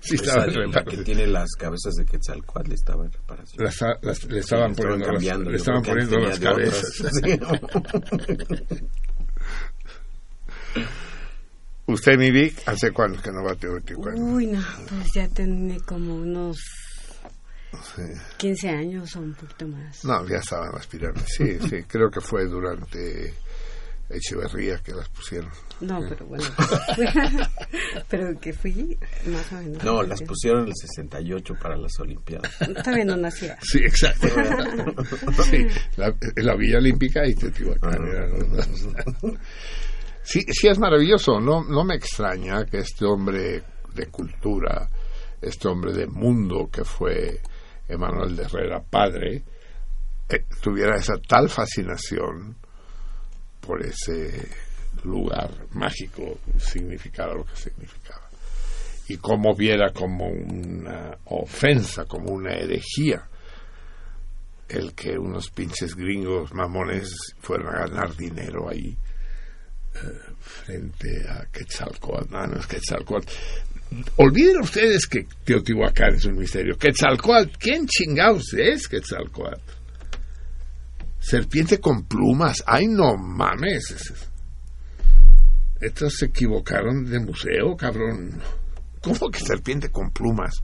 [0.00, 3.64] Sí, Esa, estaban la que tiene las cabezas de Quetzalcoatl estaba en reparación.
[3.64, 7.02] Las, las- le estaban Sí, poniendo, las, cambiando, le estaban poniendo las cabezas.
[11.86, 14.22] ¿Usted, mi Vic, hace cuánto que no a Teotihuacán?
[14.22, 16.58] Uy, no, pues ya tiene como unos
[17.94, 18.02] Sí.
[18.38, 20.04] 15 años o un poquito más.
[20.04, 21.26] No, ya estaban las pirámides.
[21.36, 23.34] Sí, sí, creo que fue durante
[24.10, 25.50] Echeverría que las pusieron.
[25.80, 26.44] No, pero bueno.
[28.08, 29.84] pero que fui más o menos.
[29.84, 32.50] No, las pusieron en el 68 para las Olimpiadas.
[32.82, 33.58] Todavía no nacía.
[33.60, 34.28] Sí, exacto.
[35.48, 37.98] Sí, la, la Villa Olímpica y Teotihuacán
[38.50, 38.68] dos.
[40.22, 41.40] Sí, sí es maravilloso.
[41.40, 43.62] No, no me extraña que este hombre
[43.94, 44.90] de cultura,
[45.40, 47.40] este hombre de mundo que fue
[47.88, 49.42] Emanuel de Herrera padre,
[50.28, 52.58] eh, tuviera esa tal fascinación
[53.68, 54.48] por ese
[55.04, 58.26] lugar mágico, significara lo que significaba.
[59.10, 63.26] y cómo viera como una ofensa, como una herejía,
[64.68, 67.10] el que unos pinches gringos mamones
[67.40, 68.96] fueran a ganar dinero ahí
[69.94, 69.98] eh,
[70.40, 72.30] frente a Quetzalcoatl.
[72.30, 73.28] No, no es Quetzalcoatl.
[74.16, 76.76] Olviden ustedes que Teotihuacán es un misterio.
[76.76, 79.77] Quetzalcoatl, ¿quién chingados es Quetzalcoatl?
[81.18, 82.62] Serpiente con plumas.
[82.66, 84.12] Ay, no mames.
[85.80, 88.40] Estos se equivocaron de museo, cabrón.
[89.02, 90.54] ¿Cómo que serpiente con plumas?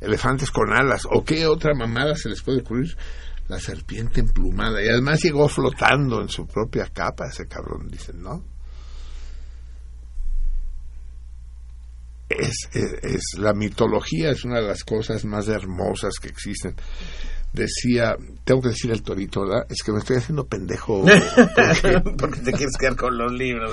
[0.00, 1.02] Elefantes con alas.
[1.10, 2.96] ¿O qué otra mamada se les puede ocurrir?
[3.48, 4.82] La serpiente emplumada.
[4.82, 8.44] Y además llegó flotando en su propia capa ese cabrón, dicen, ¿no?
[12.28, 16.74] Es, es, es, la mitología es una de las cosas más hermosas que existen.
[17.52, 19.66] Decía, tengo que decir el torito, ¿verdad?
[19.70, 21.02] Es que me estoy haciendo pendejo.
[21.54, 23.72] Porque, porque te quieres quedar con los libros.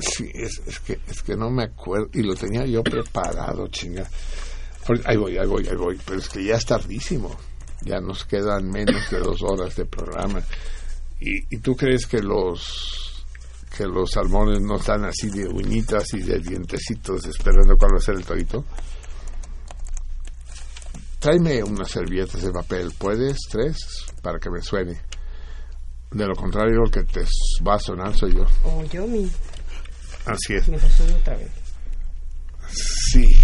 [0.00, 2.08] sí, es, es, que, es que no me acuerdo.
[2.12, 4.08] Y lo tenía yo preparado, chinga.
[5.04, 5.98] Ahí voy, ahí voy, ahí voy.
[6.04, 7.36] Pero es que ya es tardísimo.
[7.82, 10.42] Ya nos quedan menos de dos horas de programa.
[11.20, 13.10] ¿Y, y tú crees que los
[13.76, 18.00] que los salmones no están así de uñitas y de dientecitos esperando cuál va a
[18.00, 18.64] ser el torito?
[21.20, 23.36] Tráeme unas servilletas de papel, ¿puedes?
[23.50, 24.98] Tres, para que me suene.
[26.10, 27.20] De lo contrario, el que te
[27.66, 28.46] va a sonar soy yo.
[28.64, 29.30] O yo mi.
[30.24, 30.66] Así es.
[30.68, 31.50] Me resuena otra vez.
[32.72, 33.36] Sí.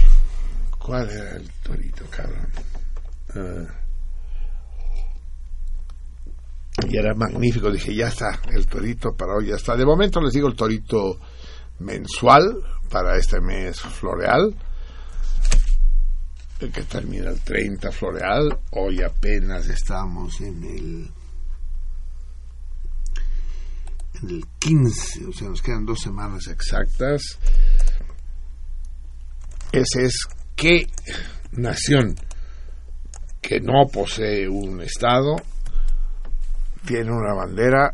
[0.79, 2.49] ¿Cuál era el torito, cabrón?
[3.35, 3.67] Uh,
[6.89, 7.71] y era magnífico.
[7.71, 9.77] Dije, ya está, el torito para hoy ya está.
[9.77, 11.19] De momento les digo el torito
[11.81, 12.43] mensual
[12.91, 14.55] para este mes floreal,
[16.59, 18.59] que termina el 30 floreal.
[18.71, 21.11] Hoy apenas estamos en el
[24.23, 27.39] en el 15, o sea, nos quedan dos semanas exactas.
[29.73, 30.87] Ese es qué
[31.53, 32.17] nación
[33.43, 35.37] que no posee un Estado
[36.87, 37.93] tiene una bandera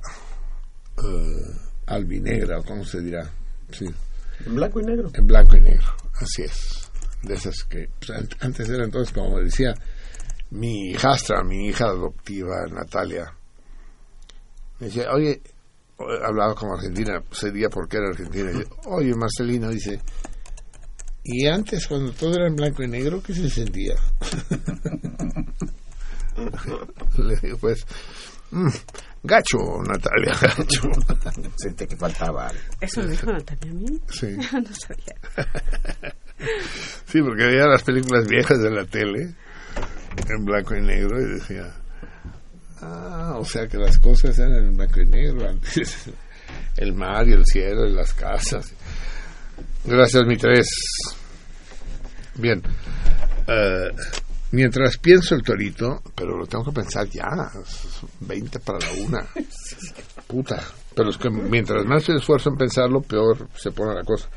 [0.98, 1.56] uh,
[1.86, 3.28] albinegra, ¿cómo se dirá?
[3.70, 3.86] Sí.
[4.46, 5.10] En blanco y negro.
[5.14, 6.81] En blanco y negro, así es.
[7.22, 8.10] De esas que pues,
[8.40, 9.74] antes era entonces, como decía
[10.50, 13.32] mi hijastra, mi hija adoptiva, Natalia,
[14.78, 15.40] me decía, oye,
[15.98, 20.00] hablaba como argentina, sería porque era argentina, dice, oye, Marcelino, dice,
[21.24, 23.94] y antes cuando todo era en blanco y negro, ¿qué se sentía?
[27.16, 27.86] Le digo, pues,
[28.52, 28.68] Mm,
[29.22, 29.58] gacho,
[29.88, 30.82] Natalia, gacho.
[31.56, 32.60] Sentí que faltaba algo.
[32.80, 34.00] ¿Eso lo dijo Natalia a mí?
[34.10, 34.26] Sí.
[34.52, 35.16] no sabía.
[37.07, 39.34] Sí, porque veía las películas viejas de la tele
[40.28, 41.72] en blanco y negro y decía,
[42.80, 46.11] ah, o sea que las cosas eran en blanco y negro antes.
[46.76, 48.72] El mar y el cielo y las casas.
[49.84, 50.66] Gracias, mi tres.
[52.34, 52.62] Bien.
[53.47, 53.95] Uh,
[54.53, 57.51] Mientras pienso el torito, pero lo tengo que pensar ya,
[58.20, 59.26] 20 para la una.
[60.26, 60.62] Puta.
[60.95, 64.28] Pero es que mientras más se esfuerzo en pensarlo, peor se pone la cosa.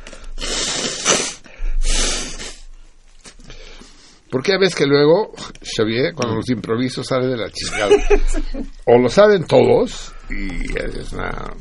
[4.36, 5.32] Porque a veces que luego,
[5.78, 7.96] Xavier, cuando los improvisos sale de la chingada.
[8.86, 11.54] O lo saben todos, y es una...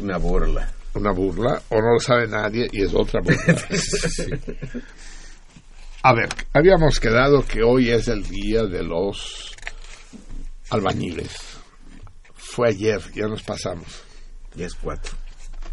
[0.00, 0.72] Una burla.
[0.94, 3.56] Una burla, o no lo sabe nadie, y es otra burla.
[3.78, 4.24] Sí.
[6.02, 9.54] A ver, habíamos quedado que hoy es el día de los
[10.70, 11.30] albañiles.
[12.34, 14.02] Fue ayer, ya nos pasamos.
[14.56, 15.16] Ya es cuatro.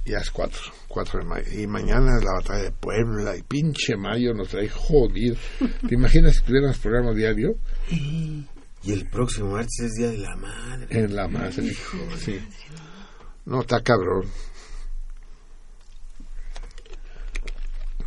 [0.05, 1.51] Ya es cuatro, cuatro de mayo.
[1.51, 3.35] Y mañana es la batalla de Puebla.
[3.35, 5.35] Y pinche mayo nos trae jodido.
[5.87, 7.55] ¿Te imaginas si tuviéramos programa diario?
[7.89, 8.45] Y
[8.91, 10.87] el próximo martes es Día de la Madre.
[10.91, 11.73] En la madre.
[12.19, 12.39] Sí.
[13.45, 14.25] No, está cabrón.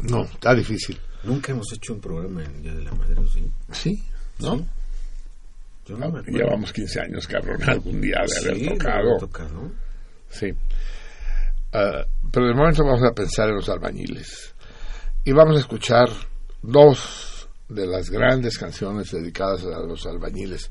[0.01, 0.99] No, está difícil.
[1.25, 3.51] Nunca hemos hecho un programa en Día de la Madre, ¿sí?
[3.73, 4.05] Sí,
[4.39, 4.57] ¿no?
[4.59, 4.67] ¿Sí?
[5.87, 6.39] Yo no me acuerdo.
[6.39, 8.93] Llevamos 15 años, cabrón, algún día de haber Sí, tocado.
[9.09, 9.73] haber tocado.
[10.31, 10.53] Sí.
[11.73, 14.55] Ah, pero de momento vamos a pensar en los albañiles.
[15.25, 16.09] Y vamos a escuchar
[16.63, 20.71] dos de las grandes canciones dedicadas a los albañiles.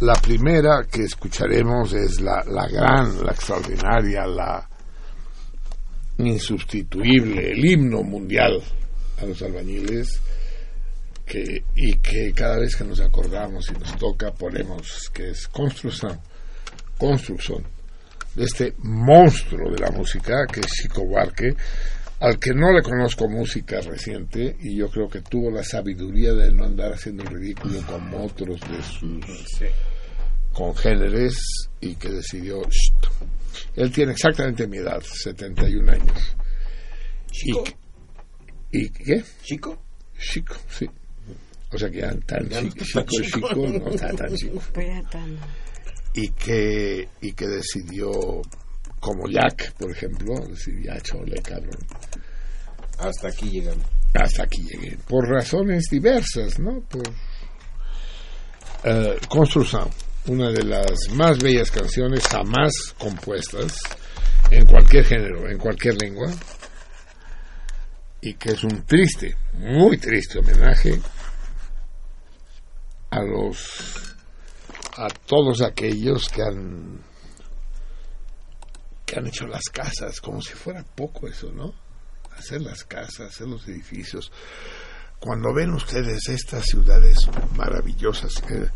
[0.00, 4.68] La primera que escucharemos es la, la gran, la extraordinaria, la
[6.18, 8.60] insustituible, el himno mundial
[9.20, 10.20] a los albañiles
[11.24, 16.18] que, y que cada vez que nos acordamos y nos toca ponemos que es construcción,
[16.98, 17.64] construcción
[18.34, 21.54] de este monstruo de la música que es Chico Buarque,
[22.20, 26.52] al que no le conozco música reciente y yo creo que tuvo la sabiduría de
[26.52, 29.24] no andar haciendo el ridículo como otros de sus
[30.52, 31.36] congéneres
[31.80, 33.06] y que decidió "Sht".
[33.76, 36.36] él tiene exactamente mi edad 71 años
[37.30, 37.64] Chico.
[38.72, 39.22] y ¿Y qué?
[39.42, 39.82] ¿Chico?
[40.18, 40.88] Chico, sí.
[41.72, 43.48] O sea que ya tan Ya no chico, está chico, chico.
[43.48, 44.62] chico, no está tan chico.
[44.76, 45.38] Ya tan-
[46.14, 48.10] Y que, y que decidió,
[48.98, 51.78] como Jack, por ejemplo, decir, ya chole, cabrón.
[52.98, 53.86] Hasta aquí llegamos.
[54.14, 54.98] Hasta aquí llegué.
[55.08, 56.80] Por razones diversas, ¿no?
[56.80, 57.02] Por
[58.84, 59.88] eh, Construction,
[60.26, 63.78] una de las más bellas canciones jamás compuestas
[64.50, 66.30] en cualquier género, en cualquier lengua,
[68.20, 71.00] y que es un triste, muy triste homenaje
[73.10, 74.09] a los
[75.00, 77.00] a todos aquellos que han
[79.06, 81.72] que han hecho las casas como si fuera poco eso, ¿no?
[82.36, 84.30] Hacer las casas, hacer los edificios.
[85.18, 87.16] Cuando ven ustedes estas ciudades
[87.56, 88.70] maravillosas, eh,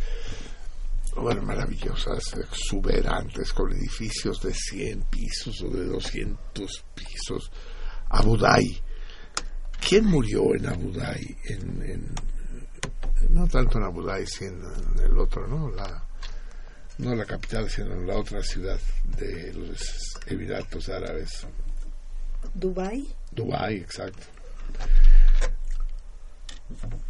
[1.16, 7.50] bueno, maravillosas, exuberantes, con edificios de 100 pisos o de 200 pisos,
[8.08, 8.82] Abu Dhabi.
[9.86, 11.36] ¿Quién murió en Abu Dhabi?
[11.44, 12.14] En,
[13.30, 15.70] no tanto en Abu Dhabi, sino en el otro, ¿no?
[15.70, 16.03] La,
[16.98, 18.78] no la capital, sino la otra ciudad
[19.18, 21.46] de los Emiratos Árabes.
[22.54, 23.06] Dubai.
[23.32, 24.26] Dubái, exacto.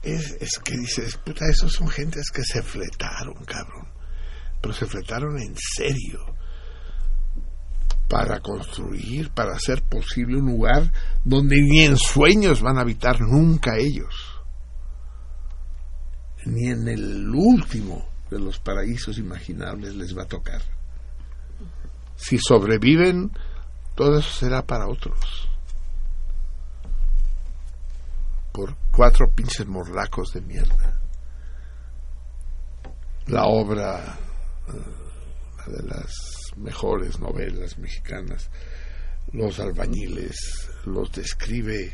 [0.03, 3.89] Es, es que dices, puta, esos son gentes que se fletaron, cabrón.
[4.61, 6.21] Pero se fletaron en serio.
[8.09, 10.93] Para construir, para hacer posible un lugar
[11.25, 14.15] donde ni en sueños van a habitar nunca ellos.
[16.47, 20.63] Ni en el último de los paraísos imaginables les va a tocar.
[22.17, 23.33] Si sobreviven,
[23.95, 25.49] todo eso será para otros
[28.55, 31.01] por cuatro pinches morlacos de mierda.
[33.27, 34.17] La obra
[34.69, 34.73] eh,
[35.67, 36.13] una de las
[36.57, 38.49] mejores novelas mexicanas,
[39.33, 41.93] Los albañiles, los describe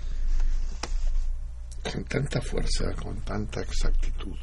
[1.82, 4.36] con tanta fuerza, con tanta exactitud.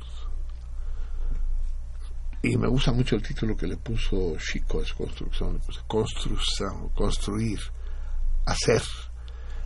[2.43, 7.59] Y me gusta mucho el título que le puso Chico su construcción, construcción, construir,
[8.45, 8.81] hacer.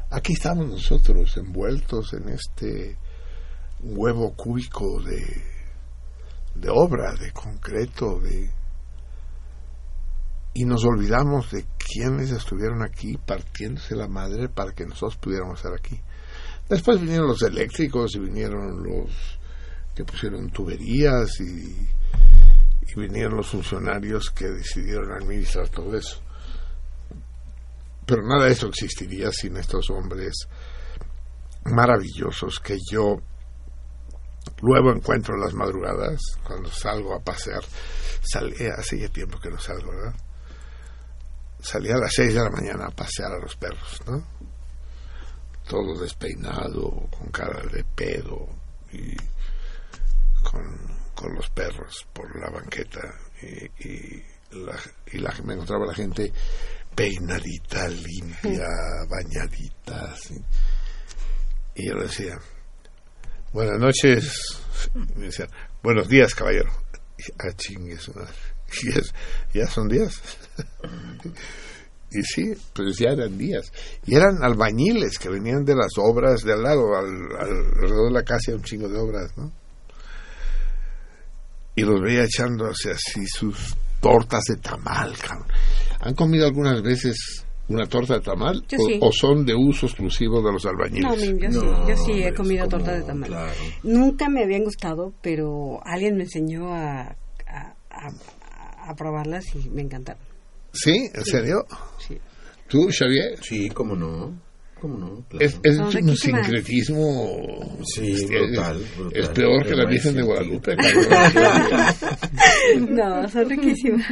[0.10, 2.98] Aquí estamos nosotros envueltos en este
[3.82, 5.22] huevo cúbico de,
[6.56, 8.50] de obra, de concreto, de
[10.54, 15.74] y nos olvidamos de quienes estuvieron aquí partiéndose la madre para que nosotros pudiéramos estar
[15.74, 16.00] aquí.
[16.70, 19.40] Después vinieron los eléctricos y vinieron los
[19.96, 21.88] que pusieron tuberías y,
[22.82, 26.22] y vinieron los funcionarios que decidieron administrar todo eso.
[28.06, 30.48] Pero nada de eso existiría sin estos hombres
[31.66, 33.22] maravillosos que yo
[34.62, 37.64] luego encuentro en las madrugadas cuando salgo a pasear.
[38.22, 40.16] Salí, hace ya tiempo que no salgo, ¿verdad?
[41.60, 44.24] Salí a las 6 de la mañana a pasear a los perros, ¿no?
[45.68, 48.48] Todo despeinado, con cara de pedo
[48.92, 49.16] y
[50.44, 54.24] con, con los perros por la banqueta y, y,
[54.54, 54.76] la,
[55.12, 56.34] y la, me encontraba la gente
[56.96, 58.68] peinadita, limpia,
[59.10, 60.36] bañadita, así.
[61.76, 62.38] Y yo le decía,
[63.54, 64.62] buenas noches,
[65.16, 65.50] me decían,
[65.84, 66.72] buenos días, caballero.
[67.18, 68.34] Y, ah, chingue su madre.
[68.84, 69.14] Y es,
[69.54, 70.22] ya son días.
[72.12, 73.70] y sí, pues ya eran días.
[74.06, 78.24] Y eran albañiles que venían de las obras de al lado, al, alrededor de la
[78.24, 79.52] casa un chingo de obras, ¿no?
[81.76, 85.48] Y los veía echándose así sus tortas de tamal, cabrón.
[86.02, 88.66] ¿Han comido algunas veces una torta de tamal?
[88.68, 89.00] Yo o, sí.
[89.02, 91.04] o son de uso exclusivo de los albañiles?
[91.04, 91.22] No, yo
[91.52, 93.30] sí, No, yo sí he comido como, torta de tamal.
[93.30, 93.52] claro.
[93.84, 97.02] Nunca me habían gustado, pero alguien me enseñó a,
[97.48, 100.22] a, a- a probarlas y me encantaron.
[100.74, 101.10] ¿Sí?
[101.14, 101.66] ¿En serio?
[102.06, 102.18] Sí.
[102.68, 103.38] ¿Tú, Xavier?
[103.42, 104.34] Sí, cómo no.
[104.82, 105.24] ¿Cómo no?
[105.30, 105.46] Claro.
[105.46, 107.78] Es, es un sincretismo.
[107.86, 109.22] Sí, es- brutal, brutal.
[109.22, 110.22] Es peor que la Virgen de.
[110.24, 110.76] Guadalupe.
[112.90, 114.06] No, son riquísimas.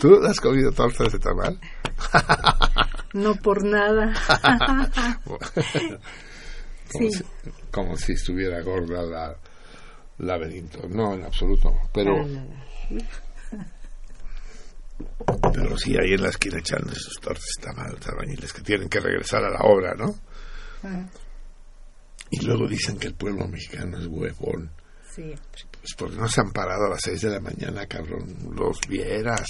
[0.00, 1.58] ¿Tú has comido tortas de tamal?
[3.14, 4.12] No por nada.
[5.24, 5.38] como,
[6.90, 7.10] Sí.
[7.12, 7.24] si,
[7.70, 9.36] como si estuviera gorda la
[10.18, 10.86] laberinto.
[10.90, 11.72] No, en absoluto.
[11.94, 12.54] Pero, Para nada.
[15.52, 17.14] Pero sí, ahí en la esquina echando esos
[17.60, 20.14] tamal, los albañiles que tienen que regresar a la obra, ¿no?
[22.30, 24.70] Y luego dicen que el pueblo mexicano es huevón.
[25.14, 25.34] sí.
[25.80, 28.36] Pues porque no se han parado a las 6 de la mañana, cabrón.
[28.54, 29.48] Los vieras.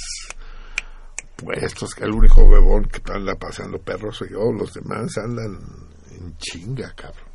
[1.37, 4.53] Puestos, que el único huevón que anda paseando perros soy yo.
[4.53, 5.59] Los demás andan
[6.11, 7.29] en chinga, cabrón.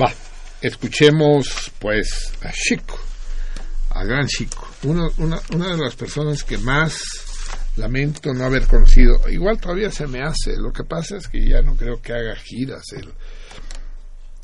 [0.00, 0.12] Va,
[0.62, 2.98] escuchemos pues a Chico,
[3.90, 4.71] a gran Chico.
[4.84, 7.02] Una, una de las personas que más
[7.76, 9.28] Lamento no haber conocido.
[9.30, 10.56] Igual todavía se me hace.
[10.56, 13.10] Lo que pasa es que ya no creo que haga giras él.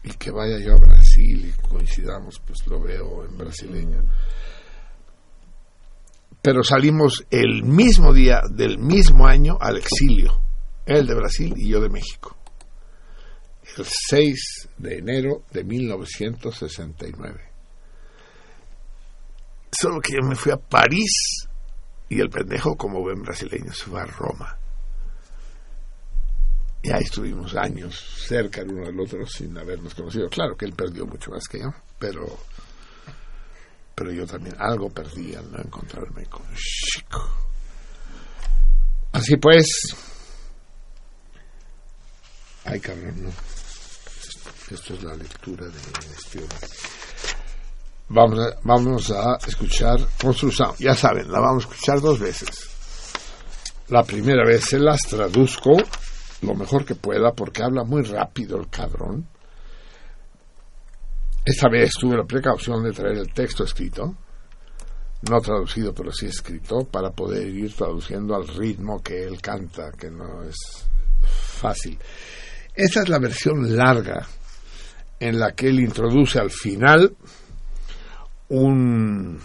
[0.05, 4.03] Y que vaya yo a Brasil y coincidamos, pues lo veo en brasileño.
[6.41, 10.41] Pero salimos el mismo día del mismo año al exilio.
[10.87, 12.35] Él de Brasil y yo de México.
[13.77, 17.48] El 6 de enero de 1969.
[19.71, 21.47] Solo que yo me fui a París
[22.09, 24.57] y el pendejo, como buen brasileño, se fue a Roma.
[26.83, 30.29] Y ahí estuvimos años cerca el uno del otro sin habernos conocido.
[30.29, 32.39] Claro que él perdió mucho más que yo, pero
[33.95, 37.29] pero yo también algo perdí al no encontrarme con Chico.
[39.11, 39.67] Así pues,
[42.65, 43.31] ay cabrón, no.
[44.71, 45.79] Esto es la lectura de
[46.17, 46.39] este
[48.11, 50.73] Vamos a, vamos a escuchar Construcción.
[50.79, 52.71] Ya saben, la vamos a escuchar dos veces.
[53.89, 55.73] La primera vez se las traduzco
[56.43, 59.27] lo mejor que pueda porque habla muy rápido el cabrón.
[61.45, 64.15] Esta vez tuve la precaución de traer el texto escrito,
[65.29, 70.11] no traducido pero sí escrito, para poder ir traduciendo al ritmo que él canta, que
[70.11, 70.57] no es
[71.23, 71.99] fácil.
[72.75, 74.27] Esta es la versión larga
[75.19, 77.17] en la que él introduce al final
[78.49, 79.39] un,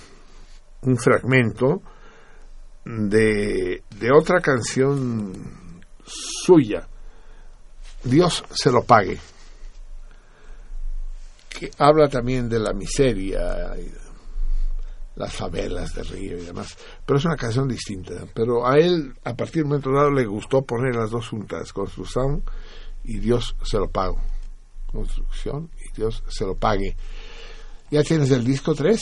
[0.82, 1.82] un fragmento
[2.86, 5.34] de, de otra canción
[6.06, 6.88] suya.
[8.04, 9.20] Dios se lo pague.
[11.50, 13.92] Que habla también de la miseria, y
[15.16, 16.78] las favelas de Río y demás.
[17.06, 18.26] Pero es una canción distinta.
[18.34, 21.72] Pero a él, a partir de un momento dado, le gustó poner las dos juntas,
[21.72, 22.44] construcción
[23.04, 24.20] y Dios se lo pago.
[24.92, 26.96] Construcción y Dios se lo pague.
[27.94, 29.00] ¿Ya tienes el disco 3?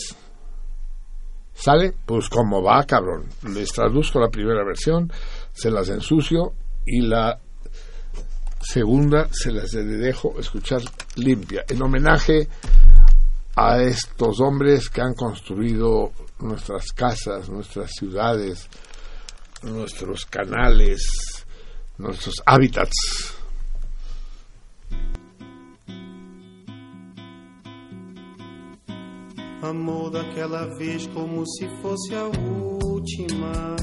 [1.53, 1.93] ¿Sale?
[2.05, 3.29] Pues como va, cabrón.
[3.43, 5.09] Les traduzco la primera versión,
[5.53, 6.51] se las ensucio
[6.85, 7.39] y la
[8.59, 10.81] segunda se las dejo escuchar
[11.15, 11.63] limpia.
[11.69, 12.49] En homenaje
[13.55, 18.67] a estos hombres que han construido nuestras casas, nuestras ciudades,
[19.63, 21.45] nuestros canales,
[21.97, 23.40] nuestros hábitats.
[29.61, 33.75] Amor daquela vez como se fosse a última.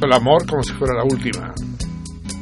[0.00, 1.52] El amor como si fuera la última.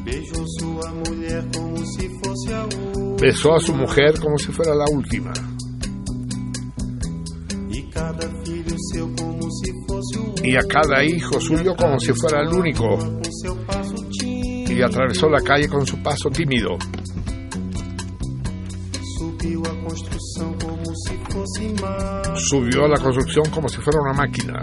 [0.05, 3.17] Beijou sua mulher como se fosse a última.
[3.19, 5.33] Besó a su mujer como si fuera la última.
[10.43, 12.99] E Y a cada hijo suyo como si fuera el único.
[14.21, 14.73] tímido.
[14.75, 16.77] Y atravesó la calle con su paso tímido.
[22.37, 24.63] Subió a la construcción como si fuera una máquina.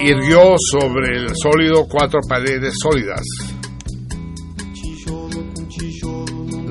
[0.00, 3.22] Irguió sobre el sólido cuatro paredes sólidas.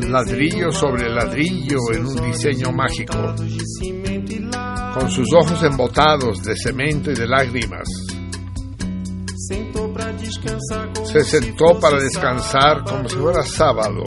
[0.07, 3.35] Ladrillo sobre ladrillo en un diseño mágico.
[4.93, 7.87] Con sus ojos embotados de cemento y de lágrimas.
[9.47, 9.71] Se
[11.05, 14.03] se sentó para descansar como si fuera sábado.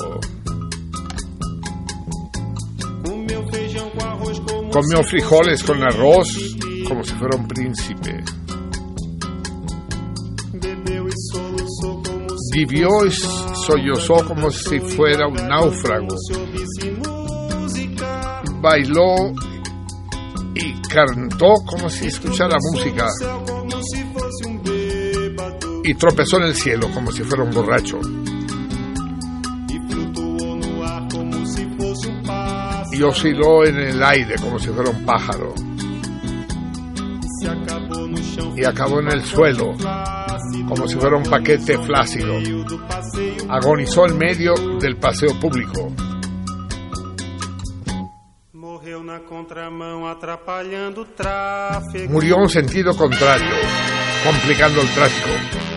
[4.73, 6.57] Comió frijoles con arroz
[6.89, 8.25] como si fuera un príncipe.
[12.55, 16.09] Vivió y sollozó como si fuera un náufrago.
[18.63, 19.33] Bailó
[20.55, 23.09] y cantó como si escuchara música.
[25.85, 28.01] Y tropezó en el cielo como si fuera un borracho.
[32.93, 35.55] Y osciló en el aire como si fuera un pájaro.
[38.57, 39.75] Y acabó en el suelo
[40.69, 42.35] como si fuera un paquete flácido.
[43.49, 45.93] Agonizó en medio del paseo público.
[52.09, 53.55] Murió en sentido contrario,
[54.25, 55.72] complicando el tráfico.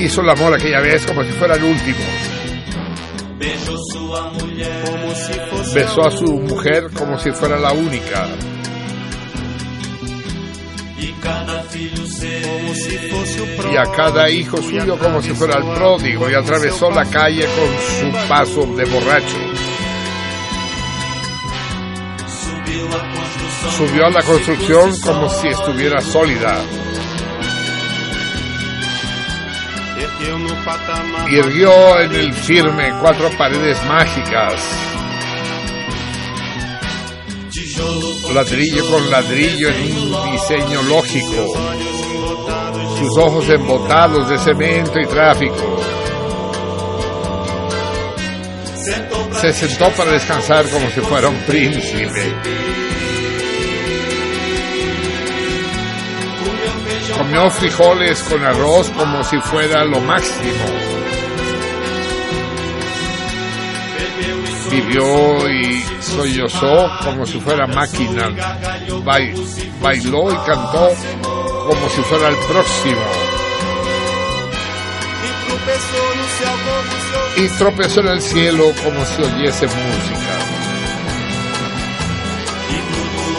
[0.00, 1.98] Hizo el amor aquella vez como si fuera el último.
[5.74, 8.28] Besó a su mujer como si fuera la única.
[13.70, 16.30] Y a cada hijo suyo como si fuera el pródigo.
[16.30, 17.68] Y atravesó la calle con
[18.00, 19.36] su paso de borracho.
[23.76, 26.58] Subió a la construcción como si estuviera sólida.
[31.30, 34.60] Y erguió en el firme cuatro paredes mágicas,
[38.34, 41.46] ladrillo con ladrillo en un diseño lógico,
[42.98, 45.80] sus ojos embotados de cemento y tráfico.
[49.40, 52.34] Se sentó para descansar como si fuera un príncipe.
[57.20, 60.64] Comió frijoles con arroz como si fuera lo máximo.
[64.70, 68.30] Vivió y sollozó como si fuera máquina.
[69.04, 69.34] Bai-
[69.82, 70.88] bailó y cantó
[71.68, 73.02] como si fuera el próximo.
[77.36, 80.36] Y tropezó en el cielo como si oyese música.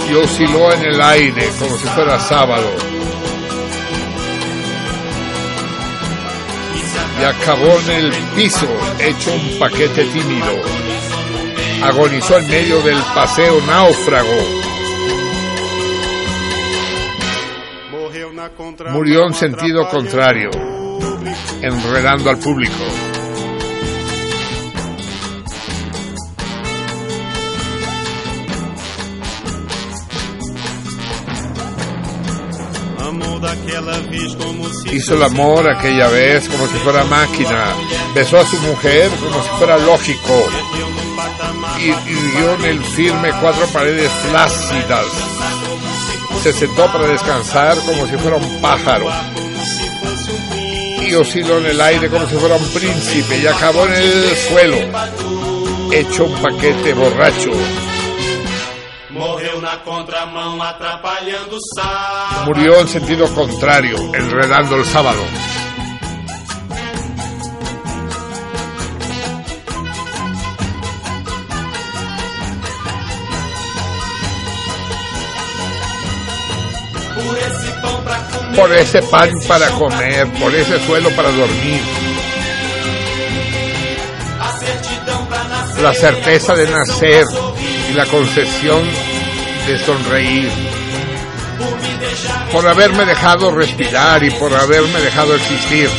[0.08, 2.91] Y osciló en el aire como si fuera sábado.
[7.22, 8.65] Y acabó en el piso
[8.99, 10.60] hecho un paquete tímido.
[11.84, 14.27] Agonizó en medio del paseo náufrago.
[18.89, 20.49] Murió en sentido contrario,
[21.61, 23.11] enredando al público.
[34.92, 37.74] Hizo el amor aquella vez como si fuera máquina.
[38.14, 40.48] Besó a su mujer como si fuera lógico.
[41.80, 45.06] Y en el firme cuatro paredes flácidas.
[46.44, 49.08] Se sentó para descansar como si fuera un pájaro.
[51.08, 53.38] Y osciló en el aire como si fuera un príncipe.
[53.38, 54.78] Y acabó en el suelo,
[55.92, 57.52] hecho un paquete borracho.
[59.84, 62.45] Contramão atrapalhando o sábado.
[62.45, 65.20] Murió en sentido contrario, enredando el sábado.
[78.56, 81.82] Por ese pan para comer, por ese suelo para dormir,
[85.82, 87.26] la certeza de nacer
[87.90, 89.11] y la concesión
[89.68, 90.52] de sonreír.
[92.52, 95.90] Por haberme dejado respirar y por haberme dejado existir.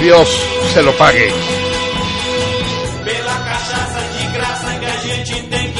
[0.00, 0.28] Dios
[0.72, 1.32] se lo pague.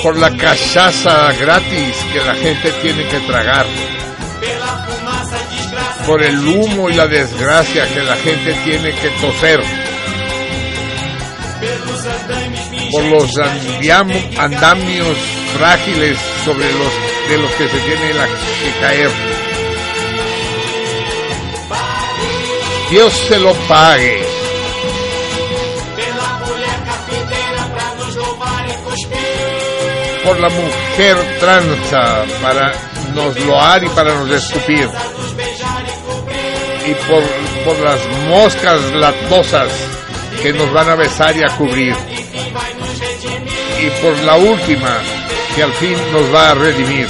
[0.03, 3.67] Por la cachaza gratis que la gente tiene que tragar.
[6.07, 9.86] Por el humo y la desgracia que la gente tiene que toser.
[12.97, 13.31] Por los
[14.39, 15.17] andamios
[15.59, 16.93] frágiles sobre los
[17.29, 19.11] de los que se tiene la- que caer.
[22.91, 24.25] Dios se lo pague.
[30.25, 32.73] Por la mujer tranza para
[33.15, 34.89] nos loar y para nos escupir.
[36.87, 37.23] Y por,
[37.65, 39.69] por las moscas latosas
[40.43, 41.95] que nos van a besar y a cubrir.
[43.81, 45.03] Y por la última
[45.55, 47.09] que al fin nos va a redimir.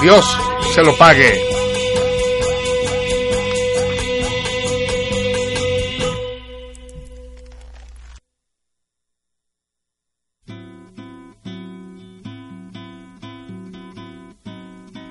[0.00, 0.24] Dios
[0.74, 1.32] se lo pague.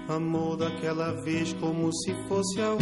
[0.07, 2.76] Amou daquela vez como se fosse a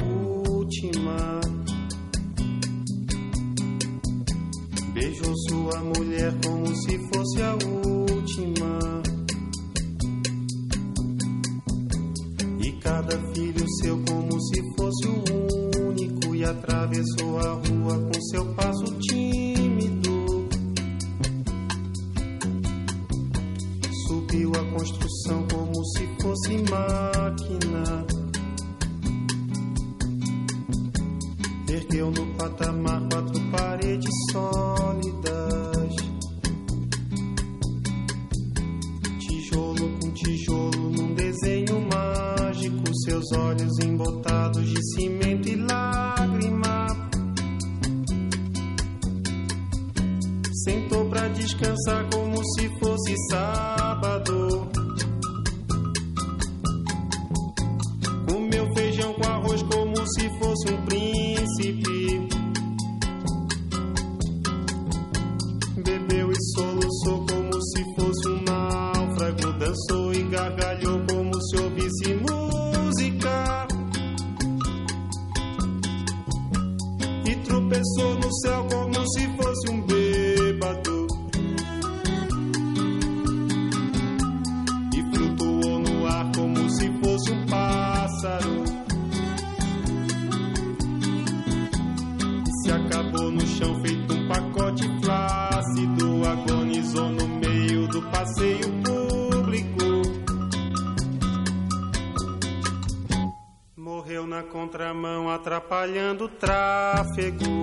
[70.36, 70.65] God.
[107.16, 107.55] Tráfego.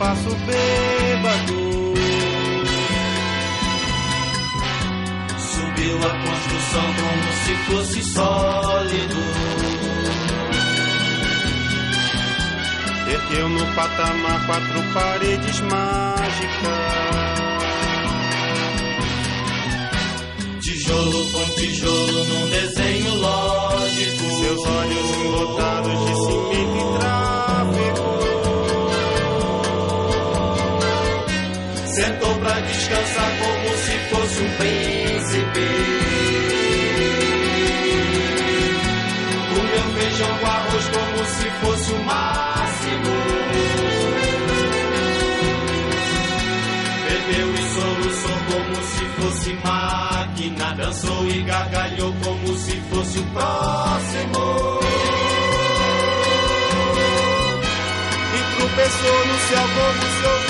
[0.00, 1.60] Passo bêbado.
[5.38, 9.20] Subiu a construção como se fosse sólido.
[13.12, 17.00] Ergueu no patamar quatro paredes mágicas.
[20.62, 22.99] Tijolo com tijolo num desenho
[34.42, 35.68] um príncipe.
[39.54, 43.14] Comeu feijão com arroz como se fosse o máximo.
[47.04, 50.74] Bebeu e soluçou como se fosse máquina.
[50.74, 54.80] Dançou e gargalhou como se fosse o próximo.
[58.32, 60.49] E tropeçou no céu como se ouvisse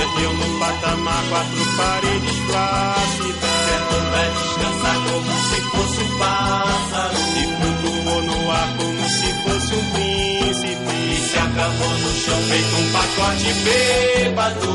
[0.00, 3.54] Ergueu no patamar quatro paredes plácidas.
[3.64, 7.16] Sentou pra descansar como se fosse um pássaro.
[7.36, 10.94] E flutuou no ar como se fosse um príncipe.
[11.12, 14.74] E se acabou no chão feito um pacote bêbado.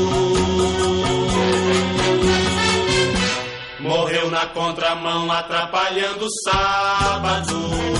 [3.80, 7.99] Morreu na contramão, atrapalhando o sábado.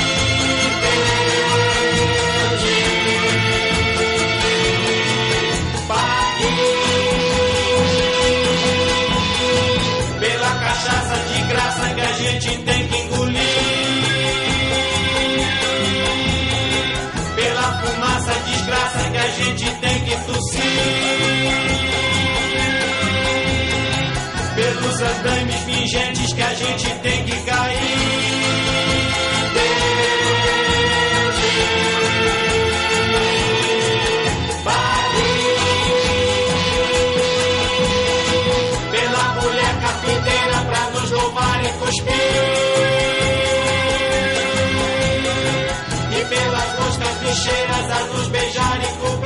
[19.31, 20.61] Gente tem que tossir.
[24.55, 28.31] Pelos andames fingentes que a gente tem que cair.
[38.91, 42.13] Pela mulher carpinteira pra nos louvar e cuspir.
[46.11, 49.20] E pelas moscas bicheiras a nos beijar e cobrir.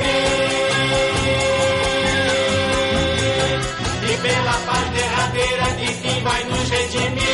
[5.66, 7.26] Derradeira de quem vai nos redimir.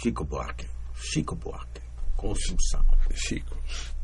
[0.00, 0.66] Chico Buarque.
[0.94, 1.82] Chico Buarque.
[2.16, 2.84] Consumação.
[3.14, 3.56] Chico.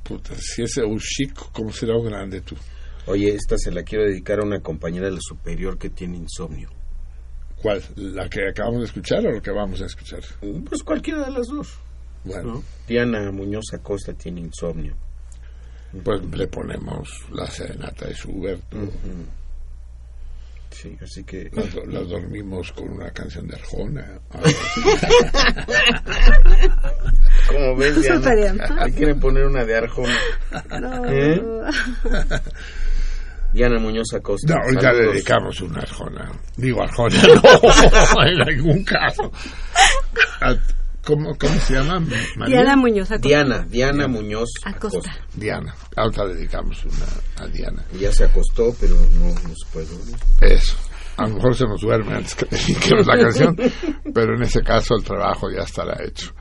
[0.03, 2.57] Puta, si ese es un chico, ¿cómo será un grande tú?
[3.07, 6.71] Oye, esta se la quiero dedicar a una compañera del superior que tiene insomnio.
[7.61, 7.83] ¿Cuál?
[7.97, 10.21] ¿La que acabamos de escuchar o la que vamos a escuchar?
[10.69, 11.75] Pues cualquiera de las dos.
[12.25, 12.55] Bueno.
[12.55, 12.63] ¿no?
[12.89, 14.95] Diana Muñoz Acosta tiene insomnio.
[16.03, 18.63] pues le ponemos la serenata de Schubert.
[20.71, 21.51] Sí, así que...
[21.87, 24.19] Las dormimos con una canción de Arjona.
[27.49, 30.19] Como ves, Diana, quieren poner una de Arjona.
[30.81, 31.05] No.
[31.07, 31.41] ¿Eh?
[33.55, 34.53] Diana Muñoz Acosta.
[34.55, 36.31] No, ya le dedicamos una Arjona.
[36.57, 39.31] Digo Arjona, no, en ningún caso.
[40.41, 40.57] A-
[41.07, 42.01] ¿Cómo, ¿Cómo se llama?
[42.37, 42.47] María?
[42.63, 43.29] Diana Muñoz Acosta.
[43.29, 44.99] Diana, Diana Muñoz Acosta.
[44.99, 45.27] Acosta.
[45.35, 45.75] Diana.
[45.97, 47.85] Ahora dedicamos una a Diana.
[48.01, 50.17] Ya se acostó, pero no, no se puede dormir.
[50.41, 50.75] Eso.
[51.19, 53.55] A lo mejor se nos duerme antes que dediquemos la canción,
[54.15, 56.33] pero en ese caso el trabajo ya estará hecho.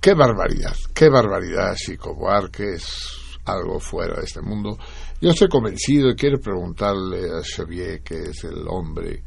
[0.00, 4.76] Qué barbaridad, qué barbaridad, Chico Buarque, es algo fuera de este mundo.
[5.20, 9.22] Yo estoy convencido y quiero preguntarle a Xavier, que es el hombre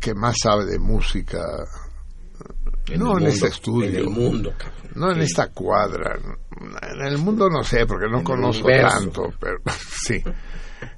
[0.00, 1.40] que más sabe de música,
[2.88, 4.90] En no en este estudio, en el mundo, cabrón.
[4.94, 9.58] no en esta cuadra, en el mundo no sé, porque no En conozco tanto, pero
[10.04, 10.22] sí,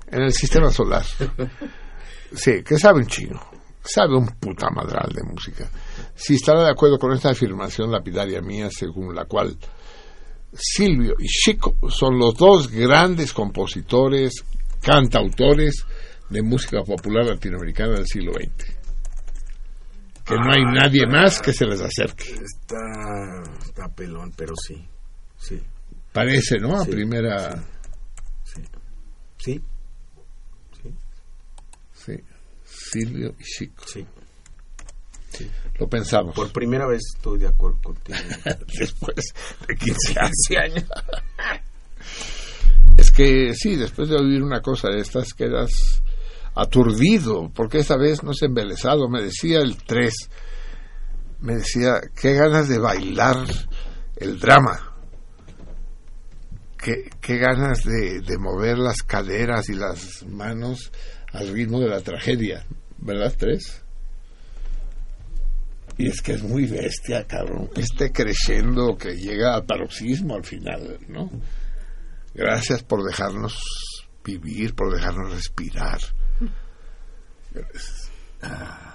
[0.09, 1.05] en el sistema solar.
[2.35, 3.41] Sí, que sabe un chino,
[3.83, 5.69] sabe un puta madral de música.
[6.15, 9.57] Si estará de acuerdo con esta afirmación lapidaria mía, según la cual
[10.56, 14.44] Silvio y Chico son los dos grandes compositores,
[14.81, 15.85] cantautores
[16.31, 18.66] de música popular latinoamericana del siglo XX.
[20.24, 22.24] Que no hay nadie más que se les acerque.
[22.24, 24.82] Está, está pelón, pero sí.
[25.36, 25.60] Sí.
[26.12, 26.76] Parece, ¿no?
[26.76, 27.62] A Sí, primera.
[28.44, 29.60] Sí.
[31.93, 32.14] Sí.
[32.64, 33.85] Silvio y Chico.
[33.86, 34.06] Sí.
[35.79, 36.35] Lo pensamos.
[36.35, 38.19] Por primera vez estoy de acuerdo contigo.
[38.79, 39.35] Después
[39.67, 40.33] de 15 años.
[40.49, 40.85] 15 años.
[42.97, 45.71] Es que sí, después de oír una cosa de estas quedas
[46.55, 49.09] aturdido, porque esta vez no se embelesado.
[49.09, 50.15] Me decía el 3,
[51.41, 53.39] me decía, qué ganas de bailar
[54.17, 54.97] el drama.
[56.79, 60.93] Qué, qué ganas de, de mover las caderas y las manos
[61.33, 62.65] al ritmo de la tragedia.
[62.99, 63.84] ¿Verdad, 3?
[65.97, 67.71] Y es que es muy bestia, cabrón.
[67.77, 71.31] Este creciendo que llega al paroxismo al final, ¿no?
[72.35, 73.57] Gracias por dejarnos
[74.25, 76.01] vivir, por dejarnos respirar.
[78.43, 78.91] Ah.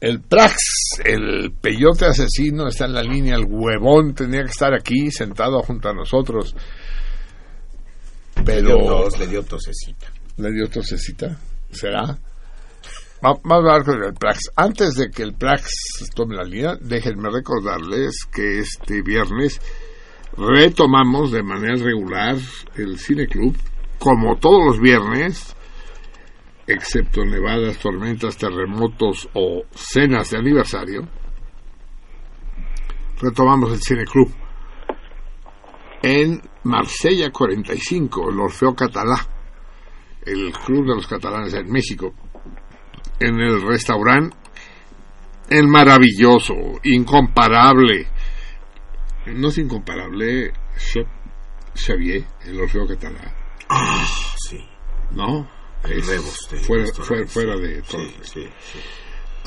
[0.00, 0.56] El Prax,
[1.04, 3.36] el peyote asesino, está en la línea.
[3.36, 6.54] El huevón tenía que estar aquí, sentado junto a nosotros.
[8.44, 8.60] Pero.
[8.60, 10.06] Le dio tos, le dio tosecita.
[10.38, 11.36] ¿Le dio tosecita?
[11.70, 12.18] ¿Será?
[13.24, 14.50] Va- Vamos a hablar con el Prax.
[14.56, 15.70] Antes de que el Prax
[16.14, 19.60] tome la línea, déjenme recordarles que este viernes
[20.36, 22.36] retomamos de manera regular
[22.76, 23.56] el Cine Club,
[23.98, 25.54] como todos los viernes,
[26.66, 31.02] excepto nevadas, tormentas, terremotos o cenas de aniversario.
[33.20, 34.32] Retomamos el Cine Club
[36.02, 39.18] en Marsella 45, el Orfeo Catalá,
[40.24, 42.14] el Club de los Catalanes en México,
[43.20, 44.36] en el restaurante
[45.48, 48.06] El Maravilloso, incomparable,
[49.26, 50.52] no es incomparable,
[51.74, 53.34] Xavier, el Orfeo Catalá,
[53.68, 54.06] Ah,
[54.48, 54.58] sí.
[55.12, 55.48] ¿no?
[55.84, 56.06] Es
[56.66, 56.86] fuera,
[57.26, 58.00] fuera, de todo.
[58.02, 58.78] Sí, sí, sí.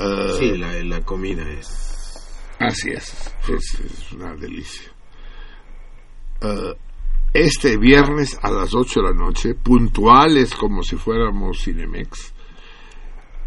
[0.00, 2.26] Eh, Sí, la, la comida es...
[2.58, 4.90] Así es, es, es una delicia.
[6.40, 6.74] Eh,
[7.32, 12.33] este viernes a las 8 de la noche, puntuales como si fuéramos Cinemex,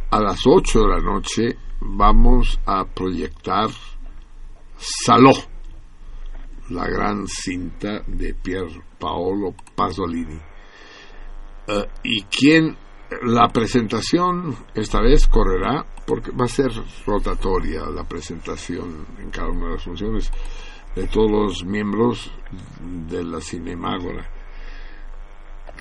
[0.09, 3.69] a las 8 de la noche vamos a proyectar
[4.77, 5.31] Saló,
[6.69, 8.67] la gran cinta de Pier
[8.99, 10.39] Paolo Pasolini.
[11.67, 12.77] Eh, y quien
[13.23, 16.71] la presentación esta vez correrá porque va a ser
[17.05, 20.31] rotatoria la presentación en cada una de las funciones
[20.95, 22.31] de todos los miembros
[23.07, 24.29] de la Cinemágora.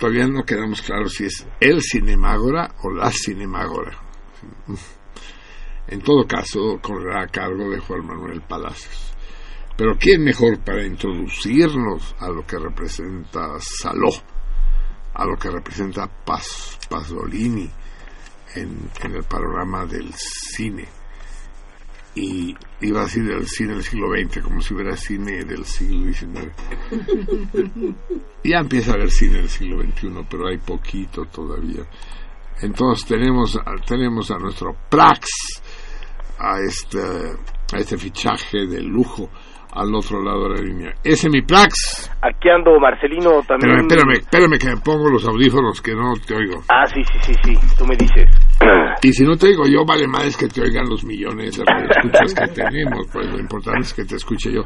[0.00, 4.05] Todavía no quedamos claros si es el Cinemágora o la Cinemágora.
[5.88, 9.14] En todo caso, correrá a cargo de Juan Manuel Palacios.
[9.76, 14.10] Pero ¿quién mejor para introducirnos a lo que representa Saló?
[15.16, 17.70] a lo que representa Paz, Pasolini
[18.54, 20.86] en, en el panorama del cine.
[22.14, 26.12] Y iba a decir del cine del siglo XX, como si hubiera cine del siglo
[26.12, 26.52] XIX.
[28.44, 31.82] Ya empieza a haber cine del siglo XXI, pero hay poquito todavía.
[32.62, 35.28] Entonces tenemos, a- tenemos a nuestro Prax,
[36.38, 39.28] a este, a este fichaje de lujo
[39.72, 40.90] al otro lado de la línea.
[41.04, 42.10] Ese es mi Prax.
[42.22, 43.76] Aquí ando Marcelino también.
[43.80, 46.62] Espérame, espérame, espérame que me pongo los audífonos que no te oigo.
[46.70, 48.24] Ah, sí, sí, sí, sí, tú me dices.
[49.02, 52.34] Y si no te digo yo, vale más que te oigan los millones de escuchas
[52.34, 54.62] que tenemos, pues lo importante es que te escuche yo.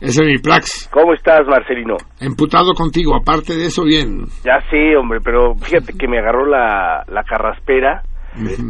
[0.00, 0.88] Ese es mi Plax.
[0.92, 1.96] ¿Cómo estás, Marcelino?
[2.20, 4.26] Emputado contigo, aparte de eso, bien.
[4.44, 8.02] Ya sí, hombre, pero fíjate que me agarró la, la carraspera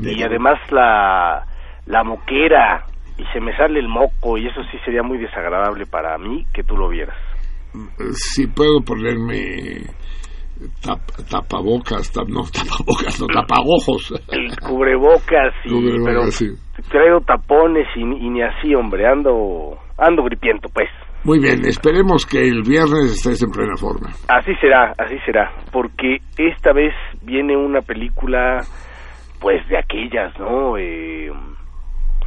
[0.02, 1.46] y además la,
[1.86, 2.84] la moquera
[3.18, 6.62] y se me sale el moco y eso sí sería muy desagradable para mí que
[6.62, 7.16] tú lo vieras.
[8.12, 9.82] Si puedo ponerme
[10.82, 14.12] tap- tapabocas, tap- no tapabocas, no tapagojos.
[14.30, 16.46] El cubrebocas, y, Cubrebocas, pero sí.
[16.90, 20.88] traigo tapones y, ni- y ni así, hombre, ando ando gripiento, pues.
[21.24, 24.10] Muy bien, esperemos que el viernes estés en plena forma.
[24.26, 28.58] Así será, así será, porque esta vez viene una película,
[29.40, 30.76] pues de aquellas, ¿no?
[30.76, 31.30] Eh,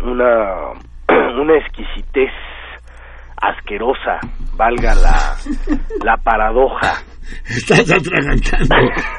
[0.01, 0.71] una,
[1.41, 2.31] una exquisitez
[3.41, 4.19] asquerosa,
[4.55, 5.35] valga la,
[6.03, 6.93] la paradoja.
[7.49, 8.75] Estás atragantando,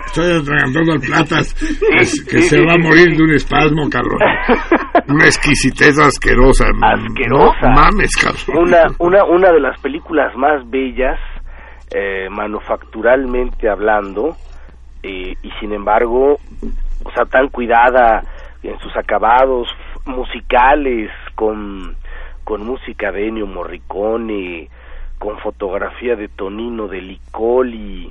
[0.07, 3.89] estás atragantando al platas que, que sí, se sí, va a morir de un espasmo,
[3.91, 4.21] cabrón.
[5.09, 6.67] Una exquisitez asquerosa.
[6.83, 7.59] Asquerosa.
[7.63, 8.69] No mames, cabrón.
[8.69, 11.19] Una, una, una de las películas más bellas,
[11.95, 14.37] eh, manufacturalmente hablando,
[15.03, 16.39] eh, y sin embargo,
[17.05, 18.23] o sea, tan cuidada
[18.63, 19.69] en sus acabados
[20.05, 21.97] musicales, con,
[22.47, 24.69] con música de Ennio Morricone,
[25.19, 28.09] con fotografía de Tonino de Licoli,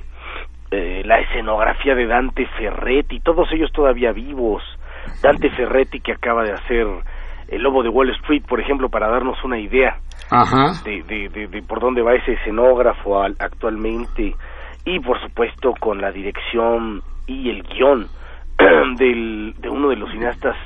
[0.70, 4.62] eh, la escenografía de Dante Ferretti, todos ellos todavía vivos.
[5.22, 6.86] Dante Ferretti que acaba de hacer
[7.48, 9.96] El Lobo de Wall Street, por ejemplo, para darnos una idea
[10.30, 10.72] Ajá.
[10.84, 14.34] de, de, de, de por dónde va ese escenógrafo al- actualmente
[14.84, 18.06] y por supuesto con la dirección y el guion
[18.98, 20.56] del, de uno de los cineastas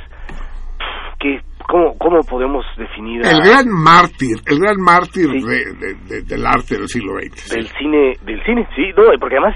[1.21, 1.39] que
[1.69, 6.47] cómo, cómo podemos definir a- El gran mártir, el gran mártir de- de- de- del
[6.47, 7.55] arte del siglo XX.
[7.55, 9.55] del cine del cine sí no porque además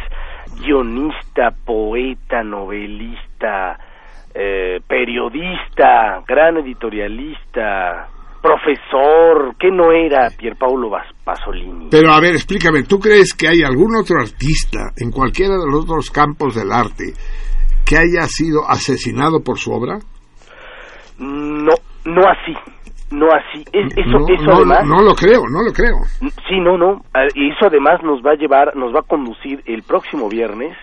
[0.61, 3.79] guionista poeta novelista
[4.35, 8.09] eh, periodista gran editorialista
[8.43, 13.63] profesor que no era Pierpaolo Bas- Pasolini Pero a ver, explícame, ¿tú crees que hay
[13.63, 17.15] algún otro artista en cualquiera de los otros campos del arte
[17.87, 19.99] que haya sido asesinado por su obra?
[21.19, 21.73] No
[22.05, 22.57] no así
[23.11, 25.99] no así Es- eso no, eso no, además no lo creo, no lo creo.
[26.49, 27.03] Sí, no, no.
[27.15, 30.77] Ah, Y eso además nos va a llevar, nos va a conducir el próximo viernes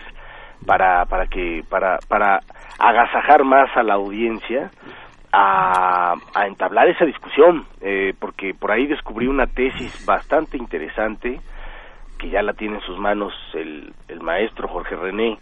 [0.66, 2.42] para para que para para
[2.78, 4.70] agasajar más a la audiencia
[5.32, 11.40] a, a entablar esa discusión, eh, porque por ahí descubrí una tesis bastante interesante
[12.18, 15.38] que ya la tiene en sus manos el, el maestro Jorge René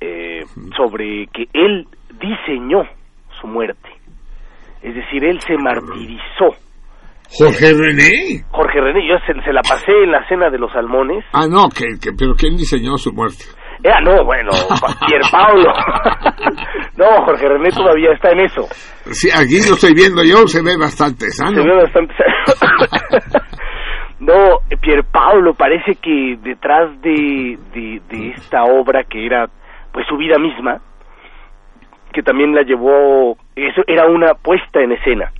[0.00, 1.88] eh, sobre que él
[2.20, 2.86] diseñó
[3.40, 3.88] su muerte,
[4.82, 6.54] es decir, él se martirizó.
[7.28, 8.44] Jorge René.
[8.50, 11.24] Jorge René, yo se, se la pasé en la cena de los salmones.
[11.32, 13.44] Ah, no, que, que- pero ¿quién diseñó su muerte?
[13.82, 14.50] Era, no, bueno,
[14.80, 15.70] Pa- Pierpaolo.
[16.96, 18.62] no, Jorge René todavía está en eso.
[19.10, 21.62] Sí, aquí lo estoy viendo yo, se ve bastante sano.
[21.62, 22.14] Se ve bastante...
[24.20, 29.46] no, Pierpaolo parece que detrás de, de, de esta obra que era
[29.92, 30.80] pues su vida misma,
[32.16, 35.30] que también la llevó, eso era una puesta en escena.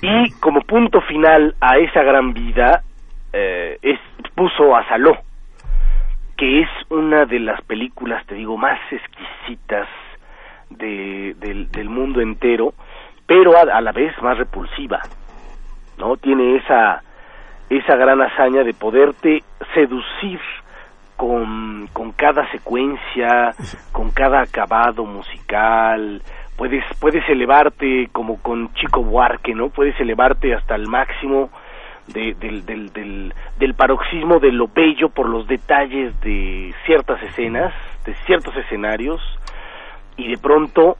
[0.00, 2.80] Y como punto final a esa gran vida,
[3.34, 4.00] eh, es,
[4.34, 5.14] puso a Saló,
[6.38, 9.88] que es una de las películas, te digo, más exquisitas
[10.70, 12.72] de, del, del mundo entero,
[13.26, 15.00] pero a, a la vez más repulsiva,
[15.98, 16.16] ¿no?
[16.16, 17.02] Tiene esa,
[17.68, 19.42] esa gran hazaña de poderte
[19.74, 20.40] seducir
[21.22, 23.52] con, con cada secuencia,
[23.92, 26.20] con cada acabado musical,
[26.56, 29.68] puedes, puedes elevarte como con Chico Buarque, ¿no?
[29.68, 31.48] Puedes elevarte hasta el máximo
[32.08, 37.72] de- del, del, del, del paroxismo de lo bello por los detalles de ciertas escenas,
[38.04, 39.20] de ciertos escenarios,
[40.16, 40.96] y de pronto,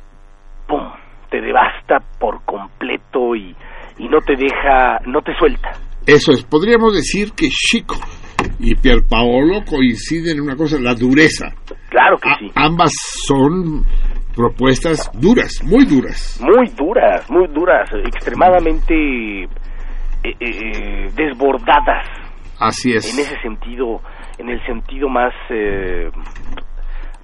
[0.69, 0.89] ¡pum!,
[1.31, 3.57] te devasta por completo y,
[3.99, 5.73] y no te deja, no te suelta.
[6.07, 7.97] Eso es, podríamos decir que Chico
[8.62, 11.51] y Pierpaolo coinciden en una cosa, la dureza.
[11.90, 12.51] Claro que sí.
[12.55, 12.93] Ambas
[13.26, 13.84] son
[14.34, 16.40] propuestas duras, muy duras.
[16.40, 19.48] Muy duras, muy duras, extremadamente eh,
[20.40, 22.06] eh, desbordadas
[22.59, 23.12] Así es.
[23.12, 24.01] en ese sentido,
[24.39, 26.09] en el sentido más, eh,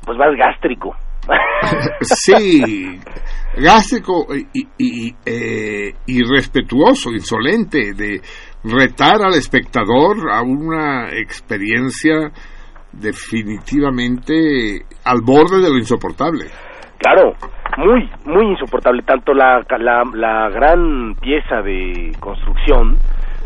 [0.05, 0.95] pues más gástrico.
[2.01, 2.63] Sí,
[3.57, 8.21] gástrico y, y, eh, irrespetuoso, insolente, de
[8.65, 12.31] retar al espectador a una experiencia
[12.93, 16.47] definitivamente al borde de lo insoportable.
[16.99, 17.35] Claro,
[17.77, 22.97] muy, muy insoportable, tanto la, la, la gran pieza de construcción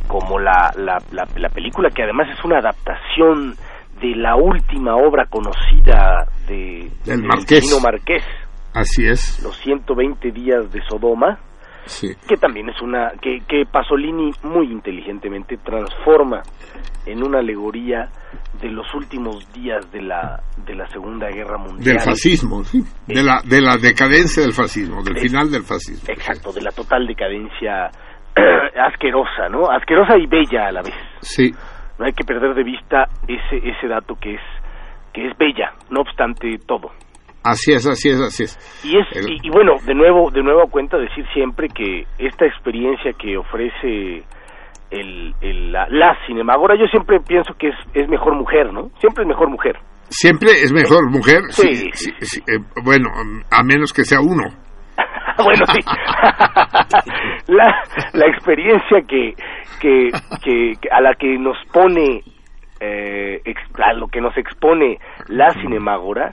[0.09, 3.55] como la, la, la, la película, que además es una adaptación
[4.01, 7.81] de la última obra conocida de Del de Marqués.
[7.83, 8.25] Marqués,
[8.75, 9.43] Así es.
[9.45, 11.39] Los 120 días de Sodoma,
[11.85, 12.09] Sí.
[12.29, 16.43] que también es una que, que Pasolini muy inteligentemente transforma
[17.07, 18.09] en una alegoría
[18.61, 21.97] de los últimos días de la de la Segunda Guerra Mundial.
[21.97, 22.81] Del fascismo, sí.
[23.07, 26.05] De la, de la decadencia del fascismo, del Eh, final del fascismo.
[26.13, 27.91] Exacto, de la total decadencia
[28.87, 29.71] asquerosa, ¿no?
[29.71, 30.95] Asquerosa y bella a la vez.
[31.21, 31.51] Sí.
[31.99, 34.41] No hay que perder de vista ese ese dato que es
[35.13, 36.91] que es bella, no obstante todo.
[37.45, 38.85] Así es, así es, así es.
[38.85, 42.47] Y es El- y, y bueno, de nuevo de nuevo cuenta decir siempre que esta
[42.47, 44.23] experiencia que ofrece
[44.91, 48.91] el, el- la, la Cinemagora, yo siempre pienso que es, es mejor mujer, ¿no?
[49.01, 49.77] Siempre es mejor mujer.
[50.09, 51.41] Siempre es mejor mujer.
[51.51, 53.09] Sí, sí, sí, sí, eh, bueno,
[53.51, 54.45] a menos que sea uno.
[55.43, 55.81] bueno, sí.
[57.49, 57.83] la,
[58.13, 59.33] la experiencia que,
[59.81, 60.11] que,
[60.45, 62.23] que- a la que nos pone,
[62.81, 63.41] eh,
[63.83, 64.99] a lo que nos expone
[65.29, 66.33] la Cinemagora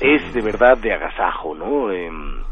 [0.00, 1.90] es de verdad de agasajo, ¿no?
[1.90, 2.42] Em,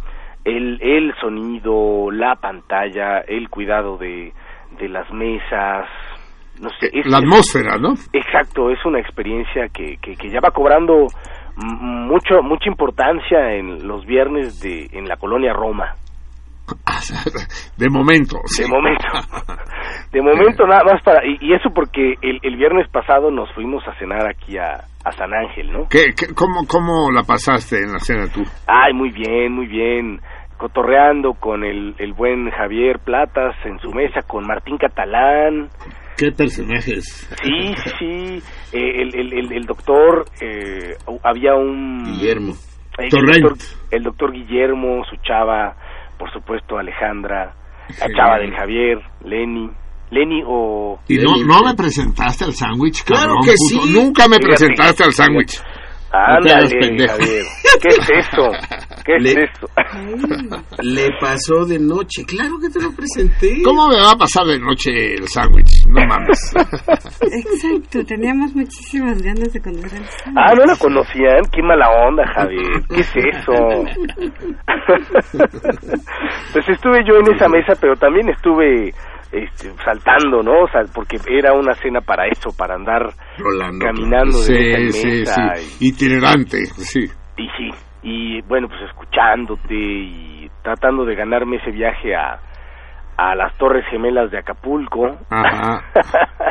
[0.45, 4.33] el, el sonido, la pantalla, el cuidado de,
[4.79, 5.87] de las mesas,
[6.61, 6.91] no sé.
[6.93, 7.95] es- La atmósfera, ¿no?
[8.13, 11.07] Exacto, es una experiencia que, que, que ya va cobrando
[11.57, 15.95] mucho mucha importancia en los viernes de en la colonia Roma.
[17.77, 18.39] De momento.
[18.47, 18.63] sí.
[18.63, 19.05] De momento.
[20.13, 23.87] De momento nada más para y, y eso porque el, el viernes pasado nos fuimos
[23.87, 25.89] a cenar aquí a, a San Ángel, ¿no?
[25.89, 28.43] ¿Qué, qué- cómo, ¿Cómo la pasaste en la cena tú?
[28.67, 30.21] Ay, muy bien, muy bien.
[30.59, 35.69] Cotorreando con el, el buen Javier Platas en su mesa, con Martín Catalán,
[36.19, 37.27] ¿Qué personajes?
[37.43, 38.43] Sí, sí, sí.
[38.77, 42.05] Eh, el, el, el, el doctor, eh, había un...
[42.05, 42.53] Guillermo.
[42.99, 43.43] El Torrent.
[43.43, 45.75] doctor, el doctor Guillermo, su chava,
[46.21, 47.55] por supuesto Alejandra,
[47.99, 49.71] la chava del Javier, Lenny.
[50.13, 50.99] Lenny o...
[51.09, 53.87] ¿Y no, no me presentaste al sándwich, Claro que puto?
[53.87, 53.93] sí.
[53.95, 54.47] Nunca me Fíjate.
[54.67, 55.63] presentaste al sándwich.
[56.13, 57.07] Ándale.
[57.09, 57.45] Javier.
[57.81, 58.51] ¿Qué es eso?
[59.05, 59.69] ¿Qué es Le- eso?
[60.83, 62.25] Le pasó de noche.
[62.27, 63.63] Claro que te lo presenté.
[63.63, 65.87] ¿Cómo me va a pasar de noche el sándwich?
[65.87, 66.53] No mames.
[67.21, 70.35] Exacto, teníamos muchísimas ganas de conocer al Sam.
[70.37, 71.43] Ah, ¿no la conocían?
[71.53, 72.83] Qué mala onda, Javier.
[72.89, 73.53] ¿Qué es eso?
[76.53, 78.93] pues estuve yo en esa mesa, pero también estuve
[79.33, 80.65] este, saltando, ¿no?
[80.65, 83.03] O sea, porque era una cena para eso, para andar
[83.39, 83.85] Rolando.
[83.85, 85.87] caminando de mesa en sí.
[85.87, 87.05] Itinerante, sí.
[87.37, 87.71] Y, sí,
[88.03, 92.41] y bueno, pues escuchándote y tratando de ganarme ese viaje a,
[93.17, 95.07] a las Torres Gemelas de Acapulco.
[95.31, 95.85] Ajá.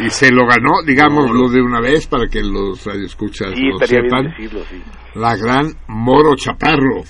[0.00, 4.26] Y se lo ganó, digámoslo de una vez para que los radioescuchas sí, lo sepan.
[4.30, 4.80] decirlo, sí.
[5.16, 7.02] La gran Moro Chaparro,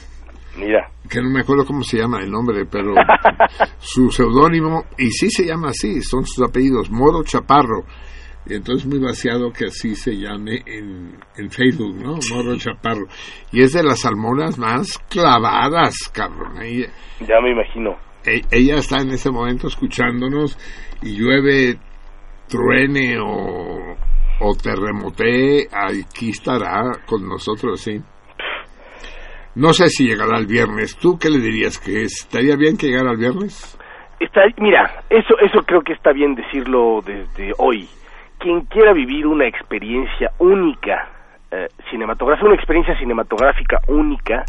[0.59, 0.91] Mira.
[1.09, 2.93] que no me acuerdo cómo se llama el nombre, pero
[3.79, 7.85] su seudónimo, y sí se llama así, son sus apellidos, Moro Chaparro.
[8.47, 12.19] Y entonces muy vaciado que así se llame en, en Facebook, ¿no?
[12.35, 13.07] Moro Chaparro.
[13.53, 16.57] Y es de las salmonas más clavadas, cabrón.
[16.59, 16.87] Ahí-
[17.21, 17.97] Ya me imagino.
[18.25, 20.59] e- ella está en este momento escuchándonos
[21.03, 21.79] y llueve,
[22.49, 23.97] truene o,
[24.41, 28.01] o terremotee, aquí estará con nosotros, sí.
[29.59, 30.97] No sé si llegará el viernes.
[30.97, 31.79] ¿Tú qué le dirías?
[31.79, 33.77] ¿Que estaría bien que llegara el viernes?
[34.21, 37.89] Está, mira, eso, eso creo que está bien decirlo desde hoy.
[38.39, 41.09] Quien quiera vivir una experiencia única
[41.51, 44.45] eh, cinematográfica, una experiencia cinematográfica única,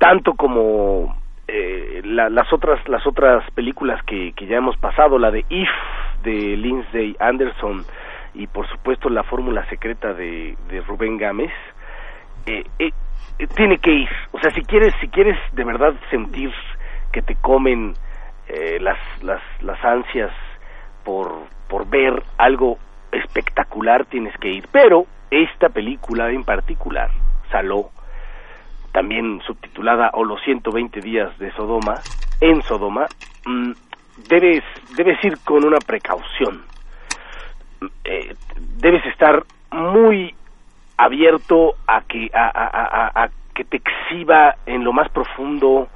[0.00, 1.16] tanto como
[1.46, 5.68] eh, la- las otras las otras películas que, que ya hemos pasado, la de If
[6.24, 7.84] de Lindsay Anderson
[8.34, 11.52] y por supuesto la fórmula secreta de, de Rubén Gámez,
[12.46, 12.90] eh, eh,
[13.54, 14.08] tiene que ir.
[14.32, 16.52] O sea, si quieres si quieres de verdad sentir
[17.12, 17.94] que te comen
[18.48, 20.30] eh, las, las, las ansias
[21.04, 21.32] por,
[21.68, 22.78] por ver algo
[23.12, 24.68] espectacular tienes que ir.
[24.70, 27.10] Pero esta película en particular,
[27.50, 27.90] Saló,
[28.92, 32.02] también subtitulada O los 120 días de Sodoma,
[32.40, 33.06] en Sodoma,
[33.44, 33.72] mm,
[34.28, 34.64] debes,
[34.96, 36.62] debes ir con una precaución.
[38.04, 38.34] Eh,
[38.78, 40.34] debes estar muy
[40.96, 45.88] abierto a que a, a- a- a- a que te exhiba en lo más profundo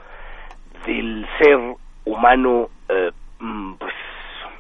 [0.86, 1.59] del ser
[2.05, 3.93] humano eh, mm, pues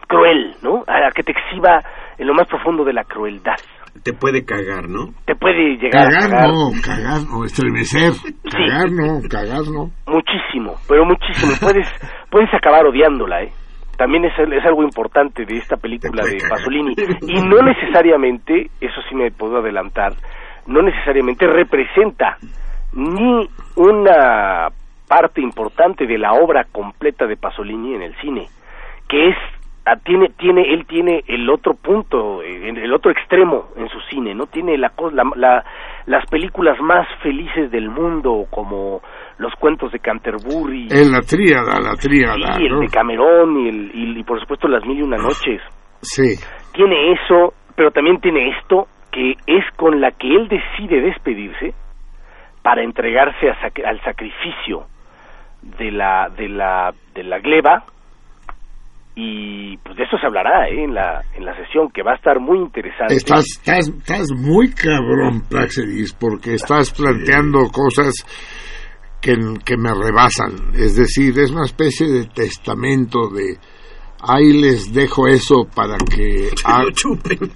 [0.06, 0.84] cruel, ¿no?
[0.86, 1.82] A que te exhiba
[2.18, 3.58] en lo más profundo de la crueldad.
[4.04, 5.14] Te puede cagar, ¿no?
[5.24, 8.12] Te puede llegar a Cagar cagar no, cagar no, estremecer.
[8.50, 9.90] Cagar no, cagar no.
[10.06, 11.52] muchísimo, pero muchísimo.
[11.60, 11.86] Puedes
[12.30, 13.52] puedes acabar odiándola, ¿eh?
[14.00, 16.94] También es, es algo importante de esta película de Pasolini.
[17.20, 20.14] Y no necesariamente, eso sí me puedo adelantar,
[20.66, 22.38] no necesariamente representa
[22.94, 23.46] ni
[23.76, 24.68] una
[25.06, 28.46] parte importante de la obra completa de Pasolini en el cine,
[29.06, 29.36] que es
[29.96, 34.46] tiene tiene él tiene el otro punto eh, el otro extremo en su cine no
[34.46, 35.64] tiene la la, la,
[36.06, 39.00] las películas más felices del mundo, como
[39.38, 43.90] los cuentos de Canterbury, En la tríada, la tríada, y el de Camerón y, el,
[43.94, 45.60] y, y por supuesto las mil y una noches.
[46.02, 46.36] Sí.
[46.72, 51.74] Tiene eso, pero también tiene esto, que es con la que él decide despedirse
[52.62, 54.86] para entregarse a sac- al sacrificio
[55.62, 57.84] de la, de la, de la gleba
[59.22, 60.84] y pues de eso se hablará ¿eh?
[60.84, 64.70] en la en la sesión que va a estar muy interesante Estás, estás, estás muy
[64.72, 68.14] cabrón, Praxedis, porque estás planteando cosas
[69.20, 69.34] que,
[69.66, 70.72] que me rebasan.
[70.74, 73.58] Es decir, es una especie de testamento de
[74.22, 76.84] ahí les dejo eso para que ha-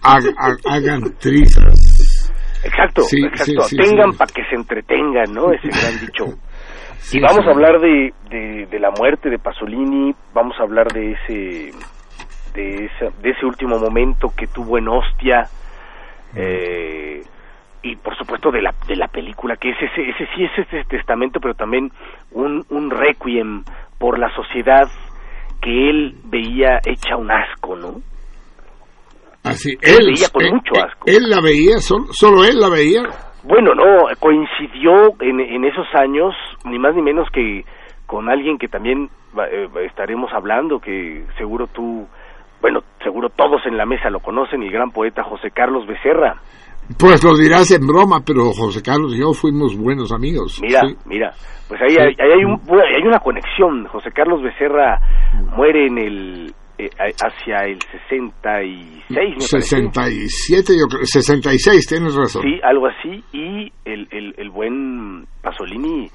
[0.03, 2.31] ha- ha- hagan trizas.
[2.63, 4.19] exacto Sí, exacto sí, sí, tengan sí.
[4.19, 6.25] para que se entretengan no ese gran dicho
[7.05, 7.49] Sí, y vamos sí.
[7.49, 11.71] a hablar de, de, de la muerte de Pasolini vamos a hablar de ese
[12.55, 15.43] de esa, de ese último momento que tuvo en Ostia
[16.37, 17.23] eh,
[17.83, 20.85] y por supuesto de la de la película que ese ese, ese sí es ese
[20.89, 21.91] testamento pero también
[22.33, 23.65] un un requiem
[23.99, 24.89] por la sociedad
[25.61, 28.01] que él veía hecha un asco no
[29.43, 31.05] Así, Él él, veía con él- mucho asco.
[31.07, 33.03] él la veía, solo, solo él la veía.
[33.45, 36.35] Bueno, no, coincidió en, en esos años,
[36.65, 37.65] ni más ni menos que
[38.07, 39.09] con alguien que también
[39.51, 42.07] eh, estaremos hablando, que seguro tú,
[42.61, 46.37] bueno, seguro todos en la mesa lo conocen, el gran poeta José Carlos Becerra.
[46.99, 50.61] Pues lo dirás en broma, pero José Carlos y yo fuimos buenos amigos.
[50.63, 50.97] Mira, sí.
[51.07, 51.31] mira,
[51.67, 51.97] pues ahí, Sí.
[51.99, 53.87] hay, ahí hay, un, hay una conexión.
[53.87, 55.01] José Carlos Becerra
[55.57, 57.79] muere en el eh, hacia el
[58.09, 59.61] 66, me parece.
[59.61, 62.43] 67, yo creo, 66, tienes razón.
[62.43, 63.23] Sí, algo así.
[63.33, 66.09] Y el, el, el buen Pasolini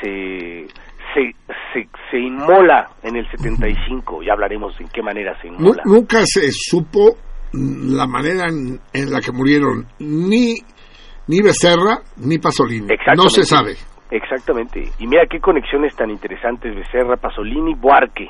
[0.00, 0.66] se,
[1.14, 1.32] se,
[1.72, 4.22] se, se inmola en el 75.
[4.22, 5.82] Ya hablaremos en qué manera se inmola.
[5.86, 7.16] nunca se supo
[7.52, 10.56] la manera en, en la que murieron ni,
[11.28, 12.88] ni Becerra ni Pasolini.
[13.16, 13.74] No se sabe.
[14.10, 14.90] Exactamente.
[14.98, 16.74] Y mira qué conexiones tan interesantes.
[16.74, 18.28] Becerra, Pasolini, Buarque.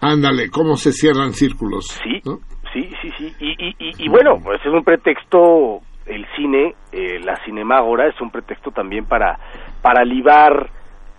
[0.00, 1.86] Ándale, cómo se cierran círculos.
[2.02, 2.20] Sí,
[2.72, 3.32] sí, sí, sí.
[3.40, 8.20] Y, y, y, y bueno, pues es un pretexto, el cine, eh, la cinemágora es
[8.20, 9.38] un pretexto también para,
[9.82, 10.70] para libar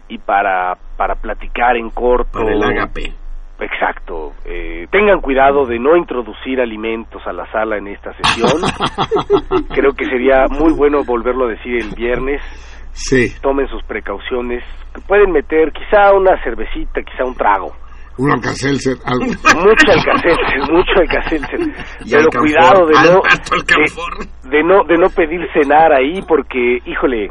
[0.07, 2.39] y para, para platicar en corto.
[2.39, 3.13] Para el agape.
[3.59, 4.33] Exacto.
[4.45, 8.61] Eh, tengan cuidado de no introducir alimentos a la sala en esta sesión.
[9.73, 12.41] Creo que sería muy bueno volverlo a decir el viernes.
[12.91, 13.29] Sí.
[13.41, 14.63] Tomen sus precauciones.
[15.07, 17.73] Pueden meter quizá una cervecita, quizá un trago.
[18.17, 19.25] Un Alcacelser, algo.
[19.25, 21.59] Mucho alcacelser, mucho alcacelser.
[22.05, 23.21] Y Pero alcanfor, cuidado de no,
[24.43, 27.29] de, de no de no pedir cenar ahí porque, híjole,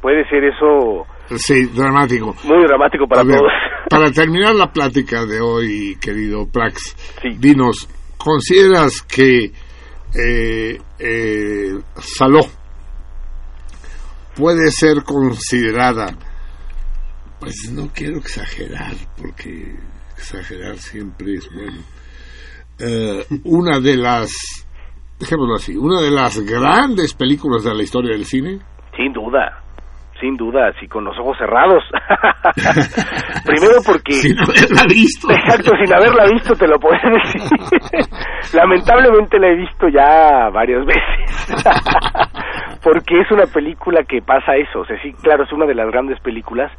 [0.00, 1.04] puede ser eso
[1.36, 2.34] Sí, dramático.
[2.44, 3.50] muy dramático para ver, todos.
[3.90, 6.96] Para terminar la plática de hoy, querido Prax,
[7.38, 9.52] dinos, ¿consideras que
[10.16, 12.40] eh, eh, Saló
[14.36, 16.14] puede ser considerada,
[17.40, 19.74] pues no quiero exagerar, porque
[20.16, 21.82] exagerar siempre es bueno,
[22.78, 24.66] eh, una de las,
[25.18, 28.58] dejémoslo así, una de las grandes películas de la historia del cine?
[28.96, 29.64] Sin duda,
[30.20, 31.82] sin duda, así con los ojos cerrados.
[33.44, 34.12] Primero porque...
[34.12, 35.30] Sin haberla visto.
[35.30, 37.42] Exacto, sin haberla visto te lo puedo decir.
[38.54, 41.64] Lamentablemente la he visto ya varias veces.
[42.84, 44.80] porque es una película que pasa eso.
[44.80, 46.70] O sea, sí, claro, es una de las grandes películas,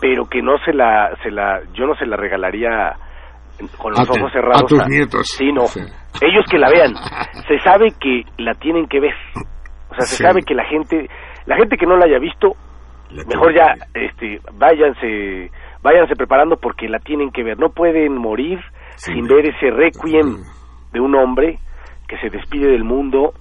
[0.00, 1.10] pero que no se la...
[1.22, 2.94] Se la yo no se la regalaría
[3.76, 4.62] con los A te- ojos cerrados.
[4.62, 5.26] a tus nietos.
[5.36, 5.66] Sí, no.
[5.66, 5.80] Sí.
[6.22, 6.94] Ellos que la vean.
[7.48, 9.14] Se sabe que la tienen que ver.
[9.90, 10.22] O sea, se Sí.
[10.22, 11.08] sabe que la gente...
[11.46, 12.52] La gente que no la haya visto,
[13.26, 15.50] mejor ya este váyanse
[15.82, 18.58] váyanse preparando porque la tienen que ver no pueden morir
[18.96, 20.36] sin ver ese requiem
[20.92, 21.56] de un hombre
[22.06, 23.32] que se despide del mundo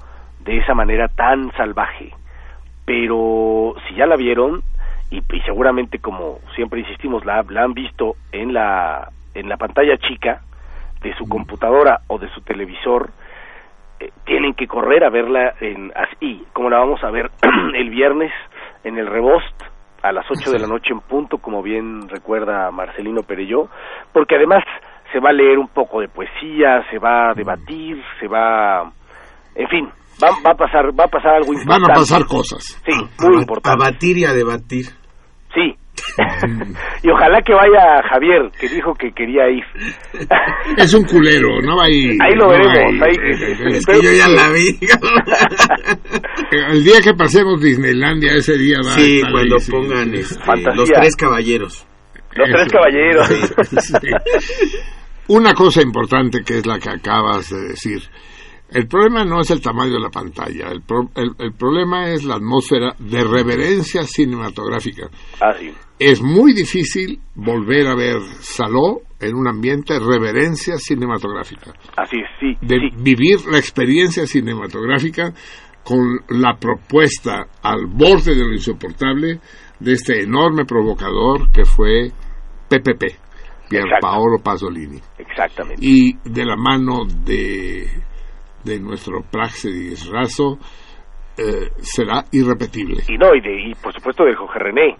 [0.48, 2.14] de esa manera tan salvaje.
[2.86, 4.64] Pero si ya la vieron
[5.12, 9.98] y, y seguramente como siempre insistimos la, la han visto en la en la pantalla
[9.98, 10.42] chica
[11.02, 13.12] de su computadora o de su televisor
[14.00, 17.30] eh, tienen que correr a verla en así como la vamos a ver
[17.76, 18.32] el viernes
[18.84, 19.64] en el Rebost
[20.02, 23.68] a las 8 de la noche en punto, como bien recuerda Marcelino Perelló,
[24.14, 24.64] porque además
[25.12, 28.92] se va a leer un poco de poesía, se va a debatir, se va,
[29.56, 29.90] en fin,
[30.24, 31.82] va, va a pasar, va a pasar algo importante.
[31.84, 32.64] Van a pasar cosas.
[32.86, 33.84] Sí, muy A importante.
[33.84, 34.86] batir y a debatir.
[35.54, 35.76] Sí.
[37.04, 39.64] y ojalá que vaya Javier, que dijo que quería ir.
[40.78, 42.12] Es un culero, no va a ir.
[42.24, 44.78] Ahí lo no a veremos, ahí- Es que yo ya la vi.
[46.52, 49.72] El día que pasemos Disneylandia, ese día va a Sí, estar cuando ahí, sí.
[49.72, 51.88] pongan este, los tres caballeros.
[52.36, 53.28] Los tres caballeros.
[53.28, 53.94] Sí.
[55.30, 58.02] Una cosa importante que es la que acabas de decir.
[58.70, 62.24] El problema no es el tamaño de la pantalla, el, pro- el- el problema es
[62.26, 65.10] la atmósfera de reverencia cinematográfica.
[65.42, 65.72] Ah, sí.
[66.00, 71.72] Es muy difícil volver a ver Saló en un ambiente de reverencia cinematográfica.
[71.96, 72.58] Así es, sí.
[72.62, 75.34] de vivir la experiencia cinematográfica
[75.84, 79.40] con la propuesta al borde de lo insoportable
[79.80, 82.12] de este enorme provocador que fue
[82.68, 83.04] PPP,
[83.70, 85.00] Pier Paolo Pasolini.
[85.18, 85.80] Exactamente.
[85.84, 87.88] Y de la mano de,
[88.68, 90.58] de nuestro Praxedis Razo
[91.38, 93.04] eh, será irrepetible.
[93.08, 94.98] Y no, y, de, y por supuesto del Jorge René,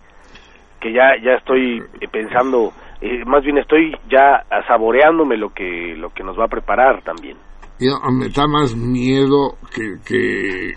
[0.80, 2.72] que ya, ya estoy eh, pensando,
[3.02, 7.38] eh, más bien estoy ya saboreándome lo que, lo que nos va a preparar también.
[7.80, 10.74] Me da más miedo que, que,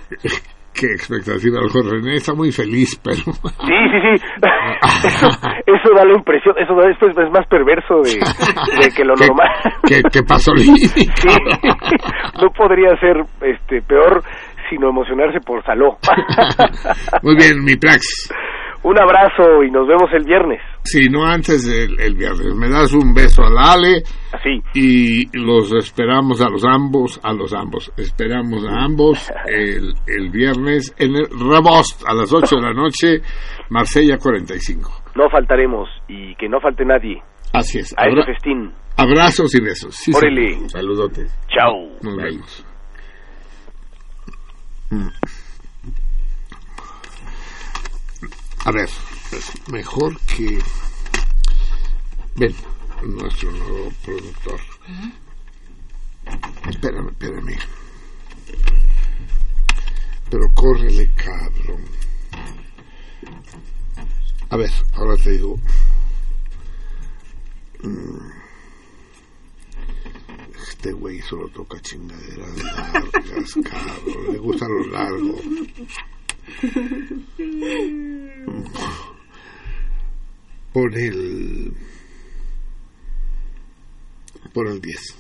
[0.74, 1.58] que expectativa.
[1.72, 3.16] Jorge René está muy feliz, pero...
[3.16, 4.26] Sí, sí, sí.
[5.08, 5.26] eso,
[5.66, 8.18] eso da la impresión, eso da- esto es, más perverso de,
[8.82, 9.48] de que lo normal.
[9.86, 10.78] que, que Pasolini.
[11.20, 11.28] Sí.
[12.40, 14.22] no podría ser este peor
[14.70, 15.98] sino emocionarse por Saló.
[17.22, 18.32] Muy bien, mi Prax.
[18.84, 20.60] Un abrazo y nos vemos el viernes.
[20.92, 24.02] Si no antes del el viernes, me das un beso a la Ale.
[24.32, 24.60] Así.
[24.74, 27.92] Y los esperamos a los ambos, a los ambos.
[27.96, 33.20] Esperamos a ambos el, el viernes en el Rebost a las 8 de la noche,
[33.68, 35.02] Marsella 45.
[35.16, 37.22] No faltaremos y que no falte nadie
[37.52, 37.92] Así es.
[37.98, 38.72] a Abra- festín.
[38.96, 39.94] abrazos y besos.
[39.94, 40.68] Sí, Órale.
[40.68, 41.36] Saludotes.
[41.48, 41.88] Chao.
[42.02, 42.66] Nos vemos.
[44.90, 45.08] Mm.
[48.66, 48.88] A ver,
[49.70, 50.58] mejor que...
[52.36, 52.54] Ven,
[53.02, 54.60] nuestro nuevo productor.
[56.68, 57.56] Espérame, espérame.
[60.30, 61.84] Pero córrele, cabrón.
[64.50, 65.58] A ver, ahora te digo.
[67.82, 68.30] Mm.
[70.68, 74.32] Este güey solo toca chingaderas largas, cabrón.
[74.32, 75.40] Le gusta lo largo.
[80.72, 81.74] Por el.
[84.54, 85.16] Por el 10.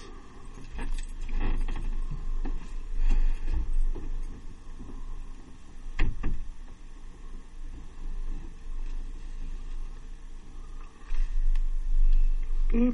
[12.72, 12.84] No,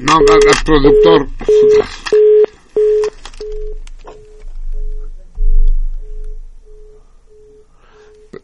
[0.00, 0.18] no,
[0.64, 1.28] productor.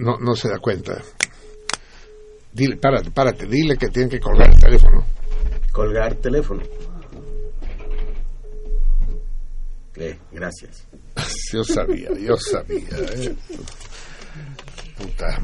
[0.03, 1.01] No, no se da cuenta.
[2.53, 5.07] Dile, párate, párate, dile que tiene que colgar el teléfono.
[5.71, 6.63] Colgar teléfono.
[9.95, 10.87] Eh, gracias.
[11.53, 12.89] Yo sabía, yo sabía.
[13.15, 13.37] eh.
[14.97, 15.39] Puta.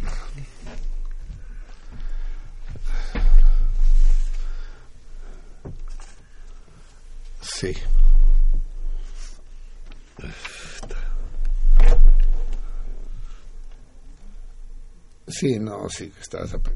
[7.41, 7.75] Sí.
[15.29, 16.55] Sí, no, sí, estás...
[16.55, 16.69] ap-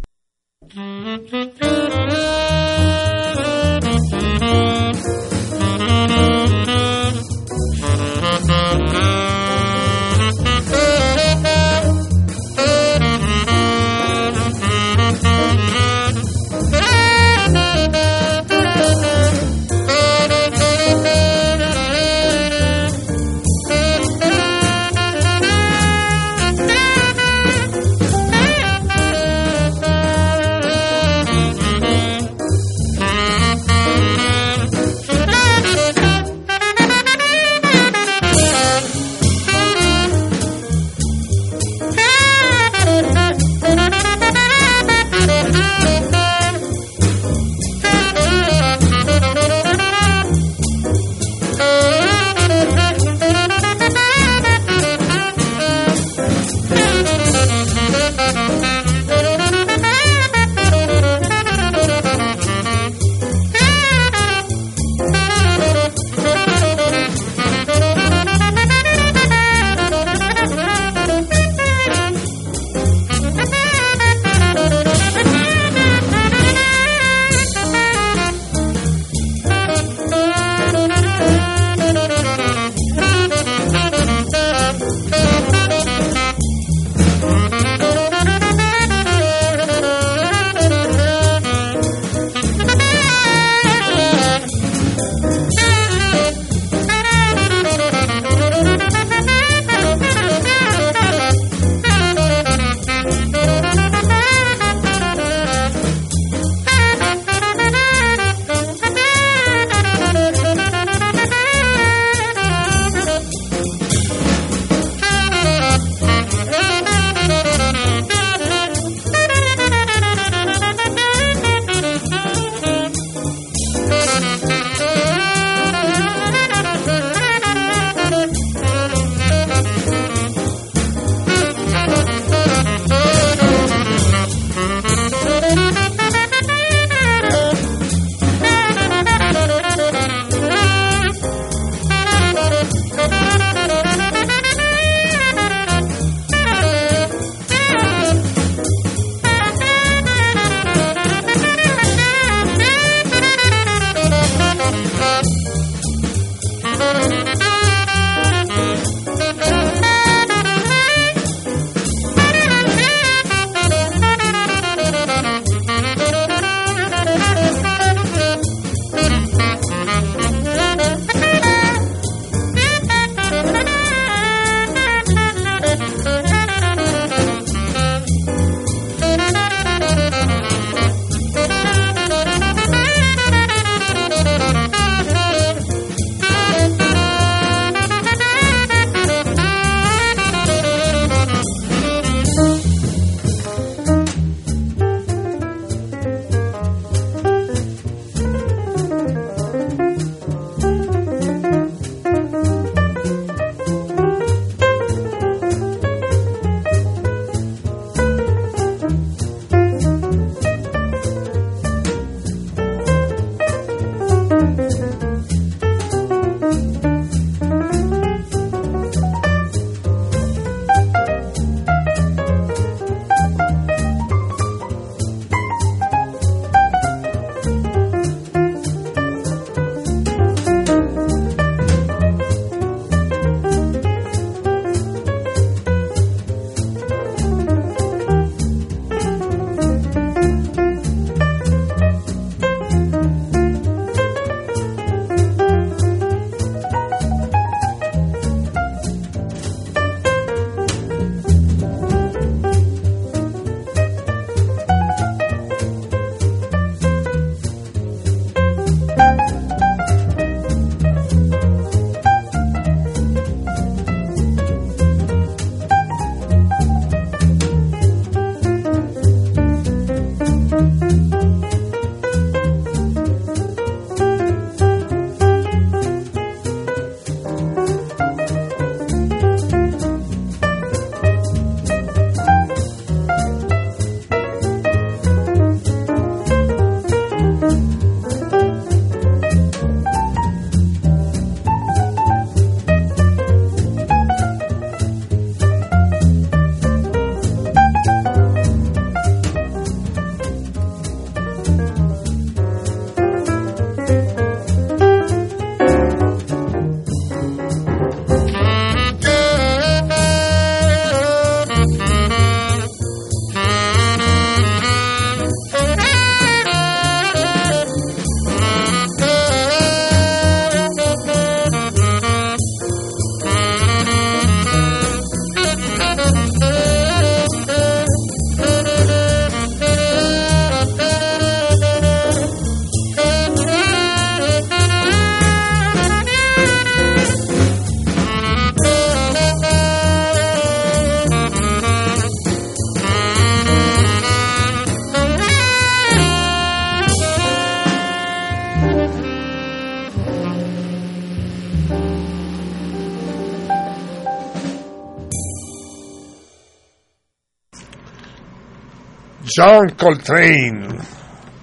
[359.34, 360.78] John Coltrane,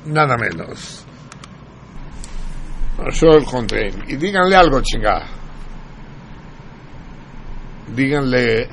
[0.05, 1.05] nada menos.
[3.19, 4.03] John Coltrane.
[4.07, 5.25] Y díganle algo, chingada.
[7.95, 8.69] Díganle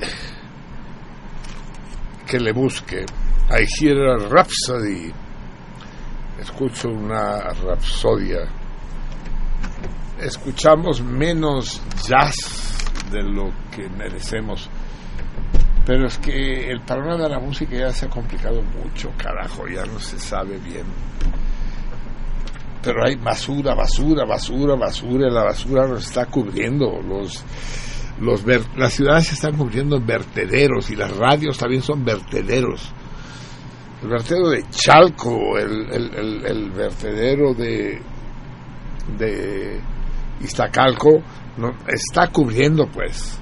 [2.27, 3.05] que le busque.
[3.49, 5.11] I hear a Rhapsody.
[6.39, 8.47] Escucho una rapsodia.
[10.19, 12.77] Escuchamos menos jazz
[13.11, 14.69] de lo que merecemos.
[15.87, 19.85] Pero es que el panorama de la música ya se ha complicado mucho, carajo, ya
[19.85, 20.83] no se sabe bien.
[22.83, 27.43] Pero hay basura, basura, basura, basura, la basura nos está cubriendo, los,
[28.19, 32.91] los ver- las ciudades se están cubriendo en vertederos y las radios también son vertederos.
[34.03, 38.01] El vertedero de Chalco, el, el, el- el vertedero de,
[39.17, 39.81] de
[40.41, 41.21] Iztacalco,
[41.57, 43.39] no, está cubriendo pues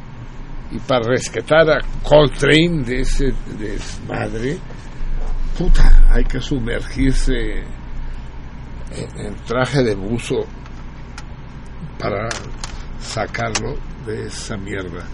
[0.71, 4.57] y para rescatar a Coltrane de ese desmadre,
[5.57, 7.33] puta, hay que sumergirse
[8.91, 10.45] en, en traje de buzo
[11.99, 12.29] para
[12.99, 13.75] sacarlo
[14.05, 15.05] de esa mierda.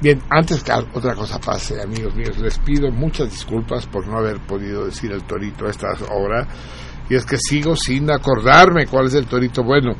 [0.00, 4.38] Bien, antes que otra cosa pase, amigos míos, les pido muchas disculpas por no haber
[4.38, 6.46] podido decir el torito a esta hora.
[7.10, 9.96] Y es que sigo sin acordarme cuál es el torito bueno,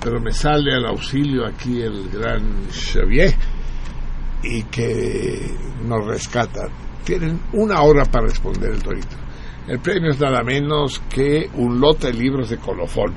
[0.00, 3.34] pero me sale al auxilio aquí el gran Xavier
[4.42, 5.54] y que
[5.84, 6.68] nos rescata.
[7.04, 9.16] Tienen una hora para responder el torito.
[9.68, 13.14] El premio es nada menos que un lote de libros de colofón.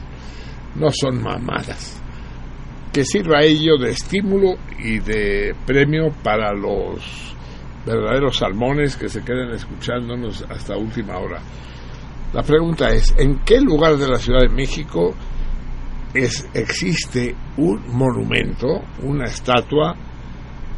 [0.76, 2.02] No son mamadas.
[2.94, 7.36] Que sirva ello de estímulo y de premio para los
[7.86, 11.42] verdaderos salmones que se quedan escuchándonos hasta última hora.
[12.34, 15.14] La pregunta es, ¿en qué lugar de la Ciudad de México
[16.14, 19.96] es, existe un monumento, una estatua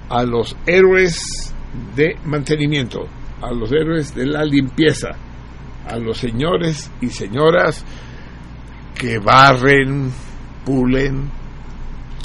[0.09, 1.53] a los héroes
[1.95, 3.07] de mantenimiento,
[3.41, 5.09] a los héroes de la limpieza,
[5.87, 7.85] a los señores y señoras
[8.95, 10.11] que barren,
[10.65, 11.29] pulen,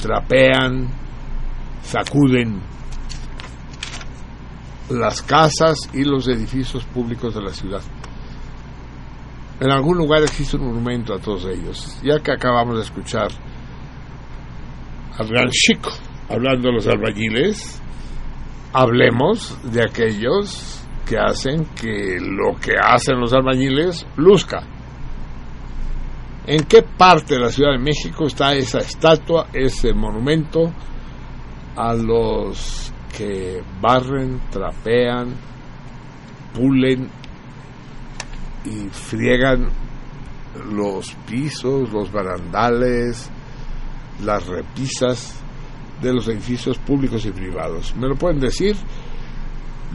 [0.01, 0.89] trapean,
[1.83, 2.61] sacuden
[4.89, 7.81] las casas y los edificios públicos de la ciudad.
[9.59, 11.97] En algún lugar existe un monumento a todos ellos.
[12.03, 13.29] Ya que acabamos de escuchar
[15.17, 15.91] al gran Chico
[16.29, 17.81] hablando de los albañiles,
[18.73, 24.63] hablemos de aquellos que hacen que lo que hacen los albañiles luzca.
[26.45, 30.73] ¿En qué parte de la Ciudad de México está esa estatua, ese monumento
[31.75, 35.35] a los que barren, trapean,
[36.53, 37.09] pulen
[38.65, 39.69] y friegan
[40.71, 43.29] los pisos, los barandales,
[44.23, 45.42] las repisas
[46.03, 47.95] de los edificios públicos y privados.
[47.95, 48.75] ¿Me lo pueden decir?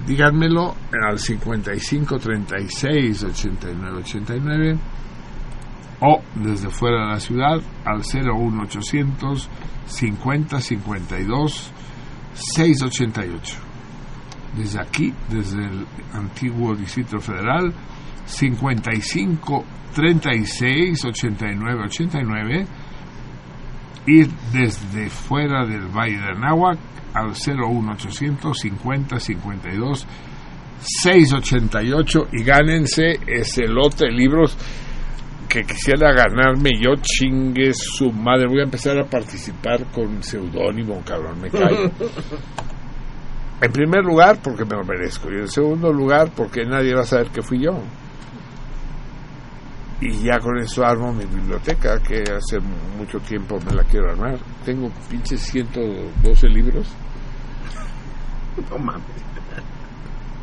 [0.07, 0.75] Díganmelo
[1.07, 4.79] al 55 36 89 89
[6.01, 9.49] o desde fuera de la ciudad al 01800
[9.87, 11.73] 50 52
[12.33, 13.57] 688.
[14.57, 17.73] Desde aquí, desde el antiguo Distrito Federal,
[18.25, 19.65] 55
[19.95, 22.67] 36 89 89
[24.09, 24.25] y
[24.57, 26.79] desde fuera del Valle de Anáhuac
[27.13, 30.07] al 01800 50 52
[30.81, 34.57] 688 y gánense ese lote de libros
[35.47, 38.47] que quisiera ganarme yo chingue su madre.
[38.49, 41.91] Voy a empezar a participar con seudónimo cabrón me cae.
[43.61, 47.05] En primer lugar porque me lo merezco y en segundo lugar porque nadie va a
[47.05, 47.83] saber que fui yo
[50.01, 52.61] y ya con eso armo mi biblioteca que hace
[52.97, 54.39] mucho tiempo me la quiero armar.
[54.65, 56.87] Tengo pinches 112 libros.
[58.71, 59.05] No mames.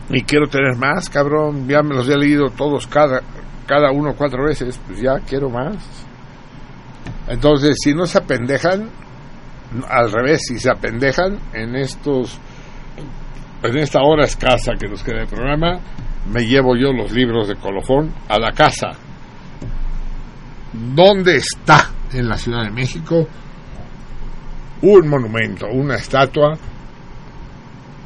[0.09, 1.67] y quiero tener más cabrón.
[1.67, 3.21] Ya me los he leído todos cada
[3.67, 5.75] cada uno cuatro veces pues ya quiero más.
[7.27, 8.89] Entonces si no se apendejan
[9.89, 12.39] al revés si se apendejan en estos
[13.61, 15.79] en esta hora escasa que nos queda de programa
[16.31, 18.91] me llevo yo los libros de colofón a la casa
[20.93, 23.27] ¿Dónde está en la Ciudad de México
[24.81, 26.57] un monumento, una estatua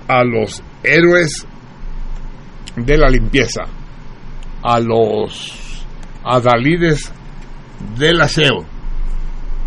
[0.08, 1.46] a los héroes
[2.76, 3.64] de la limpieza,
[4.64, 5.86] a los
[6.24, 7.12] adalides
[7.98, 8.66] del aseo,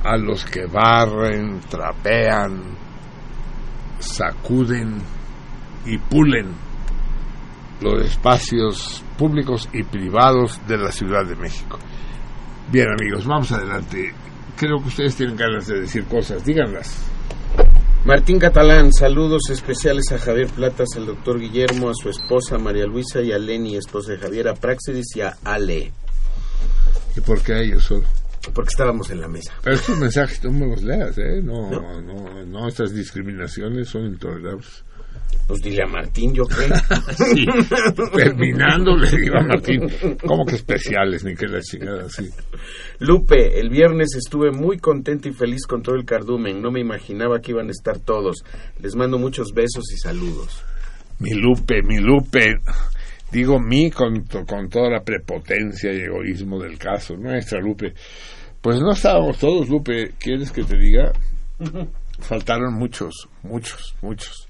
[0.05, 2.63] a los que barren, trapean,
[3.99, 4.99] sacuden
[5.87, 6.55] y pulen
[7.81, 11.79] los espacios públicos y privados de la Ciudad de México?
[12.71, 14.13] Bien amigos, vamos adelante.
[14.57, 16.97] Creo que ustedes tienen ganas de decir cosas, díganlas.
[18.05, 23.21] Martín Catalán, saludos especiales a Javier Platas, al doctor Guillermo, a su esposa María Luisa
[23.21, 25.93] y a Leni, esposa de Javier, a Praxedis y a Ale.
[27.17, 28.05] ¿Y por qué a ellos solo?
[28.53, 29.53] Porque estábamos en la mesa.
[29.63, 31.41] Pero estos mensajes no me los leas, ¿eh?
[31.43, 34.85] No, no, no, estas discriminaciones son intolerables.
[35.47, 36.69] Pues dile a Martín, yo creo.
[37.17, 37.45] Sí,
[38.17, 39.81] terminando le digo a Martín,
[40.25, 41.25] ¿cómo que especiales?
[41.25, 42.29] Ni que la chingada, sí.
[43.01, 46.63] Lupe, el viernes estuve muy contento y feliz con todo el cardumen.
[46.63, 48.45] No me imaginaba que iban a estar todos.
[48.81, 50.63] Les mando muchos besos y saludos.
[51.19, 52.57] Mi Lupe, mi Lupe.
[53.31, 57.17] Digo mi con, con toda la prepotencia y egoísmo del caso.
[57.17, 57.95] Nuestra Lupe.
[58.61, 60.13] Pues no estábamos todos, Lupe.
[60.19, 61.13] ¿Quieres que te diga?
[62.21, 64.49] Faltaron muchos, muchos, muchos.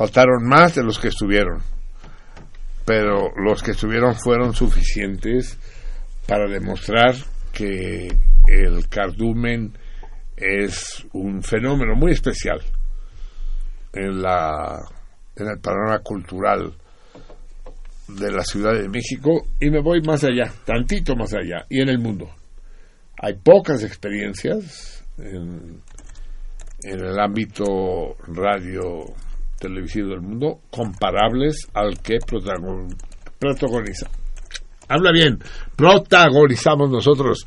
[0.00, 1.58] Faltaron más de los que estuvieron.
[2.86, 5.58] Pero los que estuvieron fueron suficientes
[6.26, 7.14] para demostrar
[7.52, 8.08] que
[8.46, 9.76] el cardumen
[10.38, 12.62] es un fenómeno muy especial
[13.92, 14.80] en la
[15.36, 16.72] en el panorama cultural
[18.08, 21.90] de la Ciudad de México y me voy más allá, tantito más allá, y en
[21.90, 22.26] el mundo.
[23.18, 25.82] Hay pocas experiencias en,
[26.84, 29.14] en el ámbito radio
[29.60, 32.96] televisivo del mundo comparables al que protagon-
[33.38, 34.08] protagoniza.
[34.88, 35.38] Habla bien,
[35.76, 37.46] protagonizamos nosotros.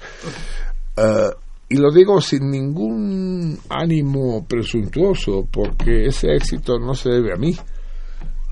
[0.95, 1.30] Eh,
[1.69, 7.56] y lo digo sin ningún ánimo presuntuoso, porque ese éxito no se debe a mí,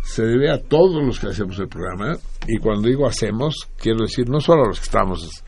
[0.04, 2.18] se debe a todos los que hacemos el programa.
[2.48, 5.44] Y cuando digo hacemos, quiero decir no solo a los que estamos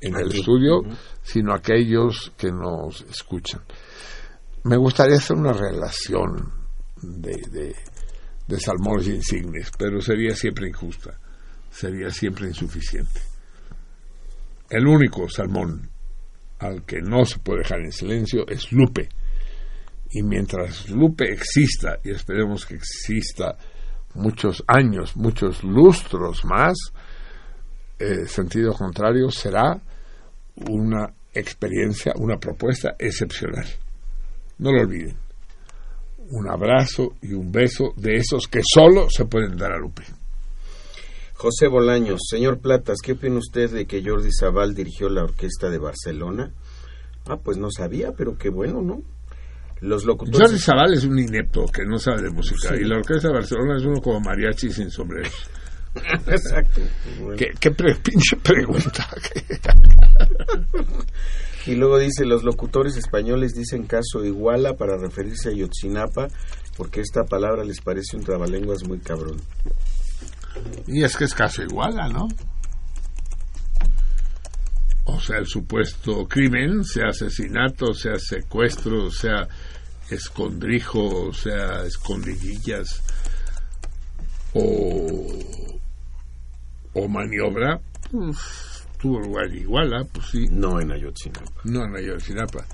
[0.00, 0.40] en el Aquí.
[0.40, 0.82] estudio,
[1.22, 3.60] sino a aquellos que nos escuchan.
[4.64, 6.52] Me gustaría hacer una relación
[7.02, 7.76] de, de,
[8.46, 11.18] de salmones insignes, pero sería siempre injusta,
[11.70, 13.20] sería siempre insuficiente.
[14.70, 15.90] El único salmón
[16.58, 19.08] al que no se puede dejar en silencio es Lupe.
[20.10, 23.56] Y mientras Lupe exista, y esperemos que exista
[24.14, 26.76] muchos años, muchos lustros más,
[27.98, 29.80] eh, sentido contrario será
[30.68, 33.66] una experiencia, una propuesta excepcional.
[34.58, 35.16] No lo olviden.
[36.30, 40.02] Un abrazo y un beso de esos que solo se pueden dar a Lupe.
[41.34, 45.78] José Bolaños, señor Platas, ¿qué opina usted de que Jordi Zabal dirigió la orquesta de
[45.78, 46.50] Barcelona?
[47.26, 49.02] Ah, pues no sabía, pero qué bueno, ¿no?
[49.80, 50.40] Los locutores...
[50.40, 52.82] Jordi Zaval es un inepto que no sabe de música Sí.
[52.82, 55.30] y la orquesta de Barcelona es uno como mariachi sin sombrero.
[56.26, 56.80] Exacto.
[57.20, 57.36] Bueno.
[57.36, 59.08] ¿Qué, qué pre- pinche pregunta?
[61.68, 66.28] Y luego dice, los locutores españoles dicen caso iguala para referirse a Yotzinapa
[66.78, 69.36] porque esta palabra les parece un trabalenguas muy cabrón.
[70.86, 72.26] Y es que es caso iguala, ¿no?
[75.04, 79.46] O sea, el supuesto crimen, sea asesinato, sea secuestro, sea
[80.08, 83.02] escondrijo, sea escondidillas
[84.54, 85.38] o,
[86.94, 87.78] o maniobra,
[88.10, 88.67] pues,
[88.98, 90.46] tuvo lugar en Iguala, pues sí.
[90.50, 91.52] No en Ayotzinapa.
[91.64, 92.64] No en Ayotzinapa.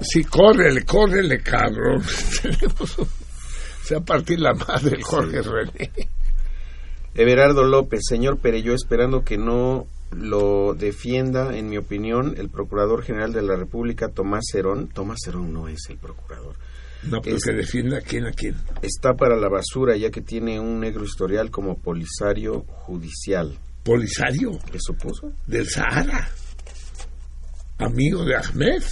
[0.00, 2.02] Sí, córrele, córrele, cabrón.
[3.82, 5.90] Se va a partir la madre el Jorge René.
[7.14, 13.32] Everardo López, señor Pereyó, esperando que no lo defienda, en mi opinión, el Procurador General
[13.32, 14.88] de la República, Tomás Cerón.
[14.88, 16.54] Tomás Cerón no es el Procurador.
[17.04, 18.54] No, pero Es- que defienda a quién a quién.
[18.82, 23.58] Está para la basura, ya que tiene un negro historial como polisario judicial.
[23.88, 25.32] Polisario ¿Eso puso?
[25.46, 26.28] del Sahara.
[27.78, 28.82] Amigo de Ahmed.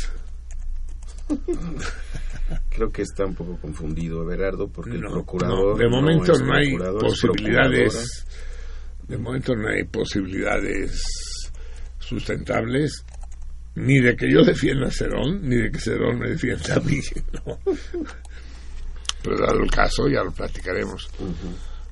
[2.71, 5.73] Creo que está un poco confundido, Everardo, porque el procurador.
[5.73, 8.25] no, de momento no hay posibilidades.
[9.07, 11.03] De momento no hay posibilidades
[11.99, 13.05] sustentables
[13.75, 17.01] ni de que yo defienda a Cerón, ni de que Cerón me defienda a mí.
[17.47, 17.59] no.
[19.23, 21.11] Pero dado el caso, ya lo platicaremos.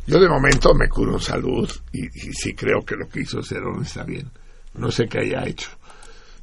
[0.07, 3.43] Yo de momento me curo en salud y, y sí creo que lo que hizo
[3.43, 4.31] Cerón está bien.
[4.75, 5.71] No sé qué haya hecho,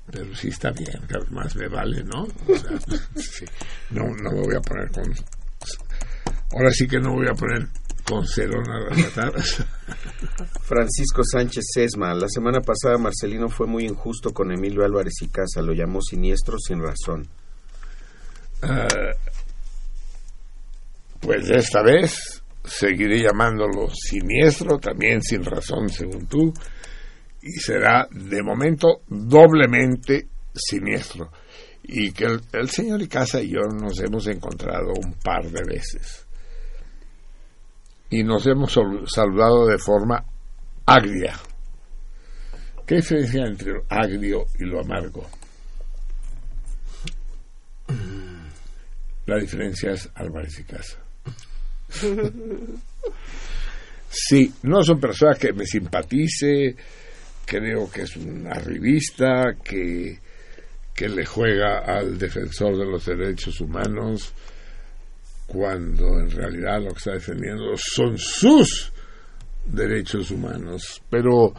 [0.09, 1.01] pero sí está bien,
[1.31, 2.23] más me vale, ¿no?
[2.23, 2.79] O sea,
[3.15, 3.45] sí.
[3.91, 5.03] no, no me voy a poner con...
[6.53, 7.67] Ahora sí que no voy a poner
[8.03, 9.63] con Cerón a patadas.
[10.63, 12.13] Francisco Sánchez Sesma.
[12.13, 15.61] La semana pasada Marcelino fue muy injusto con Emilio Álvarez y Casa.
[15.61, 17.27] Lo llamó siniestro sin razón.
[18.63, 18.87] Ah,
[21.21, 26.53] pues esta vez seguiré llamándolo siniestro, también sin razón según tú,
[27.41, 31.31] y será de momento doblemente siniestro.
[31.83, 36.27] Y que el, el señor Icaza y yo nos hemos encontrado un par de veces.
[38.09, 38.77] Y nos hemos
[39.07, 40.23] saludado de forma
[40.85, 41.39] agria.
[42.85, 45.27] ¿Qué diferencia entre lo agrio y lo amargo?
[49.25, 50.97] La diferencia es Álvarez y Casa.
[54.13, 56.75] Sí, no son personas que me simpatice,
[57.45, 60.19] creo que es una revista que,
[60.93, 64.33] que le juega al defensor de los derechos humanos
[65.47, 68.91] cuando en realidad lo que está defendiendo son sus
[69.65, 71.01] derechos humanos.
[71.09, 71.53] Pero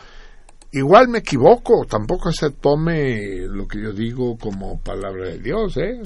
[0.73, 6.03] igual me equivoco, tampoco se tome lo que yo digo como palabra de Dios, ¿eh?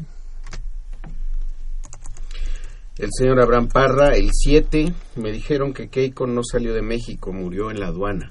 [2.98, 7.70] El señor Abraham Parra, el 7, me dijeron que Keiko no salió de México, murió
[7.70, 8.30] en la aduana.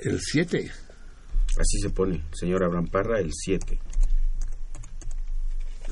[0.00, 0.70] El 7.
[1.58, 3.80] Así se pone, señor Abraham Parra, el 7.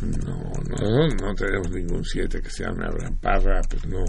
[0.02, 4.04] No, no, no tenemos ningún 7 que se llame Abraham Parra, pues no.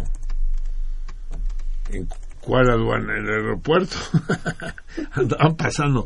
[1.90, 2.08] ¿En
[2.42, 3.18] cuál aduana?
[3.18, 3.98] En el aeropuerto.
[5.14, 6.06] Andaban pasando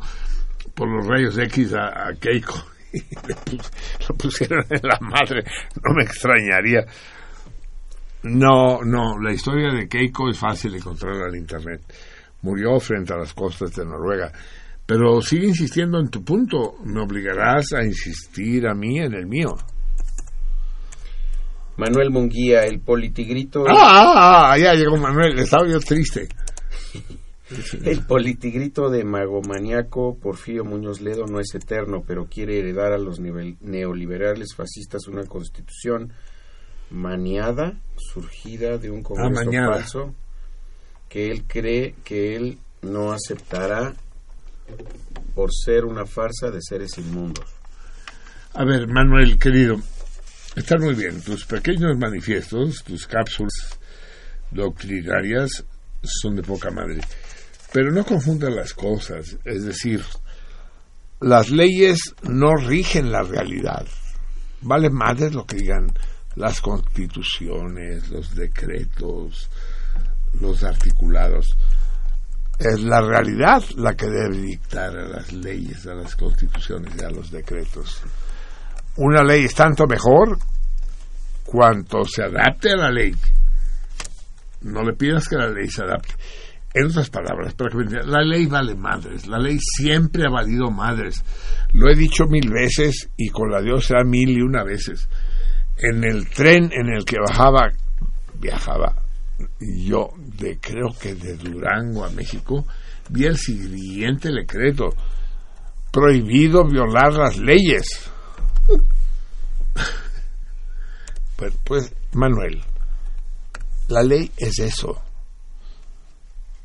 [0.74, 3.72] por los rayos X a, a Keiko y le pus-
[4.10, 5.44] lo pusieron en la madre.
[5.84, 6.86] No me extrañaría.
[8.24, 11.82] No, no, la historia de Keiko es fácil de encontrar en internet.
[12.42, 14.32] Murió frente a las costas de Noruega.
[14.86, 16.76] Pero sigue insistiendo en tu punto.
[16.84, 19.56] Me obligarás a insistir a mí en el mío.
[21.78, 23.66] Manuel Munguía, el politigrito.
[23.68, 25.38] Ah, ah, ah, ya llegó Manuel.
[25.40, 26.28] Estaba yo triste.
[27.84, 33.20] El politigrito de magomaniaco Porfirio Muñoz Ledo no es eterno, pero quiere heredar a los
[33.20, 36.12] neoliberales fascistas una constitución
[36.90, 39.74] maniada, surgida de un congreso maniada.
[39.76, 40.16] falso,
[41.10, 43.94] que él cree que él no aceptará
[45.34, 47.46] por ser una farsa de seres inmundos.
[48.54, 49.80] A ver, Manuel, querido,
[50.56, 51.22] están muy bien.
[51.22, 53.80] Tus pequeños manifiestos, tus cápsulas
[54.52, 55.64] doctrinarias
[56.02, 57.02] son de poca madre.
[57.72, 59.38] Pero no confundan las cosas.
[59.44, 60.04] Es decir,
[61.20, 63.86] las leyes no rigen la realidad.
[64.62, 65.92] Vale madre lo que digan
[66.36, 69.50] las constituciones, los decretos,
[70.40, 71.58] los articulados.
[72.60, 77.10] Es la realidad la que debe dictar a las leyes, a las constituciones y a
[77.10, 78.02] los decretos.
[78.96, 80.40] Una ley es tanto mejor
[81.44, 83.16] cuanto se adapte a la ley.
[84.62, 86.16] No le pidas que la ley se adapte.
[86.80, 89.28] En otras palabras, para que me entiendan, la ley vale madres.
[89.28, 91.24] La ley siempre ha valido madres.
[91.74, 95.10] Lo he dicho mil veces y con la Dios será mil y una veces.
[95.78, 97.72] En el tren en el que bajaba,
[98.40, 98.96] viajaba
[99.60, 102.66] yo de creo que de Durango a México,
[103.10, 104.90] vi el siguiente decreto.
[105.92, 108.12] Prohibido violar las leyes.
[111.38, 112.64] Pues, pues, Manuel,
[113.90, 115.00] la ley es eso.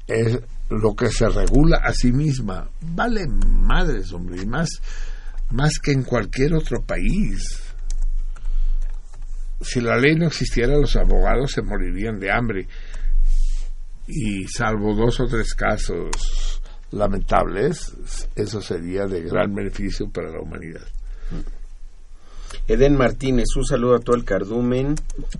[0.07, 2.69] Es lo que se regula a sí misma.
[2.81, 4.69] Vale madres, hombre, y más,
[5.51, 7.63] más que en cualquier otro país.
[9.61, 12.69] Si la ley no existiera, los abogados se morirían de hambre.
[14.07, 16.61] Y salvo dos o tres casos
[16.91, 17.95] lamentables,
[18.35, 20.87] eso sería de gran beneficio para la humanidad.
[22.69, 24.95] Eden Martínez, un saludo a todo el cardumen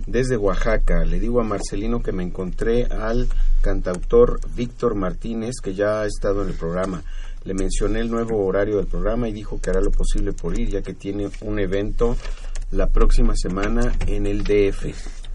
[0.07, 1.05] desde Oaxaca.
[1.05, 3.29] Le digo a Marcelino que me encontré al
[3.61, 7.01] cantautor Víctor Martínez, que ya ha estado en el programa.
[7.45, 10.69] Le mencioné el nuevo horario del programa y dijo que hará lo posible por ir,
[10.69, 12.17] ya que tiene un evento
[12.71, 14.85] la próxima semana en el DF.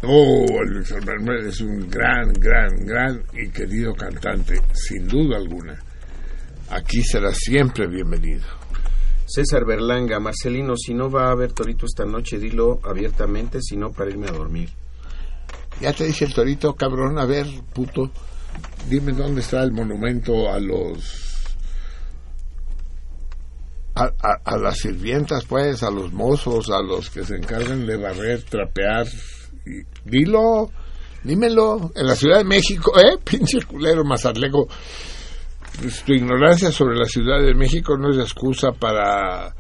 [0.03, 5.79] Oh, Luis es un gran, gran, gran y querido cantante, sin duda alguna.
[6.71, 8.45] Aquí será siempre bienvenido.
[9.29, 13.93] César Berlanga, Marcelino, si no va a haber Torito esta noche, dilo abiertamente, si no
[13.93, 14.71] para irme a dormir.
[15.81, 18.11] Ya te dice el torito, cabrón, a ver, puto,
[18.89, 21.27] dime dónde está el monumento a los...
[23.95, 27.97] A, a- a las sirvientas, pues, a los mozos, a los que se encargan de
[27.97, 29.07] barrer, trapear.
[29.67, 30.71] Y, dilo,
[31.25, 33.19] dímelo, en la Ciudad de México, ¿eh?
[33.25, 34.69] Pinche culero, mazatleco.
[36.05, 39.53] Tu ignorancia sobre la Ciudad de México no es excusa para eh,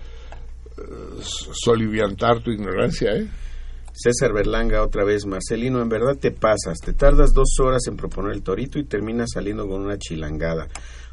[1.20, 3.28] soliviantar tu ignorancia, ¿eh?
[3.92, 8.32] César Berlanga otra vez, Marcelino, en verdad te pasas, te tardas dos horas en proponer
[8.32, 10.68] el torito y terminas saliendo con una chilangada.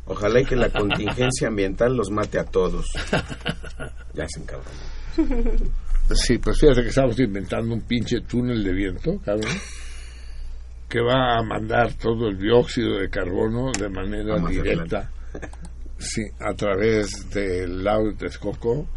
[0.06, 2.86] Ojalá y que la contingencia ambiental los mate a todos.
[4.14, 4.69] Ya se encabronó.
[6.14, 9.52] Sí, pues fíjate que estamos inventando un pinche túnel de viento, cabrón,
[10.90, 15.12] que va a mandar todo el dióxido de carbono de manera A directa,
[15.98, 18.88] sí, a través del lago de Texcoco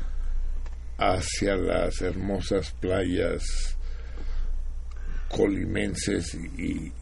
[0.99, 3.77] hacia las hermosas playas
[5.29, 6.93] colimenses y, y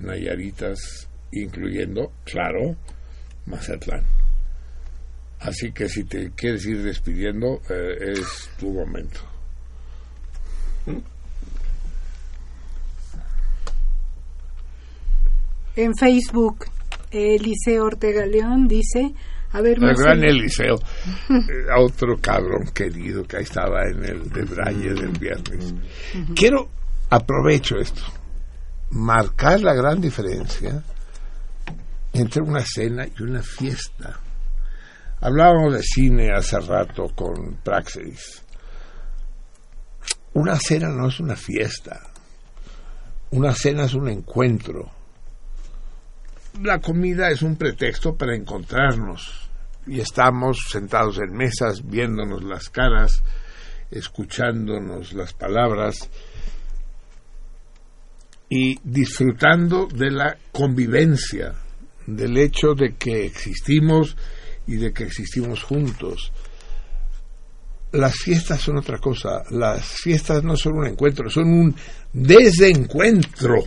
[0.00, 2.76] nayaritas, incluyendo, claro,
[3.46, 4.04] Mazatlán.
[5.40, 9.20] Así que si te quieres ir despidiendo, eh, es tu momento.
[15.76, 16.66] En Facebook,
[17.10, 19.14] Eliseo Ortega León dice,
[19.52, 20.74] a ver, El gran Eliseo,
[21.30, 25.74] eh, a otro cabrón querido que ahí estaba en el de Braille del viernes.
[26.34, 26.70] Quiero,
[27.10, 28.02] aprovecho esto,
[28.90, 30.82] marcar la gran diferencia
[32.12, 34.18] entre una cena y una fiesta.
[35.20, 38.42] Hablábamos de cine hace rato con Praxis.
[40.34, 42.00] Una cena no es una fiesta.
[43.30, 44.95] Una cena es un encuentro.
[46.62, 49.48] La comida es un pretexto para encontrarnos.
[49.86, 53.22] Y estamos sentados en mesas, viéndonos las caras,
[53.90, 56.08] escuchándonos las palabras
[58.48, 61.54] y disfrutando de la convivencia,
[62.06, 64.16] del hecho de que existimos
[64.66, 66.32] y de que existimos juntos.
[67.92, 69.42] Las fiestas son otra cosa.
[69.50, 71.76] Las fiestas no son un encuentro, son un
[72.12, 73.62] desencuentro.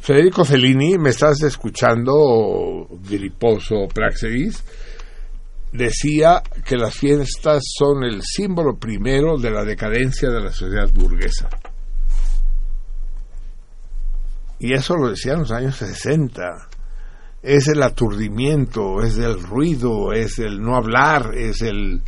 [0.00, 4.64] Federico Fellini, ¿me estás escuchando, Viriposo Praxedis?
[5.72, 11.50] Decía que las fiestas son el símbolo primero de la decadencia de la sociedad burguesa.
[14.58, 16.42] Y eso lo decía en los años 60.
[17.42, 22.02] Es el aturdimiento, es el ruido, es el no hablar, es el...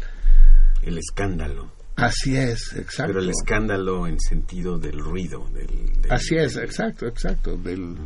[0.83, 1.71] El escándalo.
[2.05, 3.13] Así es, exacto.
[3.13, 5.47] Pero el escándalo en sentido del ruido.
[5.53, 5.67] Del,
[6.03, 7.57] del- Así es, exacto, exacto.
[7.57, 7.97] Del,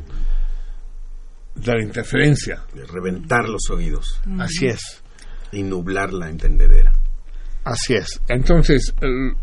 [1.54, 2.62] de la interferencia.
[2.74, 4.20] de reventar los oídos.
[4.38, 5.02] Así es.
[5.52, 6.92] Y nublar la entendedera.
[7.64, 8.20] Así es.
[8.28, 9.34] Entonces, el-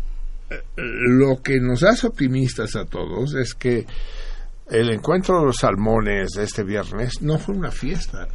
[0.76, 3.86] lo que nos hace optimistas a todos es que
[4.70, 8.28] el encuentro de los salmones de este viernes no fue una fiesta,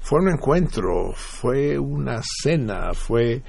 [0.00, 3.42] fue un encuentro, fue una cena, fue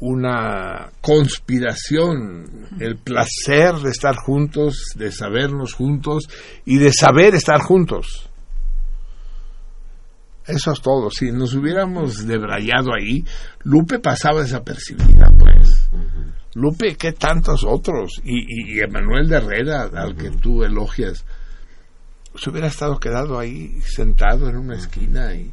[0.00, 6.28] una conspiración, el placer de estar juntos, de sabernos juntos
[6.64, 8.30] y de saber estar juntos.
[10.46, 11.10] Eso es todo.
[11.10, 13.24] Si nos hubiéramos debrayado ahí,
[13.62, 15.90] Lupe pasaba desapercibida, pues.
[16.54, 18.20] Lupe, ¿qué tantos otros?
[18.24, 21.24] Y, y, y Emanuel de Herrera, al que tú elogias,
[22.34, 25.52] se hubiera estado quedado ahí sentado en una esquina y...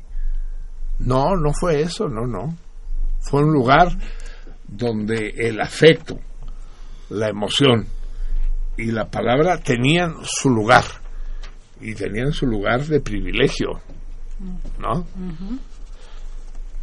[1.00, 2.58] No, no fue eso, no, no.
[3.20, 3.90] Fue un lugar
[4.68, 6.20] donde el afecto,
[7.10, 7.88] la emoción
[8.78, 10.84] y la palabra tenían su lugar.
[11.80, 13.82] Y tenían su lugar de privilegio,
[14.80, 15.06] ¿no?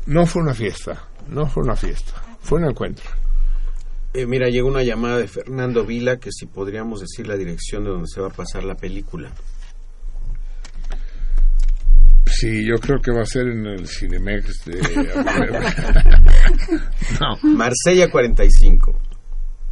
[0.07, 3.11] No fue una fiesta, no fue una fiesta, fue un encuentro.
[4.13, 7.91] Eh, mira, llegó una llamada de Fernando Vila que si podríamos decir la dirección de
[7.91, 9.33] donde se va a pasar la película.
[12.39, 14.81] Sí, yo creo que va a ser en el Cinemex de...
[17.21, 17.37] no.
[17.51, 18.99] Marsella 45,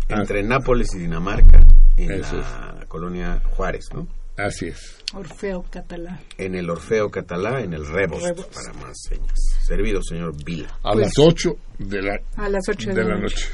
[0.08, 1.60] entre Nápoles y Dinamarca,
[1.96, 4.06] en Eso la colonia Juárez, ¿no?
[4.36, 4.96] Así es.
[5.12, 6.20] Orfeo catalán.
[6.38, 8.46] En el Orfeo Catalá, en el Rebos, Rebos.
[8.46, 9.38] para más señas.
[9.62, 10.68] Servido, señor Vila.
[10.82, 13.46] A Pues- las 8 de la, A las 8 de la noche.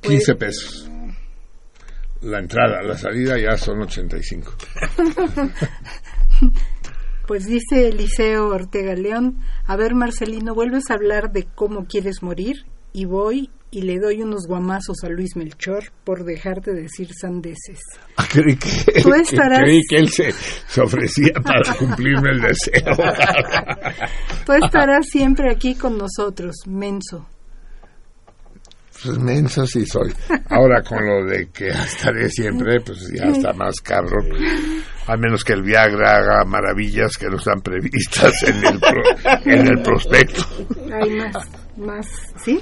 [0.00, 0.90] 15 pesos.
[2.22, 4.52] La entrada, la salida ya son 85.
[7.26, 12.64] Pues dice Eliseo Ortega León, a ver Marcelino, vuelves a hablar de cómo quieres morir
[12.92, 17.80] y voy y le doy unos guamazos a Luis Melchor por dejarte decir sandeces.
[18.16, 22.94] Ah, creí que, Tú estarás- creí que él se, se ofrecía para cumplirme el deseo.
[24.46, 27.26] Tú estarás siempre aquí con nosotros, menso.
[29.02, 30.12] Pues menso sí soy.
[30.48, 34.26] Ahora con lo de que estaré siempre, pues ya está más cabrón.
[35.08, 39.66] A menos que el Viagra haga maravillas que no están previstas en el, pro- en
[39.66, 40.42] el prospecto.
[40.92, 42.06] Hay más, más,
[42.44, 42.60] ¿sí?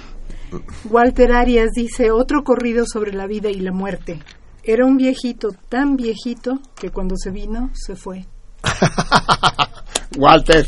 [0.85, 4.21] Walter Arias dice, otro corrido sobre la vida y la muerte.
[4.63, 8.25] Era un viejito tan viejito que cuando se vino, se fue.
[10.17, 10.67] Walter,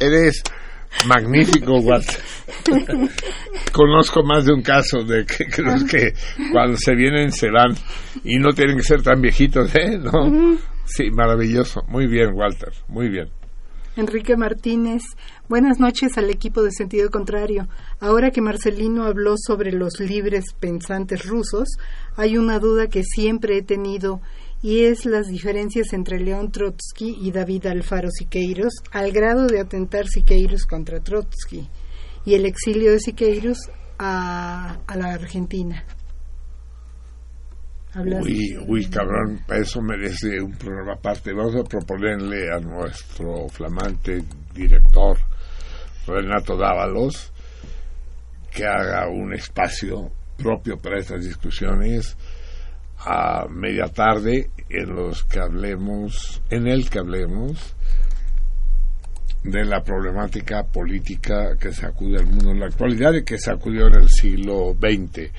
[0.00, 0.42] eres
[1.06, 2.18] magnífico, Walter.
[3.72, 6.12] Conozco más de un caso de que, que los que
[6.52, 7.74] cuando se vienen se van
[8.24, 9.98] y no tienen que ser tan viejitos, ¿eh?
[9.98, 10.56] ¿No?
[10.88, 11.84] Sí, maravilloso.
[11.88, 12.72] Muy bien, Walter.
[12.88, 13.28] Muy bien.
[13.96, 15.02] Enrique Martínez,
[15.48, 17.68] buenas noches al equipo de sentido contrario.
[17.98, 21.68] Ahora que Marcelino habló sobre los libres pensantes rusos,
[22.16, 24.20] hay una duda que siempre he tenido
[24.62, 30.06] y es las diferencias entre León Trotsky y David Alfaro Siqueiros, al grado de atentar
[30.06, 31.68] Siqueiros contra Trotsky
[32.24, 33.58] y el exilio de Siqueiros
[33.98, 35.84] a, a la Argentina.
[38.00, 41.32] Uy, uy, cabrón, eso merece un programa aparte.
[41.32, 44.22] Vamos a proponerle a nuestro flamante
[44.54, 45.16] director
[46.06, 47.32] Renato Dávalos,
[48.50, 52.16] que haga un espacio propio para estas discusiones
[52.98, 57.74] a media tarde en los que hablemos, en el que hablemos
[59.42, 63.94] de la problemática política que sacude al mundo en la actualidad y que sacudió en
[63.94, 65.30] el siglo XX.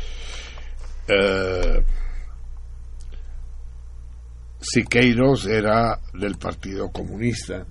[4.60, 7.65] Siqueiros era del Partido Comunista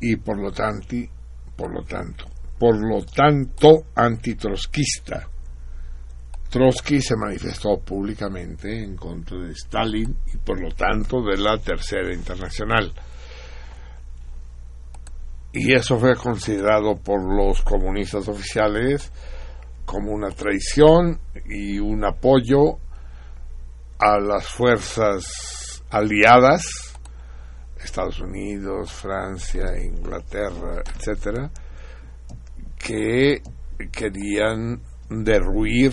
[0.00, 0.96] y por lo tanto,
[1.56, 2.24] por lo tanto,
[2.58, 5.28] por lo tanto antitrotskista.
[6.48, 12.14] Trotsky se manifestó públicamente en contra de Stalin y por lo tanto de la Tercera
[12.14, 12.90] Internacional.
[15.52, 19.12] Y eso fue considerado por los comunistas oficiales
[19.84, 22.78] como una traición y un apoyo
[23.98, 25.57] a las fuerzas
[25.90, 26.62] aliadas,
[27.82, 31.50] Estados Unidos, Francia, Inglaterra, etcétera,
[32.78, 33.42] que
[33.92, 35.92] querían derruir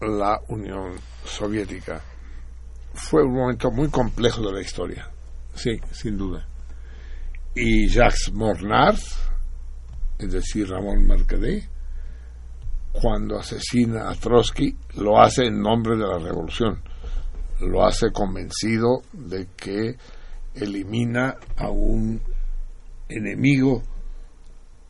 [0.00, 0.94] la Unión
[1.24, 2.02] Soviética.
[2.94, 5.10] Fue un momento muy complejo de la historia,
[5.54, 6.46] sí, sin duda.
[7.54, 8.98] Y Jacques Mornard,
[10.18, 11.62] es decir, Ramón Mercader,
[12.92, 16.82] cuando asesina a Trotsky, lo hace en nombre de la revolución.
[17.60, 19.96] Lo hace convencido de que
[20.54, 22.20] elimina a un
[23.08, 23.82] enemigo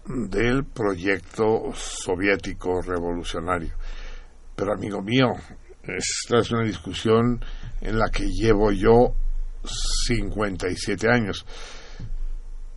[0.06, 3.74] del proyecto soviético revolucionario.
[4.54, 5.32] Pero amigo mío,
[5.82, 7.44] esta es una discusión
[7.80, 9.14] en la que llevo yo
[10.06, 11.44] 57 años.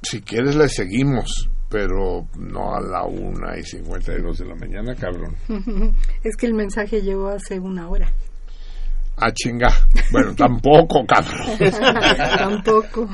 [0.02, 4.56] Si quieres le seguimos, pero no a la una y cincuenta y dos de la
[4.56, 5.36] mañana, cabrón.
[6.24, 8.12] Es que el mensaje llegó hace una hora.
[9.22, 9.70] Ah, chinga.
[10.12, 11.58] Bueno, tampoco, cabrón.
[12.38, 13.10] tampoco.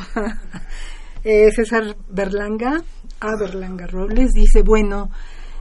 [1.23, 2.83] Eh, César Berlanga,
[3.19, 5.09] a Berlanga Robles, dice, bueno,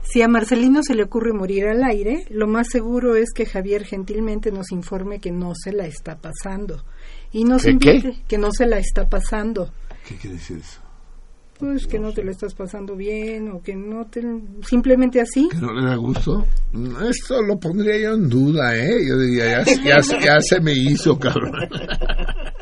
[0.03, 3.83] si a Marcelino se le ocurre morir al aire, lo más seguro es que Javier
[3.85, 6.83] gentilmente nos informe que no se la está pasando.
[7.31, 8.23] Y nos ¿Qué, invite qué?
[8.27, 9.71] que no se la está pasando.
[10.07, 10.79] ¿Qué quiere decir eso?
[11.59, 14.21] Pues que no te la estás pasando bien o que no te...
[14.67, 15.47] Simplemente así.
[15.49, 16.45] ¿Que no le da gusto?
[17.09, 19.05] Esto lo pondría yo en duda, ¿eh?
[19.07, 21.53] Yo diría, ya, ya- ya se me hizo, cabrón.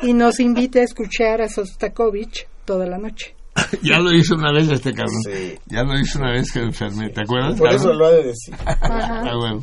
[0.02, 3.34] Y nos invite a escuchar a Sostakovich toda la noche.
[3.82, 5.22] Ya lo hizo una vez este cabrón.
[5.66, 7.58] Ya lo hizo una vez que me enfermé, ¿te acuerdas?
[7.58, 7.98] Por eso cabrón?
[7.98, 8.54] lo ha de decir.
[8.64, 9.22] Ajá.
[9.24, 9.60] Ah, bueno.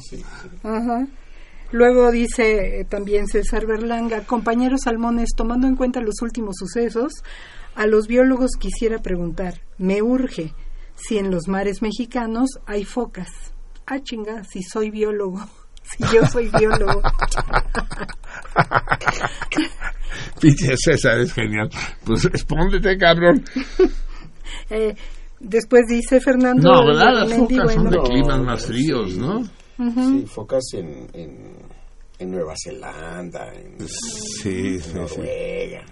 [0.64, 1.08] Ajá.
[1.72, 7.14] Luego dice eh, también César Berlanga, compañeros salmones, tomando en cuenta los últimos sucesos,
[7.76, 10.54] a los biólogos quisiera preguntar, me urge,
[10.96, 13.30] si en los mares mexicanos hay focas.
[13.86, 15.40] Ah, chinga, si soy biólogo,
[15.84, 17.02] si yo soy biólogo.
[20.40, 21.70] Pinche César es genial.
[22.06, 23.44] Pues respóndete, cabrón.
[24.70, 24.96] Eh,
[25.40, 26.62] después dice Fernando.
[26.62, 27.14] No, ¿verdad?
[27.14, 29.44] Las Mendy, focas son de climas más fríos, ¿no?
[29.78, 31.58] Sí, focas en, en,
[32.20, 35.86] en Nueva Zelanda, en, Sí, en sí, Noruega.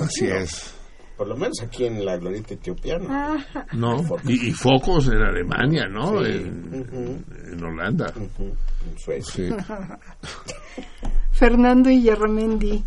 [0.00, 0.74] Así es.
[1.16, 3.44] Por lo menos aquí en la glorieta etiopiana.
[3.72, 4.04] ¿No?
[4.26, 6.24] Y, y focos en Alemania, ¿no?
[6.24, 6.30] Sí.
[6.32, 8.12] En, en Holanda.
[8.16, 9.24] En Suecia.
[9.32, 9.54] Sí.
[11.32, 12.82] Fernando Iyarramendi.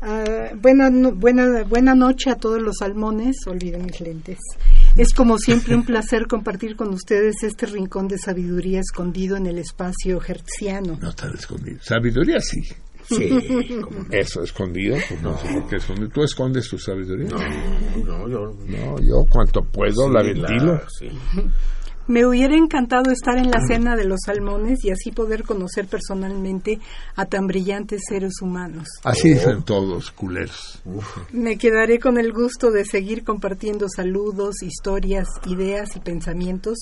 [0.00, 3.36] Ah, buena, no- buena, buena noche a todos los salmones.
[3.46, 4.38] Olviden mis lentes.
[4.96, 9.58] Es como siempre un placer compartir con ustedes este rincón de sabiduría escondido en el
[9.58, 10.98] espacio hertziano.
[11.00, 11.78] No está escondido.
[11.82, 12.60] Sabiduría sí.
[13.08, 14.06] Sí, cómo no.
[14.10, 16.08] Eso, escondido, pues no sé por qué escondido.
[16.10, 17.28] ¿Tú escondes tu sabiduría?
[18.04, 18.38] No, yo...
[18.66, 20.72] No, yo cuanto puedo Sí, la ventilo.
[20.74, 21.08] la- sí.
[22.06, 26.78] Me hubiera encantado estar en la cena de los salmones y así poder conocer personalmente
[27.16, 28.88] a tan brillantes seres humanos.
[29.04, 30.82] Así dicen todos, culeros.
[31.32, 36.78] Me quedaré con el gusto de seguir compartiendo saludos, historias, ideas y pensamientos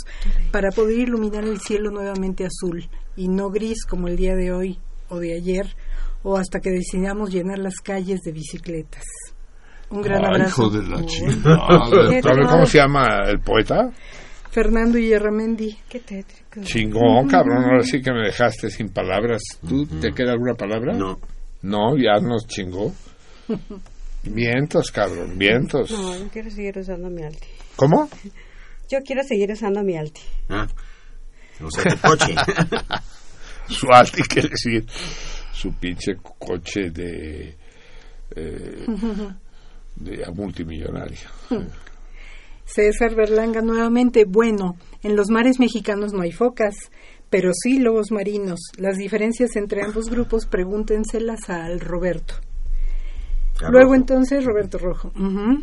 [0.52, 4.78] para poder iluminar el cielo nuevamente azul y no gris como el día de hoy
[5.08, 5.66] o de ayer
[6.28, 9.04] o hasta que decidamos llenar las calles de bicicletas.
[9.90, 10.62] Un gran Ay, abrazo.
[10.64, 12.10] hijo de la chingada.
[12.10, 13.92] Qué ¿Sabe ¿Cómo se llama el poeta?
[14.50, 15.78] Fernando Iyarramendi.
[15.88, 16.62] Qué tétrico.
[16.62, 17.62] Chingón, cabrón.
[17.62, 19.40] Ahora sí que me dejaste sin palabras.
[19.68, 20.94] ¿Tú te queda alguna palabra?
[20.94, 21.20] No.
[21.62, 22.92] No, ya nos chingó.
[24.24, 25.92] Vientos, cabrón, vientos.
[25.92, 27.46] No, yo quiero seguir usando mi alti.
[27.76, 28.08] ¿Cómo?
[28.90, 30.22] Yo quiero seguir usando mi alti.
[30.48, 30.66] Ah.
[31.62, 32.34] O sea, tu coche.
[33.68, 34.84] Su alti, quiere decir
[35.56, 37.56] su pinche coche de,
[38.34, 38.86] eh,
[39.96, 41.28] de multimillonario.
[42.66, 44.24] César Berlanga nuevamente.
[44.26, 46.74] Bueno, en los mares mexicanos no hay focas,
[47.30, 48.60] pero sí lobos marinos.
[48.76, 52.34] Las diferencias entre ambos grupos pregúntenselas al Roberto.
[53.70, 55.12] Luego entonces, Roberto Rojo,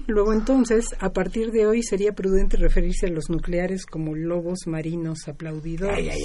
[0.08, 5.28] luego entonces, a partir de hoy sería prudente referirse a los nucleares como lobos marinos
[5.28, 6.18] aplaudidores.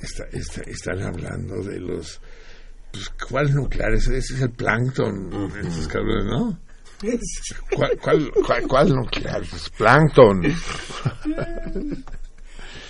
[0.00, 2.20] Está- está- están hablando de los...
[2.92, 4.06] Pues, ¿Cuáles nucleares?
[4.08, 6.58] Ese es el plancton, esos cabrones, ¿no?
[7.74, 9.42] ¿Cuál, cuál, cuál, cuál nuclear?
[9.42, 10.42] Es plancton.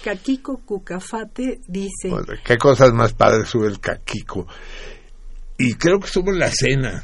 [0.05, 4.47] Kakiko Cucafate dice, Bueno, ¿Qué cosas más padres sube el caquico?
[5.56, 7.02] Y creo que estuvo en la cena,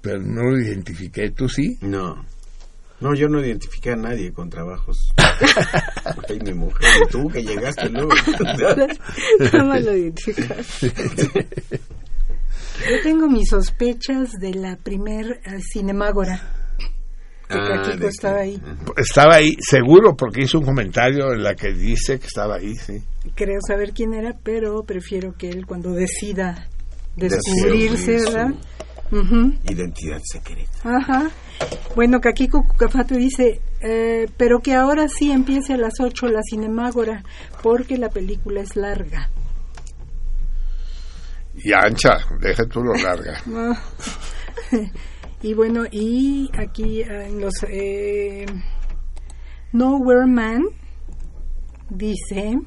[0.00, 1.30] pero no lo identifiqué.
[1.30, 1.78] ¿Tú sí?
[1.82, 2.24] No.
[3.00, 5.12] No, yo no identifiqué a nadie con trabajos.
[6.28, 8.10] Ay, mi mujer, y tú que llegaste luego.
[9.52, 10.92] Nada más lo identificaste.
[12.88, 16.40] Yo tengo mis sospechas de la primer eh, Cinemágora.
[17.48, 18.62] Que Ah, Kakiko de estaba ahí.
[18.96, 23.02] Estaba ahí, seguro, porque hizo un comentario en la que dice que estaba ahí, sí.
[23.34, 26.68] Creo saber quién era, pero prefiero que él cuando decida
[27.16, 28.54] Descubrir descubrirse, ¿verdad?
[29.68, 30.70] Identidad secreta.
[30.84, 31.30] Ajá.
[31.94, 37.24] Bueno, Kakiko Cucafate dice, eh, pero que ahora sí empiece a las 8 la Cinemágora,
[37.62, 39.28] porque la película es larga.
[41.54, 43.40] Y ancha, deja tú lo larga.
[43.52, 43.82] Ah.
[45.42, 48.46] y bueno, y aquí ah, en los eh,
[49.72, 50.62] Nowhere Man
[51.88, 52.58] dice,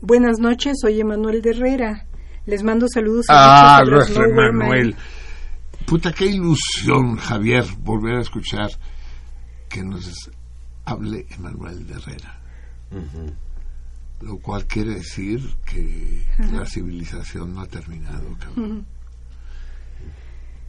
[0.00, 2.06] buenas noches, soy Emanuel de Herrera.
[2.46, 4.94] Les mando saludos Ah, muchos abrazos, nuestro Nowhere Man".
[5.88, 8.68] Puta, qué ilusión, Javier, volver a escuchar
[9.70, 10.30] que nos
[10.84, 12.40] hable Emanuel de Herrera.
[14.20, 18.36] Lo cual quiere decir que la civilización no ha terminado.
[18.38, 18.70] cabrón.
[18.70, 18.84] Ujú.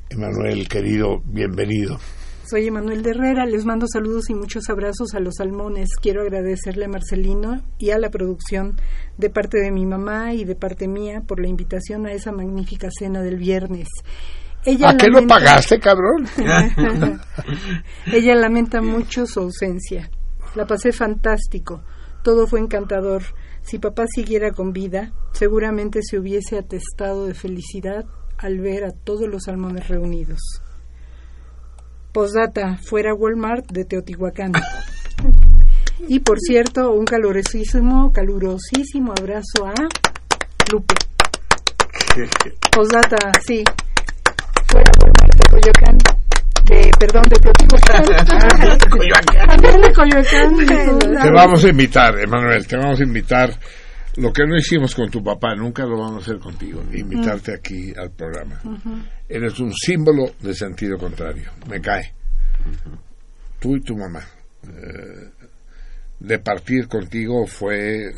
[0.10, 2.00] Emanuel, querido, bienvenido.
[2.50, 5.90] Soy Emanuel de Herrera, les mando saludos y muchos abrazos a los salmones.
[6.02, 8.78] Quiero agradecerle a Marcelino y a la producción
[9.18, 12.88] de parte de mi mamá y de parte mía por la invitación a esa magnífica
[12.90, 13.90] cena del viernes.
[14.66, 16.28] Ella ¿A qué lo pagaste, cabrón?
[18.12, 20.10] Ella lamenta mucho su ausencia.
[20.56, 21.84] La pasé fantástico.
[22.24, 23.24] Todo fue encantador.
[23.62, 28.06] Si papá siguiera con vida, seguramente se hubiese atestado de felicidad
[28.38, 30.40] al ver a todos los salmones reunidos.
[32.12, 34.54] Postdata, fuera Walmart de Teotihuacán.
[36.08, 39.74] Y por cierto, un calurosísimo, calurosísimo abrazo a
[40.72, 40.96] Lupe.
[42.74, 43.64] Postdata, sí.
[44.70, 45.98] Fuera Walmart de Coyoacán.
[46.66, 48.04] De, perdón, de Teotihuacán.
[48.78, 48.90] De
[49.94, 51.24] Coyoacán.
[51.24, 53.50] Te vamos a invitar, Emanuel, te vamos a invitar.
[54.18, 57.94] Lo que no hicimos con tu papá, nunca lo vamos a hacer contigo, invitarte aquí
[57.98, 58.62] al programa.
[59.28, 62.14] Eres un símbolo de sentido contrario, me cae.
[63.60, 64.22] Tú y tu mamá.
[64.64, 65.30] Eh,
[66.20, 68.12] de partir contigo fue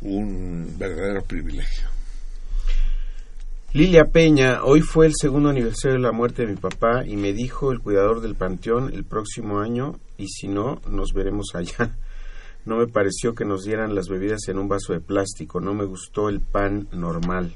[0.00, 1.93] un verdadero privilegio.
[3.74, 7.32] Lilia Peña, hoy fue el segundo aniversario de la muerte de mi papá y me
[7.32, 11.96] dijo el cuidador del panteón el próximo año y si no, nos veremos allá.
[12.66, 15.84] No me pareció que nos dieran las bebidas en un vaso de plástico, no me
[15.84, 17.54] gustó el pan normal.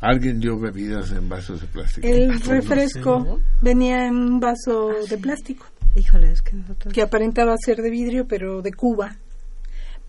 [0.00, 2.06] ¿Alguien dio bebidas en vasos de plástico?
[2.06, 5.66] El refresco venía en un vaso de plástico.
[5.96, 6.94] Híjole, es que nosotros...
[6.94, 9.16] Que aparentaba ser de vidrio, pero de Cuba.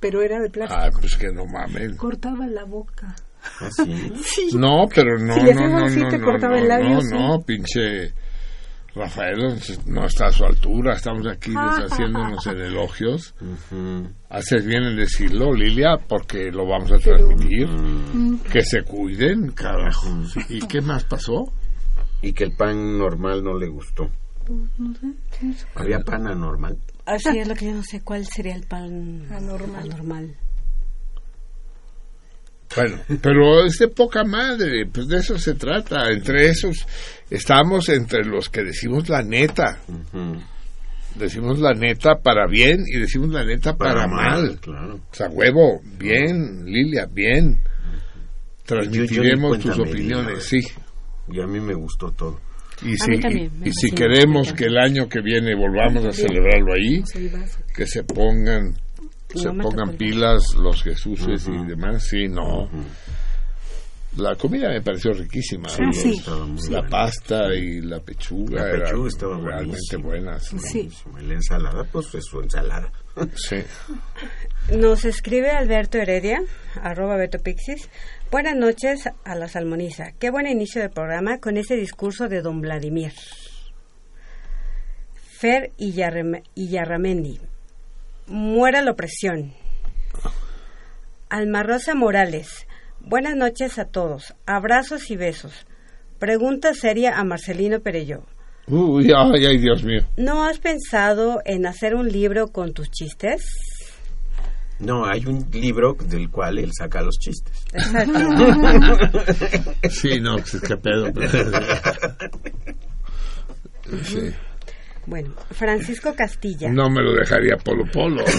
[0.03, 0.82] Pero era de plástico.
[0.83, 1.95] Ah, pues que no mames.
[1.95, 3.15] Cortaba la boca.
[3.72, 4.49] Sí.
[4.53, 6.95] No, pero no, Si le no, no, así, no, te no, cortaba no, el labio,
[6.95, 7.14] no, sí.
[7.14, 8.14] no, pinche
[8.93, 13.33] Rafael no está a su altura, estamos aquí deshaciéndonos en elogios.
[14.30, 17.69] Haces bien en decirlo, Lilia, porque lo vamos a transmitir.
[17.69, 18.40] Mm.
[18.51, 20.09] Que se cuiden, carajo.
[20.25, 21.45] Sí, ¿Y qué más pasó?
[22.22, 24.09] Y que el pan normal no le gustó.
[24.77, 25.65] No sé.
[25.75, 26.77] Había pan anormal.
[27.06, 29.91] Así es lo que yo no sé cuál sería el pan Anormal.
[29.91, 30.35] anormal.
[32.75, 36.09] Bueno, pero es de poca madre, pues de eso se trata.
[36.09, 36.88] Entre esos
[37.30, 39.80] estamos entre los que decimos la neta.
[41.15, 44.41] Decimos la neta para bien y decimos la neta para, Para mal.
[44.43, 44.95] mal, claro.
[44.95, 47.59] O sea, huevo, bien, Lilia, bien.
[47.61, 50.59] Yo- yo Transmitiremos cuenta tus opiniones, sí.
[51.30, 52.40] Y a mí me gustó todo.
[52.86, 57.02] Y si, también, y- si queremos que el año que viene volvamos a celebrarlo ahí,
[57.32, 57.60] vaso.
[57.76, 58.74] que se pongan
[59.34, 62.70] se pongan pilas los Jesuses y demás, sí, no.
[64.18, 65.70] La comida me pareció riquísima.
[65.72, 66.12] Ah, sí.
[66.20, 70.44] estaba muy La pasta y la pechuga, La eran pechuga estaba realmente buenas.
[70.72, 70.88] Sí.
[71.20, 72.92] Y la ensalada, pues es su ensalada.
[73.36, 73.58] Sí.
[74.78, 76.42] Nos escribe Alberto Heredia,
[76.82, 77.90] arroba Beto Pixis.
[78.34, 80.14] Buenas noches a la salmoniza.
[80.18, 83.12] Qué buen inicio del programa con ese discurso de don Vladimir.
[85.14, 87.40] Fer Illarramendi.
[88.26, 89.53] Muera la opresión.
[91.30, 92.66] Alma Rosa Morales.
[93.02, 94.34] Buenas noches a todos.
[94.48, 95.68] Abrazos y besos.
[96.18, 98.24] Pregunta seria a Marcelino Perello.
[98.66, 100.02] Uy, ay, ay, Dios mío.
[100.18, 103.45] ¿No has pensado en hacer un libro con tus chistes?
[104.84, 107.52] No, hay un libro del cual él saca los chistes.
[109.90, 111.08] Sí, no, pues, qué pedo.
[114.03, 114.32] Sí.
[115.06, 116.70] Bueno, Francisco Castilla.
[116.72, 118.24] No me lo dejaría Polo Polo.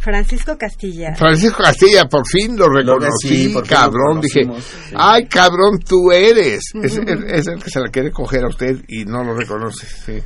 [0.00, 1.14] Francisco Castilla.
[1.14, 4.20] Francisco Castilla, por fin lo reconocí, sí, lo cabrón.
[4.20, 4.94] Dije, sí.
[4.96, 6.62] ay, cabrón, tú eres.
[6.82, 9.86] Es, es- es el que se la quiere coger a usted y no lo reconoce.
[9.86, 10.18] Sí.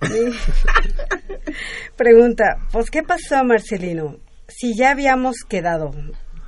[1.96, 4.16] Pregunta, pues ¿qué pasó Marcelino?
[4.48, 5.90] Si ya habíamos quedado.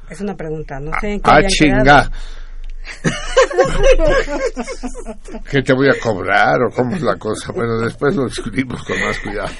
[0.09, 1.83] Es una pregunta, no sé en qué Ah, habían chinga.
[1.83, 2.11] quedado.
[5.51, 7.53] ¿Qué te voy a cobrar o cómo es la cosa?
[7.53, 9.51] Bueno, después lo discutimos con más cuidado.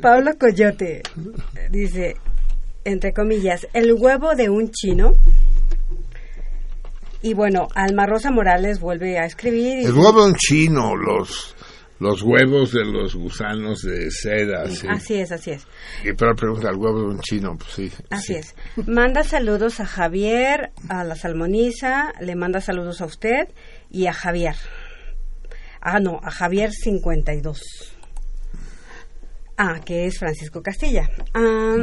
[0.00, 1.02] Pablo Coyote
[1.70, 2.16] dice,
[2.84, 5.12] entre comillas, el huevo de un chino.
[7.22, 9.80] Y bueno, Alma Rosa Morales vuelve a escribir.
[9.80, 11.54] y- El huevo en chino, los,
[12.00, 14.68] los huevos de los gusanos de seda.
[14.68, 14.86] Sí.
[14.88, 15.66] Así es, así es.
[16.02, 17.56] Y pero pregunta, ¿el huevo de un chino?
[17.56, 17.92] Pues sí.
[18.10, 18.56] Así es.
[18.86, 23.48] Manda saludos a Javier, a la salmoniza, le manda saludos a usted
[23.90, 24.56] y a Javier.
[25.80, 27.60] Ah, no, a Javier 52.
[29.56, 31.08] Ah, que es Francisco Castilla.
[31.34, 31.76] Ah,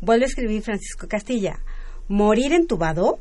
[0.00, 1.58] Vuelve a escribir Francisco Castilla.
[2.08, 3.20] ¿Morir entubado?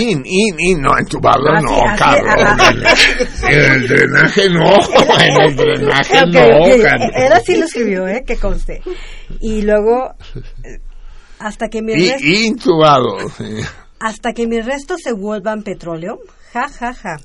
[0.00, 2.46] In, in, in, no, entubado no, cabrón.
[2.46, 2.70] ajá.
[3.48, 4.74] En el drenaje no,
[5.20, 6.82] en el drenaje no, ok.
[6.82, 7.10] cabrón.
[7.14, 8.22] Él así lo escribió, ¿eh?
[8.26, 8.80] Que conste.
[9.40, 10.14] Y luego,
[11.38, 13.16] hasta que mis I- restos, intubado.
[13.36, 13.44] sí.
[14.00, 16.18] hasta que mis restos se vuelvan petróleo.
[16.52, 17.16] Ja, ja, ja.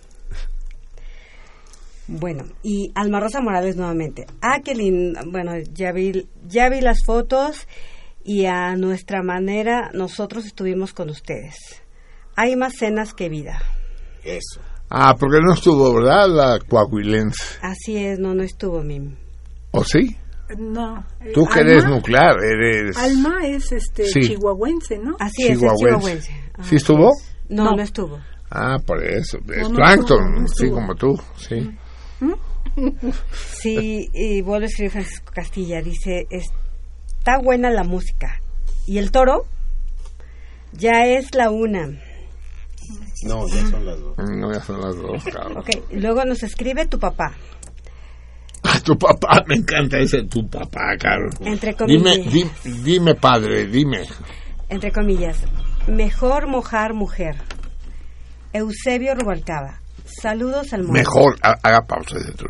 [2.08, 4.26] Bueno, y Alma Rosa Morales nuevamente.
[4.42, 5.20] Ah, qué lindo.
[5.28, 7.68] Bueno, ya vi, ya vi las fotos
[8.24, 11.56] y a nuestra manera nosotros estuvimos con ustedes.
[12.42, 13.62] Hay más cenas que vida.
[14.24, 14.62] Eso.
[14.90, 16.28] Ah, porque no estuvo, ¿verdad?
[16.30, 17.58] La coahuilense.
[17.62, 19.16] Así es, no, no estuvo Mim.
[19.72, 20.16] ¿O sí?
[20.58, 21.06] No.
[21.34, 22.98] Tú que Alma- eres nuclear, eres...
[22.98, 24.22] Alma es este Sí.
[24.22, 25.18] chihuahuense, ¿no?
[25.20, 25.98] Así es, es chihuahuense.
[26.00, 26.32] chihuahuense.
[26.64, 27.12] ¿Sí estuvo?
[27.50, 27.72] No, No.
[27.76, 28.20] no estuvo.
[28.50, 29.38] Ah, por eso.
[29.54, 31.70] Es no no sí, como tú, sí.
[33.62, 35.82] Sí, y vuelve a escribir Francisco Castilla.
[35.82, 38.42] Dice, está buena la música.
[38.88, 39.46] ¿Y el toro?
[40.72, 42.00] Ya es la una.
[43.24, 44.16] No, ya son las dos.
[44.18, 45.58] No, ya son las dos, cabrón.
[45.58, 47.34] Ok, luego nos escribe tu papá.
[48.64, 51.32] Ah, tu papá, me encanta ese tu papá, cabrón.
[51.46, 52.64] Entre Dime, comillas.
[52.64, 54.04] di- dime, padre, dime.
[54.70, 55.38] Entre comillas.
[55.88, 57.36] Mejor mojar mujer.
[58.54, 59.80] Eusebio Rubalcaba.
[60.06, 60.94] Saludos al mundo.
[60.94, 62.48] Mejor, ha- haga pausa de otro.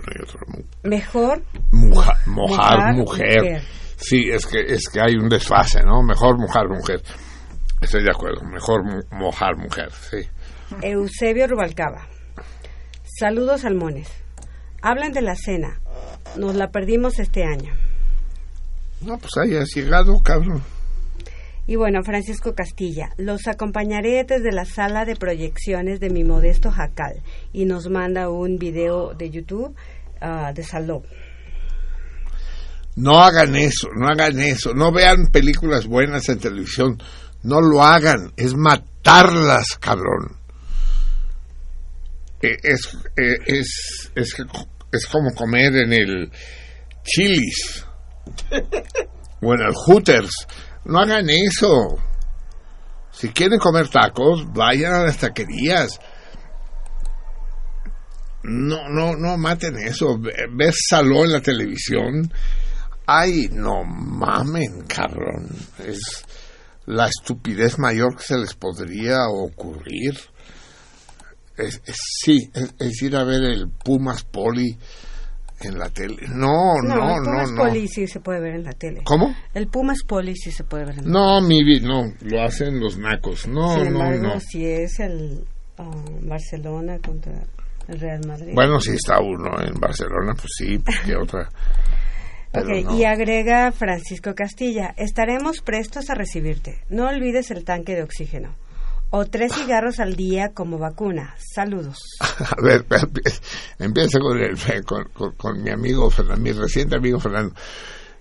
[0.83, 3.41] Mejor Muja- mojar, Mojar mujer.
[3.43, 3.61] mujer.
[3.98, 6.01] Sí, es que, es que hay un desfase, ¿no?
[6.01, 7.01] Mejor mojar mujer.
[7.81, 10.17] Estoy de acuerdo, mejor mo- mojar mujer, sí.
[10.81, 12.07] Eusebio Rubalcaba.
[13.03, 14.07] Saludos salmones.
[14.81, 15.81] Hablan de la cena.
[16.38, 17.73] Nos la perdimos este año.
[19.01, 20.64] No, pues ahí has llegado, cabrón.
[21.67, 27.22] Y bueno, Francisco Castilla, los acompañaré desde la sala de proyecciones de mi modesto jacal
[27.53, 29.75] y nos manda un video de YouTube
[30.19, 31.03] ah, de Saló.
[32.95, 34.73] No hagan eso, no hagan eso.
[34.73, 37.01] No vean películas buenas en televisión.
[37.43, 38.33] No lo hagan.
[38.35, 40.39] Es matarlas, cabrón.
[42.42, 44.34] Eh, Es, eh, es, es,
[44.92, 46.32] es como comer en el
[47.03, 47.85] Chili's
[49.42, 50.32] o en el Hooters.
[50.85, 51.98] No hagan eso.
[53.11, 56.00] Si quieren comer tacos, vayan a las taquerías.
[58.43, 60.18] No, no, no maten eso.
[60.18, 62.32] Ve- Ves salón en la televisión.
[63.06, 65.50] Ay, no mamen, cabrón.
[65.85, 66.00] Es
[66.85, 70.18] la estupidez mayor que se les podría ocurrir.
[71.59, 74.77] Es, es- sí, es, es ir a ver el Pumas Poli
[75.61, 76.27] en la tele.
[76.29, 77.63] No, no, el no, Pumas no.
[77.63, 79.01] Poli sí se puede ver en la tele.
[79.03, 79.35] ¿Cómo?
[79.53, 82.13] El Pumas Poli sí se puede ver en la No, mi vida, no.
[82.21, 83.47] Lo hacen los nacos.
[83.47, 84.39] No, Sin no, embargo, no.
[84.39, 85.43] si es el
[85.77, 87.33] ah, Barcelona contra
[87.89, 88.51] el Real Madrid.
[88.53, 91.49] Bueno, si está uno en Barcelona, pues sí, qué otra.
[92.51, 92.97] Pero Ok, no.
[92.97, 96.79] y agrega Francisco Castilla, estaremos prestos a recibirte.
[96.89, 98.55] No olvides el tanque de oxígeno.
[99.11, 101.35] O tres cigarros al día como vacuna.
[101.53, 101.97] Saludos.
[102.21, 103.41] A ver, empie-
[103.79, 107.55] empieza con, el- con, con- con mi amigo Fernando, mi reciente amigo Fernando.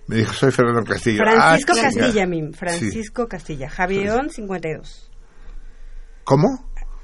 [0.07, 1.19] Me dijo, soy Fernando Castillo.
[1.23, 1.81] Francisco Ah.
[1.83, 2.51] Castilla, Mim.
[2.51, 2.57] Sí.
[2.57, 3.69] Francisco Castilla.
[3.69, 5.11] Javierón 52.
[6.23, 6.47] ¿Cómo?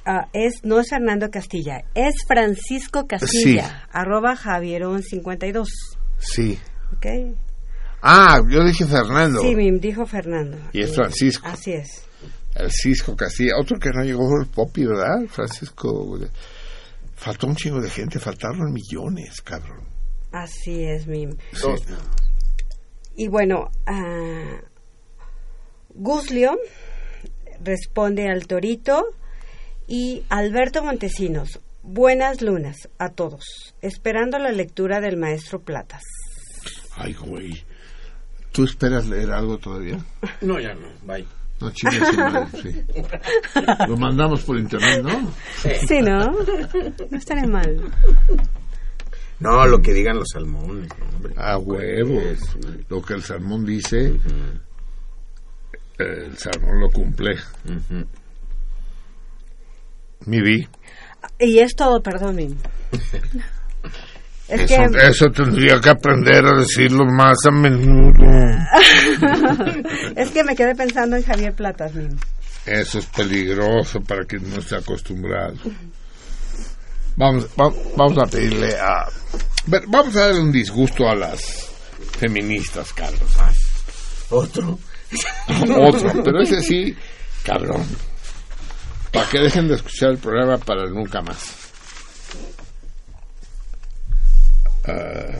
[0.07, 3.87] Ah, es, no es Fernando Castilla, es Francisco Castilla.
[3.91, 5.67] Arroba Javierón 52.
[6.17, 6.59] Sí.
[6.95, 7.05] ¿Ok?
[8.01, 9.41] Ah, yo dije Fernando.
[9.41, 10.57] Sí, Mim, dijo Fernando.
[10.73, 11.47] Y es Francisco.
[11.47, 12.05] Así es.
[12.55, 13.57] El Cisco Castilla.
[13.59, 15.27] Otro que no llegó fue el Popi, ¿verdad?
[15.27, 16.17] Francisco.
[17.15, 19.85] Faltó un chingo de gente, faltaron millones, cabrón.
[20.31, 21.35] Así es, Mim.
[21.53, 21.67] Sí.
[23.15, 24.59] Y bueno, ah,
[25.93, 26.57] Gus León
[27.63, 29.05] responde al Torito
[29.87, 31.59] y Alberto Montesinos.
[31.83, 33.73] Buenas lunas a todos.
[33.81, 36.03] Esperando la lectura del maestro Platas.
[36.95, 37.63] Ay, güey.
[38.51, 39.99] ¿Tú esperas leer algo todavía?
[40.41, 40.87] No, ya no.
[41.03, 41.27] Bye.
[41.61, 42.83] No chingues su madre, sí.
[43.87, 45.31] Lo mandamos por internet, ¿no?
[45.87, 46.31] Sí, ¿no?
[47.09, 47.81] No estaría mal.
[49.39, 51.33] No, lo que digan los salmones, hombre.
[51.37, 52.21] A huevo.
[52.89, 54.19] Lo que el salmón dice,
[55.97, 57.35] el salmón lo cumple.
[60.25, 60.67] Mi vi.
[61.39, 62.55] Y es todo, perdón, Mim.
[64.47, 68.13] Es Eso, que eso tendría que aprender a decirlo más a menudo.
[70.15, 71.91] es que me quedé pensando en Javier Platas.
[72.65, 75.55] Eso es peligroso para quien no esté acostumbrado.
[77.15, 79.07] Vamos, va- vamos a pedirle a...
[79.87, 81.69] Vamos a darle un disgusto a las
[82.19, 83.29] feministas, Carlos.
[84.29, 84.77] Otro.
[85.77, 86.95] Otro, pero ese sí,
[87.43, 87.83] cabrón.
[89.11, 91.64] Para que dejen de escuchar el programa para nunca más.
[94.87, 95.39] Ah,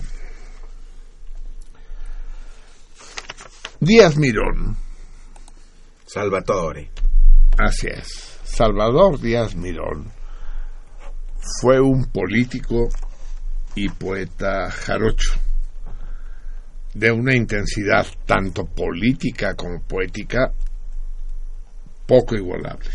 [3.79, 4.77] Díaz Mirón.
[6.07, 6.89] Salvatore.
[7.57, 8.39] Así es.
[8.43, 10.11] Salvador Díaz Mirón
[11.61, 12.89] fue un político
[13.75, 15.33] y poeta jarocho
[16.93, 20.51] de una intensidad tanto política como poética
[22.07, 22.89] poco igualable.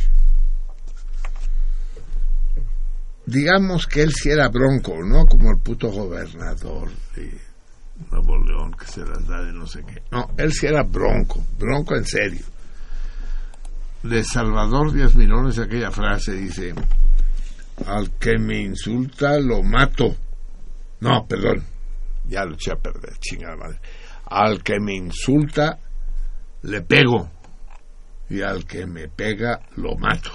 [3.31, 5.25] Digamos que él sí era bronco, ¿no?
[5.27, 7.41] Como el puto gobernador de
[8.11, 10.03] Nuevo León que se las da de no sé qué.
[10.11, 12.45] No, él sí era bronco, bronco en serio
[14.03, 16.75] de Salvador Díaz Mirón es aquella frase, dice,
[17.87, 20.17] al que me insulta lo mato.
[21.01, 21.65] No, perdón,
[22.29, 23.79] ya lo eché a perder, chingada madre.
[24.27, 25.79] Al que me insulta
[26.63, 27.31] le pego
[28.29, 30.31] y al que me pega lo mato.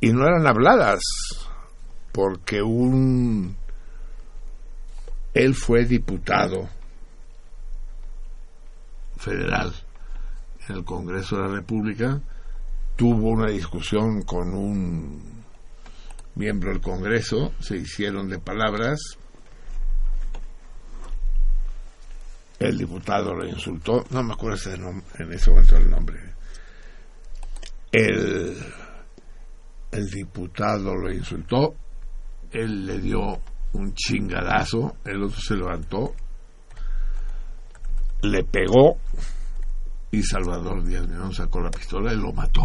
[0.00, 1.00] Y no eran habladas,
[2.12, 3.56] porque un...
[5.32, 6.68] Él fue diputado
[9.16, 9.72] federal
[10.68, 12.20] en el Congreso de la República,
[12.96, 15.44] tuvo una discusión con un
[16.36, 19.00] miembro del Congreso, se hicieron de palabras,
[22.60, 26.20] el diputado le insultó, no me acuerdo ese nom- en ese momento el nombre,
[27.92, 28.56] el,
[29.94, 31.76] el diputado lo insultó,
[32.50, 33.40] él le dio
[33.72, 36.14] un chingadazo, el otro se levantó,
[38.22, 38.98] le pegó
[40.10, 42.62] y Salvador Díaz Mirón sacó la pistola y lo mató.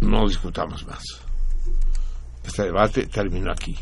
[0.00, 1.02] No discutamos más.
[2.44, 3.76] Este debate terminó aquí.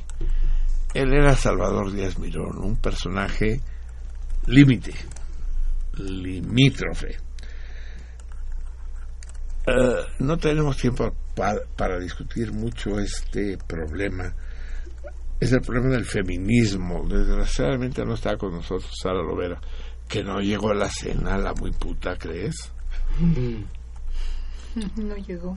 [0.92, 3.60] Él era Salvador Díaz Mirón, un personaje
[4.46, 4.94] límite,
[5.94, 7.16] limítrofe.
[9.66, 14.32] Eh, no tenemos tiempo pa- para discutir mucho este problema.
[15.40, 17.06] Es el problema del feminismo.
[17.08, 19.60] Desgraciadamente no está con nosotros Sara Lovera,
[20.08, 22.56] que no llegó a la cena, la muy puta, ¿crees?
[24.96, 25.52] No llegó.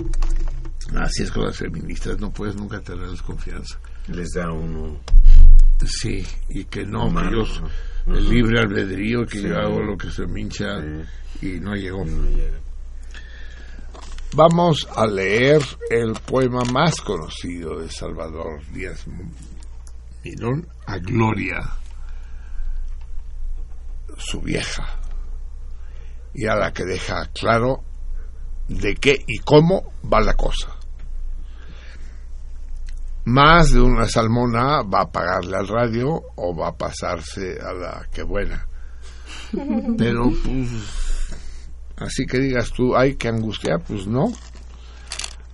[0.99, 3.77] Así es con las feministas, no puedes nunca tenerles confianza.
[4.07, 4.99] Les da uno.
[5.85, 7.61] Sí, y que no, que Humano, yo,
[8.07, 8.15] ¿no?
[8.17, 9.47] el libre albedrío, que Sí.
[9.47, 10.79] yo hago lo que se me hincha
[11.41, 12.03] y no llegó.
[14.35, 19.05] Vamos a leer el poema más conocido de Salvador Díaz
[20.23, 21.59] Mirón, a Gloria,
[24.17, 24.99] su vieja,
[26.33, 27.83] y a la que deja claro
[28.67, 30.79] de qué y cómo va la cosa.
[33.25, 38.07] Más de una salmona va a pagarle al radio o va a pasarse a la
[38.11, 38.67] que buena.
[39.97, 41.12] Pero pues
[41.97, 44.31] así que digas tú, hay que angustiar, pues no.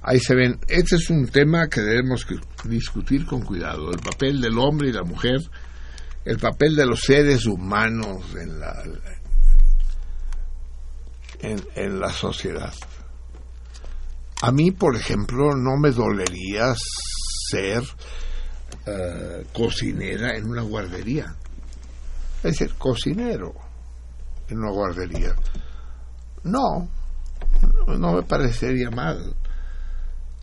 [0.01, 2.25] Ahí se ven, este es un tema que debemos
[2.63, 5.39] discutir con cuidado, el papel del hombre y la mujer,
[6.25, 8.83] el papel de los seres humanos en la
[11.41, 12.73] en, la sociedad.
[14.41, 16.73] A mí, por ejemplo, no me dolería
[17.49, 17.83] ser
[18.85, 21.35] eh, cocinera en una guardería.
[22.37, 23.53] Es decir, cocinero
[24.49, 25.35] en una guardería.
[26.43, 26.89] No,
[27.87, 29.35] no me parecería mal.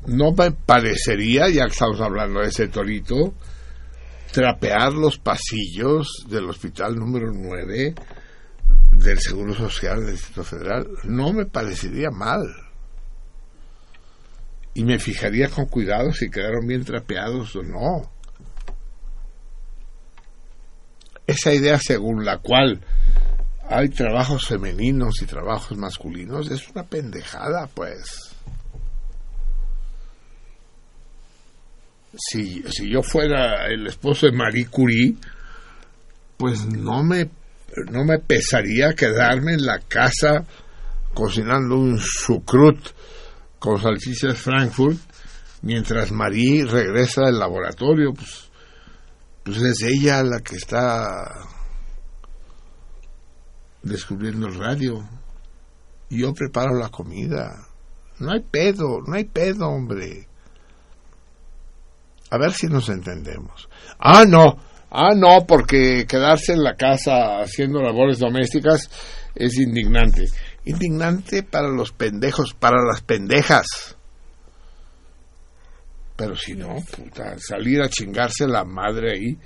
[0.07, 3.35] No me parecería, ya que estamos hablando de ese torito,
[4.33, 7.95] trapear los pasillos del hospital número 9
[8.93, 10.87] del Seguro Social del Distrito Federal.
[11.05, 12.45] No me parecería mal.
[14.75, 18.11] Y me fijaría con cuidado si quedaron bien trapeados o no.
[21.27, 22.83] Esa idea según la cual
[23.69, 28.33] hay trabajos femeninos y trabajos masculinos es una pendejada, pues.
[32.19, 35.17] Si, si yo fuera el esposo de Marie Curie,
[36.37, 37.29] pues no me,
[37.91, 40.45] no me pesaría quedarme en la casa
[41.13, 42.79] cocinando un sucrut
[43.59, 44.99] con salchichas Frankfurt
[45.63, 48.49] mientras Marie regresa del laboratorio, pues,
[49.43, 51.56] pues es ella la que está
[53.87, 55.09] descubriendo el radio.
[56.11, 57.67] Yo preparo la comida.
[58.19, 60.29] No hay pedo, no hay pedo, hombre.
[62.31, 63.69] A ver si nos entendemos.
[63.99, 64.57] Ah, no,
[64.91, 68.91] ah, no, porque quedarse en la casa haciendo labores domésticas
[69.35, 70.27] es indignante.
[70.65, 73.97] Indignante para los pendejos, para las pendejas.
[76.17, 79.39] Pero si no, puta, salir a chingarse la madre ahí,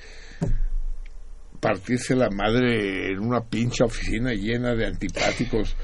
[1.61, 5.77] partirse la madre en una pinche oficina llena de antipáticos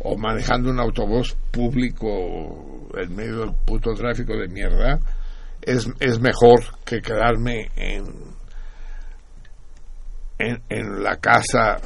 [0.00, 4.98] o manejando un autobús público en medio del puto tráfico de mierda,
[5.60, 8.04] es, es mejor que quedarme en,
[10.38, 11.76] en, en la casa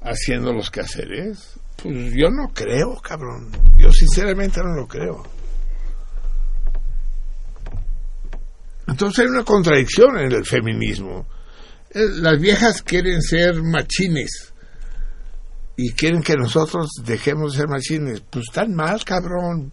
[0.00, 1.60] haciendo los quehaceres.
[1.82, 3.50] Pues yo no creo, cabrón.
[3.76, 5.22] Yo sinceramente no lo creo.
[8.86, 11.26] Entonces hay una contradicción en el feminismo.
[11.94, 14.52] Eh, Las viejas quieren ser machines
[15.76, 18.22] y quieren que nosotros dejemos de ser machines.
[18.30, 19.72] Pues están mal, cabrón.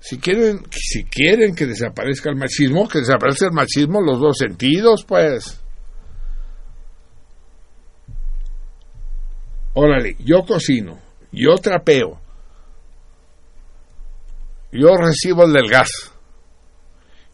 [0.00, 5.04] Si quieren, si quieren que desaparezca el machismo, que desaparezca el machismo los dos sentidos,
[5.06, 5.60] pues.
[9.74, 10.98] Órale, yo cocino,
[11.30, 12.20] yo trapeo,
[14.72, 15.90] yo recibo el del gas.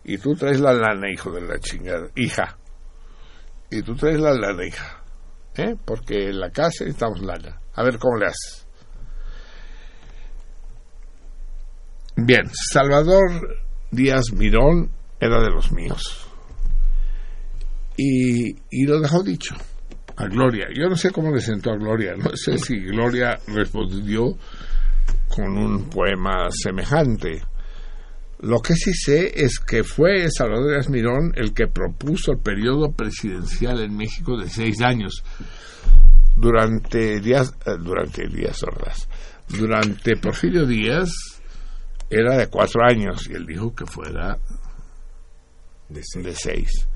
[0.05, 2.58] Y tú traes la lana, hijo de la chingada, hija.
[3.71, 4.65] Y tú traes la lana.
[5.57, 5.75] ¿Eh?
[5.85, 7.61] Porque en la casa necesitamos lana.
[7.75, 8.67] A ver cómo le haces.
[12.17, 13.57] Bien, Salvador
[13.91, 14.91] Díaz Mirón
[15.21, 16.27] era de los míos.
[17.97, 19.55] Y, y lo dejó dicho
[20.17, 20.69] a Gloria.
[20.75, 22.15] Yo no sé cómo le sentó a Gloria.
[22.17, 24.37] No sé si Gloria respondió
[25.29, 27.43] con un poema semejante.
[28.41, 32.92] Lo que sí sé es que fue Salvador Díaz Mirón el que propuso el periodo
[32.92, 35.25] presidencial en México de seis años.
[36.36, 39.08] Durante Díaz, eh, durante Díaz Ordaz,
[39.49, 41.10] durante Porfirio Díaz
[42.08, 44.39] era de cuatro años y él dijo que fuera
[45.89, 46.25] De seis.
[46.25, 46.89] de seis.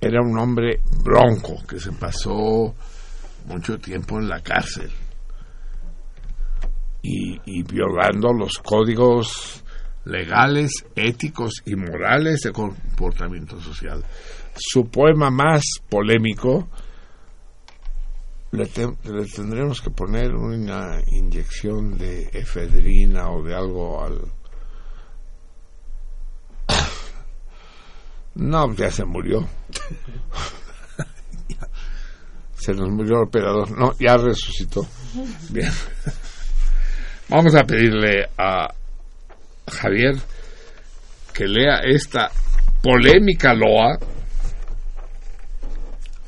[0.00, 2.76] Era un hombre bronco que se pasó
[3.46, 4.92] mucho tiempo en la cárcel
[7.02, 9.62] y, y violando los códigos
[10.04, 14.04] legales, éticos y morales de comportamiento social.
[14.56, 16.68] Su poema más polémico
[18.50, 24.20] le, le tendremos que poner una inyección de efedrina o de algo al...
[28.34, 29.40] No, ya se murió.
[32.54, 33.70] se nos murió el operador.
[33.76, 34.86] No, ya resucitó.
[35.50, 35.70] Bien.
[37.28, 38.68] Vamos a pedirle a
[39.70, 40.16] Javier
[41.34, 42.30] que lea esta
[42.82, 43.98] polémica loa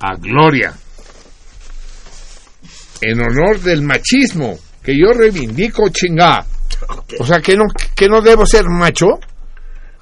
[0.01, 0.75] a Gloria
[3.01, 6.45] en honor del machismo que yo reivindico chingá.
[7.19, 7.65] O sea, que no,
[7.95, 9.07] que no debo ser macho.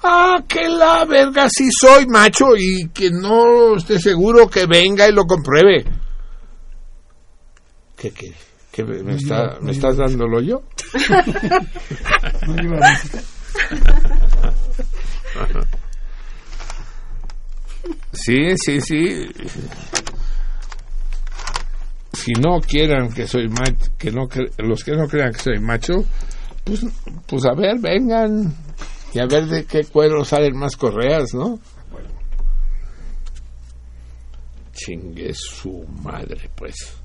[0.03, 5.13] Ah, que la verga sí soy macho y que no esté seguro que venga y
[5.13, 5.83] lo compruebe.
[7.97, 8.33] ¿Qué, qué,
[8.71, 10.61] qué me, está, ¿Me estás dándolo yo?
[12.47, 12.79] No lleva.
[18.11, 19.27] Sí, sí, sí.
[22.13, 25.59] Si no quieran que soy macho, que no cre- los que no crean que soy
[25.59, 25.93] macho,
[26.63, 26.85] pues,
[27.27, 28.53] pues a ver, vengan
[29.13, 31.59] y a ver de qué cuero salen más correas, ¿no?
[34.73, 36.95] Chingue su madre, pues.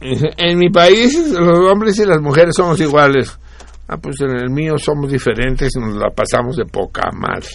[0.00, 3.38] En mi país los hombres y las mujeres somos iguales.
[3.86, 7.48] Ah, pues en el mío somos diferentes y nos la pasamos de poca madre.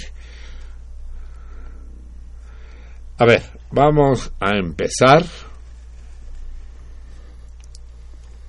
[3.17, 5.25] A ver, vamos a empezar.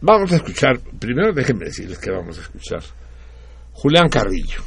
[0.02, 2.82] Vamos a escuchar, primero déjenme decirles que vamos a escuchar.
[3.72, 4.62] Julián Carrillo,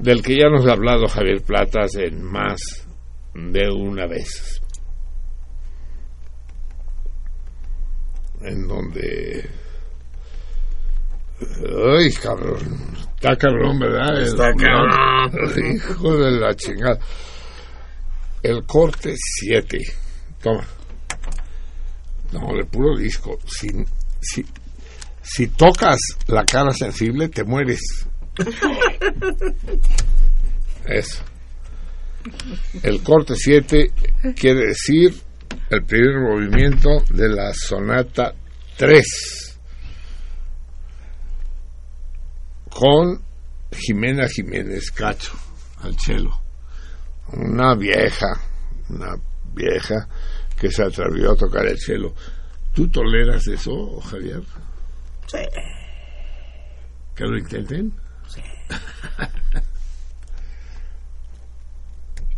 [0.00, 2.60] del que ya nos ha hablado Javier Platas en más
[3.34, 4.61] de una vez.
[8.44, 9.48] En donde...
[11.40, 12.58] Ay, cabrón.
[13.14, 14.16] Está cabrón, ¿verdad?
[14.18, 15.76] El- Está cabrón.
[15.76, 16.98] Hijo de la chingada.
[18.42, 19.78] El corte 7.
[20.42, 20.64] Toma.
[22.32, 23.38] No, de puro disco.
[23.46, 23.68] Si,
[24.20, 24.44] si,
[25.22, 25.98] si tocas
[26.28, 27.80] la cara sensible, te mueres.
[30.86, 31.22] Eso.
[32.82, 33.92] El corte 7
[34.36, 35.14] quiere decir
[35.70, 38.34] el primer movimiento de la sonata
[38.76, 39.58] 3
[42.68, 43.22] con
[43.70, 45.32] Jimena Jiménez Cacho
[45.82, 46.30] al cello.
[47.32, 48.38] Una vieja,
[48.88, 49.14] una
[49.54, 50.08] vieja
[50.58, 52.14] que se atrevió a tocar el cello.
[52.74, 54.42] ¿Tú toleras eso, Javier?
[55.26, 55.38] Sí.
[57.14, 57.92] ¿Que lo intenten?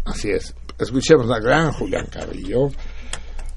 [0.04, 0.54] Así es.
[0.78, 2.68] Escuchemos a gran Julián Carrillo,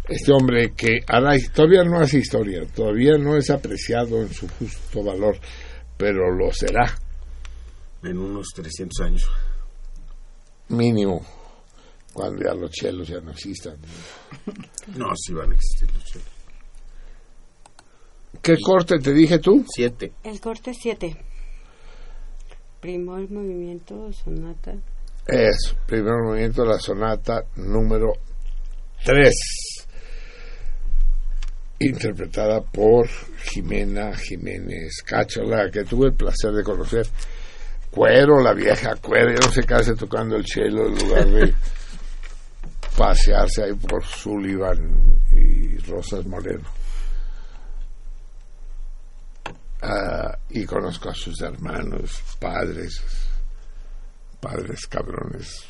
[0.10, 5.04] este hombre que hará, todavía no hace historia, todavía no es apreciado en su justo
[5.04, 5.38] valor,
[5.98, 6.98] pero lo será
[8.04, 9.30] En unos 300 años.
[10.70, 11.26] mínimo
[12.14, 13.78] cuando ya los chelos ya no existan.
[14.96, 16.28] No, sí van a existir los chelos.
[18.42, 19.66] ¿Qué corte te dije tú?
[19.68, 20.14] Siete.
[20.24, 21.16] El corte 7.
[22.80, 24.74] Primer movimiento, sonata.
[25.28, 28.14] Es primer movimiento de la sonata número
[29.04, 29.30] 3,
[31.80, 37.08] interpretada por Jimena Jiménez Cacho, la que tuve el placer de conocer.
[37.92, 41.54] Cuero, la vieja cuero, ya no se case tocando el cello en lugar de
[42.98, 46.70] pasearse ahí por Sullivan y Rosas Moreno.
[49.82, 53.02] Ah, y conozco a sus hermanos, padres,
[54.40, 55.64] padres cabrones.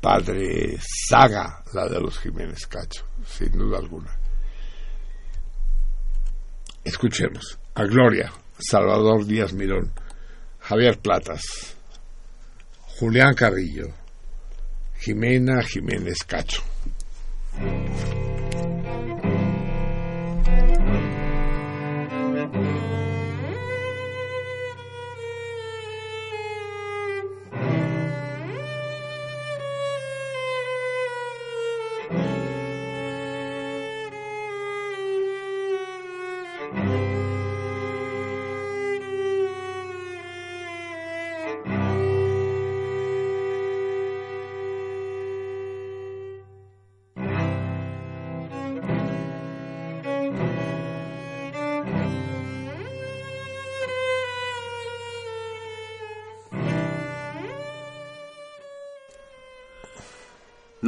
[0.00, 4.17] Padre Saga, la de los Jiménez Cacho, sin duda alguna.
[6.88, 9.92] Escuchemos a Gloria, Salvador Díaz Mirón,
[10.58, 11.76] Javier Platas,
[12.98, 13.88] Julián Carrillo,
[14.98, 16.62] Jimena Jiménez Cacho.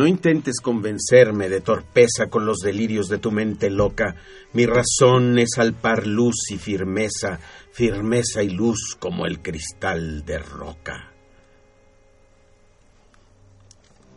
[0.00, 4.14] No intentes convencerme de torpeza con los delirios de tu mente loca.
[4.54, 7.38] Mi razón es al par luz y firmeza,
[7.70, 11.12] firmeza y luz como el cristal de roca.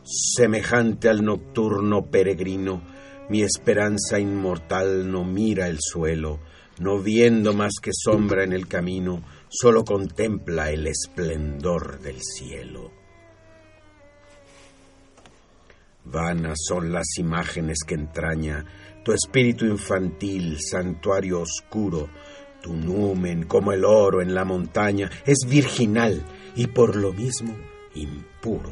[0.05, 2.81] Semejante al nocturno peregrino,
[3.27, 6.39] mi esperanza inmortal no mira el suelo,
[6.79, 13.02] no viendo más que sombra en el camino, solo contempla el esplendor del cielo.
[16.05, 18.65] Vanas son las imágenes que entraña
[19.03, 22.09] tu espíritu infantil, santuario oscuro.
[22.61, 26.23] Tu numen, como el oro en la montaña, es virginal
[26.55, 27.55] y por lo mismo
[27.95, 28.71] impuro.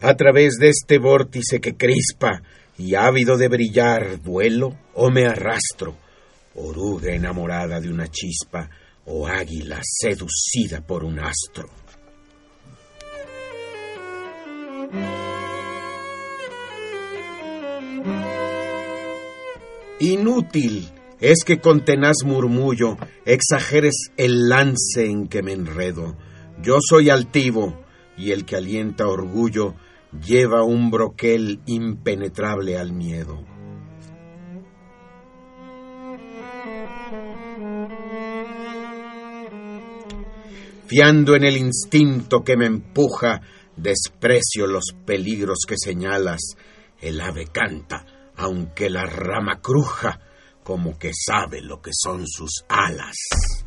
[0.00, 2.42] A través de este vórtice que crispa
[2.78, 5.96] y ávido de brillar, vuelo o me arrastro,
[6.54, 8.68] oruga enamorada de una chispa
[9.06, 11.68] o águila seducida por un astro.
[20.00, 26.16] Inútil es que con tenaz murmullo exageres el lance en que me enredo.
[26.60, 27.84] Yo soy altivo
[28.16, 29.74] y el que alienta orgullo
[30.22, 33.44] lleva un broquel impenetrable al miedo.
[40.86, 43.40] Fiando en el instinto que me empuja,
[43.76, 46.40] desprecio los peligros que señalas.
[47.00, 48.04] El ave canta,
[48.36, 50.20] aunque la rama cruja,
[50.62, 53.63] como que sabe lo que son sus alas.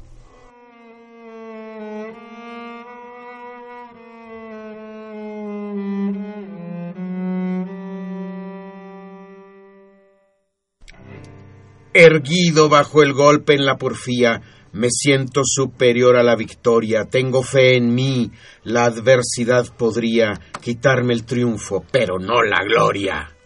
[11.94, 14.42] Erguido bajo el golpe en la porfía,
[14.74, 18.32] me siento superior a la victoria, tengo fe en mí,
[18.64, 23.37] la adversidad podría quitarme el triunfo, pero no la gloria.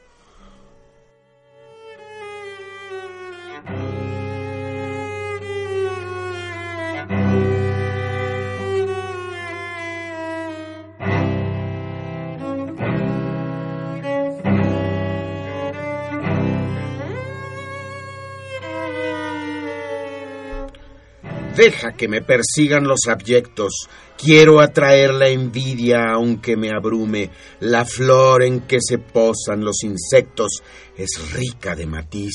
[21.61, 23.87] Deja que me persigan los abyectos.
[24.17, 27.29] Quiero atraer la envidia aunque me abrume.
[27.59, 30.63] La flor en que se posan los insectos
[30.97, 32.33] es rica de matiz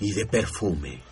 [0.00, 1.02] y de perfume.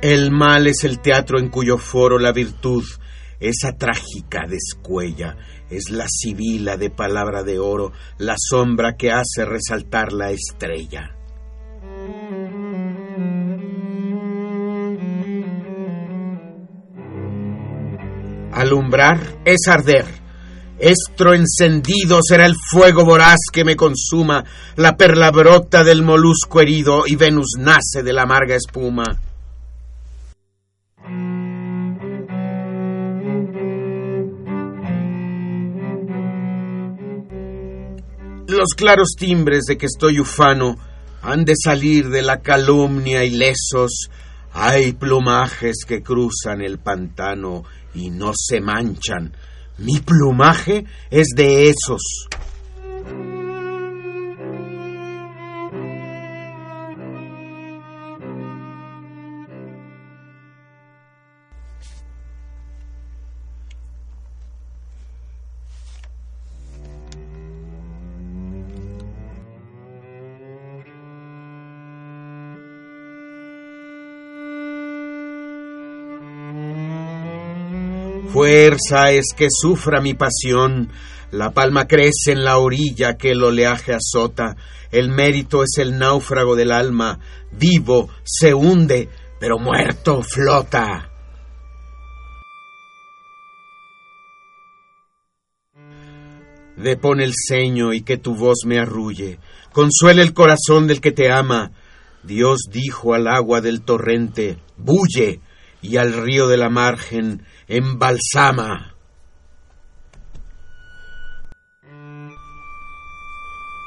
[0.00, 2.84] El mal es el teatro en cuyo foro la virtud,
[3.40, 5.36] esa trágica descuella,
[5.70, 11.16] es la sibila de palabra de oro, la sombra que hace resaltar la estrella.
[18.52, 20.04] Alumbrar es arder.
[20.78, 24.44] Estro encendido será el fuego voraz que me consuma.
[24.76, 29.29] La perla brota del molusco herido y Venus nace de la amarga espuma.
[38.50, 40.76] Los claros timbres de que estoy ufano
[41.22, 44.10] han de salir de la calumnia ilesos.
[44.52, 47.62] Hay plumajes que cruzan el pantano
[47.94, 49.36] y no se manchan.
[49.78, 52.26] Mi plumaje es de esos.
[78.40, 80.90] Fuerza es que sufra mi pasión,
[81.30, 84.56] la palma crece en la orilla que el oleaje azota,
[84.90, 87.18] el mérito es el náufrago del alma,
[87.52, 91.10] vivo se hunde, pero muerto flota.
[96.78, 99.38] Depone el ceño y que tu voz me arrulle,
[99.70, 101.72] consuele el corazón del que te ama.
[102.22, 105.40] Dios dijo al agua del torrente, bulle,
[105.82, 108.94] y al río de la margen, embalsama.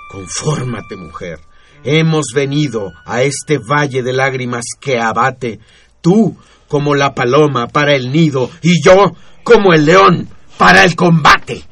[0.09, 1.39] Confórmate, mujer.
[1.83, 5.59] Hemos venido a este valle de lágrimas que abate,
[6.01, 9.11] tú como la paloma para el nido y yo
[9.43, 11.63] como el león para el combate.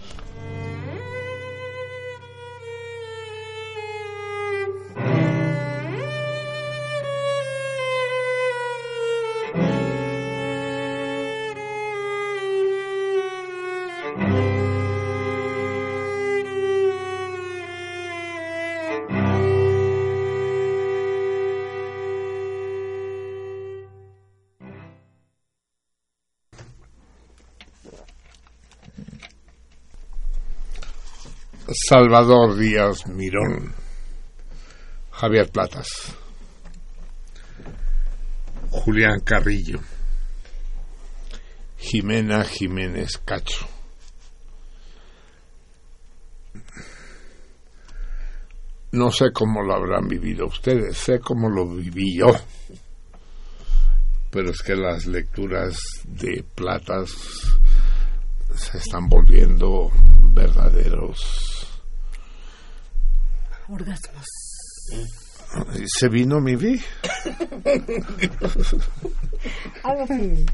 [31.74, 33.74] Salvador Díaz Mirón,
[35.11, 35.88] Javier Platas,
[38.69, 39.80] Julián Carrillo,
[41.77, 43.66] Jimena Jiménez Cacho.
[48.91, 52.35] No sé cómo lo habrán vivido ustedes, sé cómo lo viví yo,
[54.30, 57.11] pero es que las lecturas de Platas
[58.56, 59.90] se están volviendo
[60.33, 61.51] verdaderos
[63.72, 64.25] orgasmos.
[65.85, 66.80] ¿Se vino mi vi?
[69.83, 70.45] Algo así.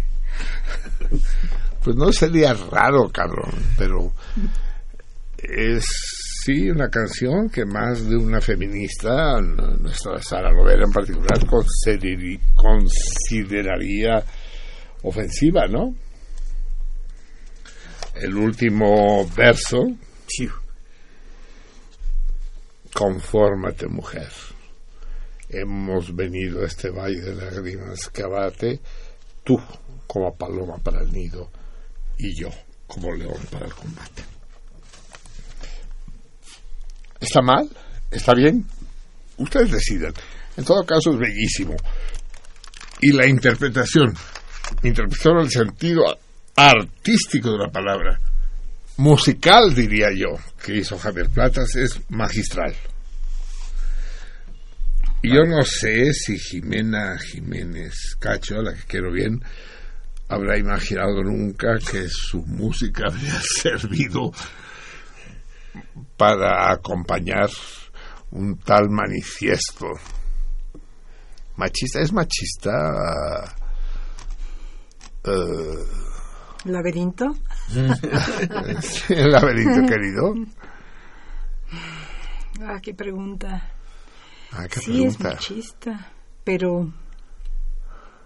[1.84, 4.12] Pues no sería raro, cabrón, pero
[5.38, 5.86] es
[6.44, 11.40] sí una canción que más de una feminista, nuestra Sara Lovera en particular,
[12.56, 14.24] consideraría
[15.04, 15.94] ofensiva, ¿no?
[18.16, 19.88] El último verso.
[22.98, 24.28] Confórmate, mujer.
[25.50, 28.24] Hemos venido a este valle de lágrimas que
[29.44, 29.56] tú
[30.08, 31.52] como paloma para el nido
[32.18, 32.50] y yo
[32.88, 34.24] como león para el combate.
[37.20, 37.70] ¿Está mal?
[38.10, 38.66] ¿Está bien?
[39.38, 40.14] Ustedes decidan.
[40.58, 41.76] En todo caso es bellísimo.
[43.00, 44.12] Y la interpretación,
[44.82, 46.02] interpretación al sentido
[46.56, 48.20] artístico de la palabra,
[48.98, 52.76] musical, diría yo, que hizo Javier Platas es magistral.
[55.22, 59.42] Y yo no sé si Jimena Jiménez Cacho, la que quiero bien,
[60.30, 64.32] habrá imaginado nunca que su música habría servido
[66.18, 67.50] para acompañar
[68.32, 69.88] un tal manifiesto.
[71.56, 73.56] Machista, es machista.
[75.24, 76.07] eh,
[76.66, 77.36] ¿Laberinto?
[79.10, 80.34] el laberinto querido.
[82.62, 83.70] Ah, qué pregunta.
[84.52, 86.12] Ah, qué sí, es machista,
[86.44, 86.92] pero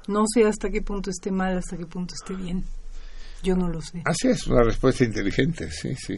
[0.07, 2.63] no sé hasta qué punto esté mal, hasta qué punto esté bien.
[3.43, 4.01] Yo no lo sé.
[4.05, 6.17] Así es, una respuesta inteligente, sí, sí.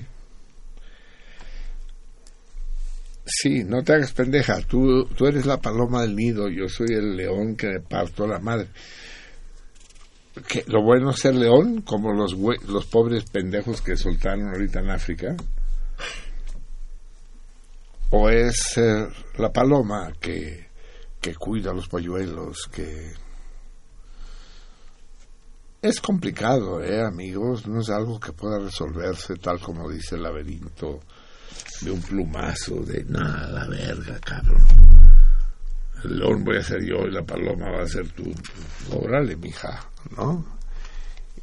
[3.26, 4.62] Sí, no te hagas pendeja.
[4.62, 8.40] Tú, tú eres la paloma del nido, yo soy el león que me parto la
[8.40, 8.68] madre.
[10.48, 10.64] ¿Qué?
[10.68, 15.36] ¿Lo bueno es ser león, como los, los pobres pendejos que soltaron ahorita en África?
[18.10, 20.68] ¿O es ser la paloma que,
[21.22, 23.14] que cuida a los polluelos, que...
[25.82, 27.68] Es complicado, ¿eh, amigos?
[27.68, 31.02] No es algo que pueda resolverse tal como dice el laberinto
[31.82, 34.66] de un plumazo, de nada, la verga, cabrón.
[36.04, 38.34] El león voy a ser yo y la paloma va a ser tú.
[38.92, 40.46] Órale, mija, ¿no?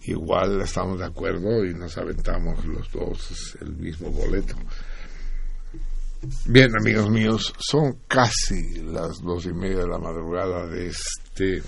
[0.03, 4.57] Igual estamos de acuerdo y nos aventamos los dos el mismo boleto.
[6.47, 11.63] Bien, amigos míos, son casi las dos y media de la madrugada de este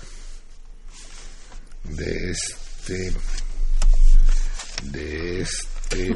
[1.83, 3.13] de este
[4.91, 6.15] de este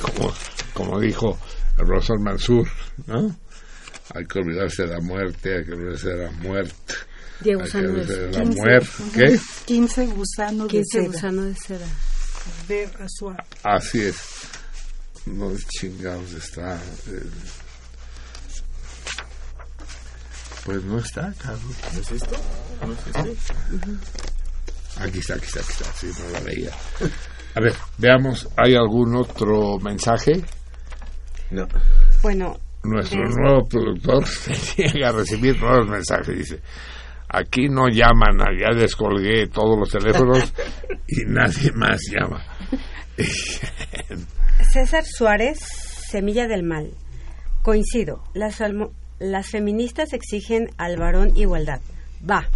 [0.00, 0.32] como,
[0.74, 1.38] como dijo
[1.76, 2.68] profesor Mansur
[3.06, 3.36] ¿no?
[4.14, 6.94] hay que olvidarse de la muerte hay que olvidarse de la muerte
[7.40, 8.38] De olvidarse de seda.
[8.38, 9.40] la muerte ¿qué?
[9.66, 11.12] 15 gusanos 15 de seda.
[11.12, 11.86] gusano de seda.
[12.68, 13.36] De Rasuá.
[13.62, 14.16] así es
[15.26, 16.76] no chingados está
[17.08, 17.22] eh,
[20.64, 22.36] pues no está Carlos ¿No es esto?
[22.86, 23.36] ¿No es este?
[24.98, 25.84] Aquí está, aquí está, aquí está.
[25.92, 26.70] Sí, no la veía.
[27.54, 30.42] A ver, veamos, ¿hay algún otro mensaje?
[31.50, 31.66] No.
[32.22, 36.36] Bueno, Nuestro nuevo productor se llega a recibir nuevos mensajes.
[36.36, 36.60] Dice,
[37.28, 40.52] aquí no llaman, ya descolgué todos los teléfonos
[41.08, 42.44] y nadie más llama.
[44.72, 45.58] César Suárez,
[46.10, 46.90] Semilla del Mal.
[47.62, 51.80] Coincido, las, almo- las feministas exigen al varón igualdad.
[52.28, 52.48] Va,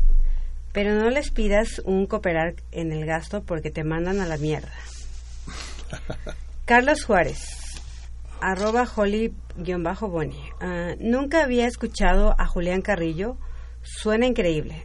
[0.73, 4.73] pero no les pidas un cooperar en el gasto porque te mandan a la mierda.
[6.65, 7.41] Carlos Juárez,
[8.41, 10.41] arroba Holly-Boni.
[10.61, 13.37] Ah, nunca había escuchado a Julián Carrillo.
[13.83, 14.85] Suena increíble.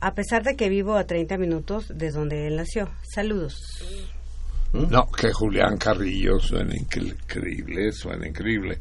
[0.00, 2.90] A pesar de que vivo a 30 minutos de donde él nació.
[3.14, 3.54] Saludos.
[4.72, 8.78] No, que Julián Carrillo suena incre- increíble, suena increíble.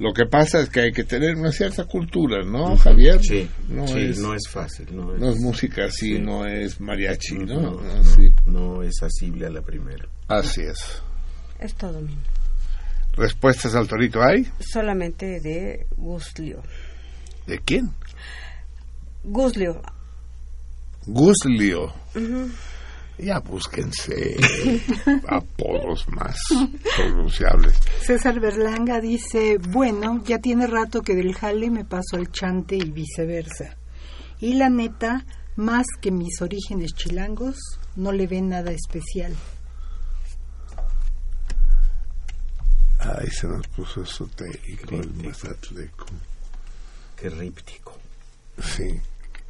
[0.00, 3.20] Lo que pasa es que hay que tener una cierta cultura, ¿no, Javier?
[3.22, 4.88] Sí, no, sí, es, no es fácil.
[4.90, 6.18] No es, no es música así, Sí.
[6.18, 7.60] no es mariachi, ¿no?
[7.60, 8.32] no, No, no, sí.
[8.46, 10.08] no es asible a la primera.
[10.26, 11.02] Así es.
[11.60, 12.00] Es todo.
[13.16, 14.44] ¿Respuestas al torito hay?
[14.58, 16.62] Solamente de Guslio.
[17.46, 17.90] ¿De quién?
[19.24, 19.80] Guslio.
[21.06, 21.92] Guslio.
[23.18, 24.36] Ya búsquense
[25.28, 26.36] apodos más
[26.96, 27.74] pronunciables.
[28.00, 32.90] César Berlanga dice, bueno, ya tiene rato que del jale me paso al chante y
[32.90, 33.76] viceversa.
[34.40, 37.56] Y la neta, más que mis orígenes chilangos,
[37.96, 39.34] no le ven nada especial.
[43.00, 46.06] Ay, se nos puso esotérico el mazatleco.
[47.16, 47.87] Qué ríptico.
[48.62, 49.00] Sí.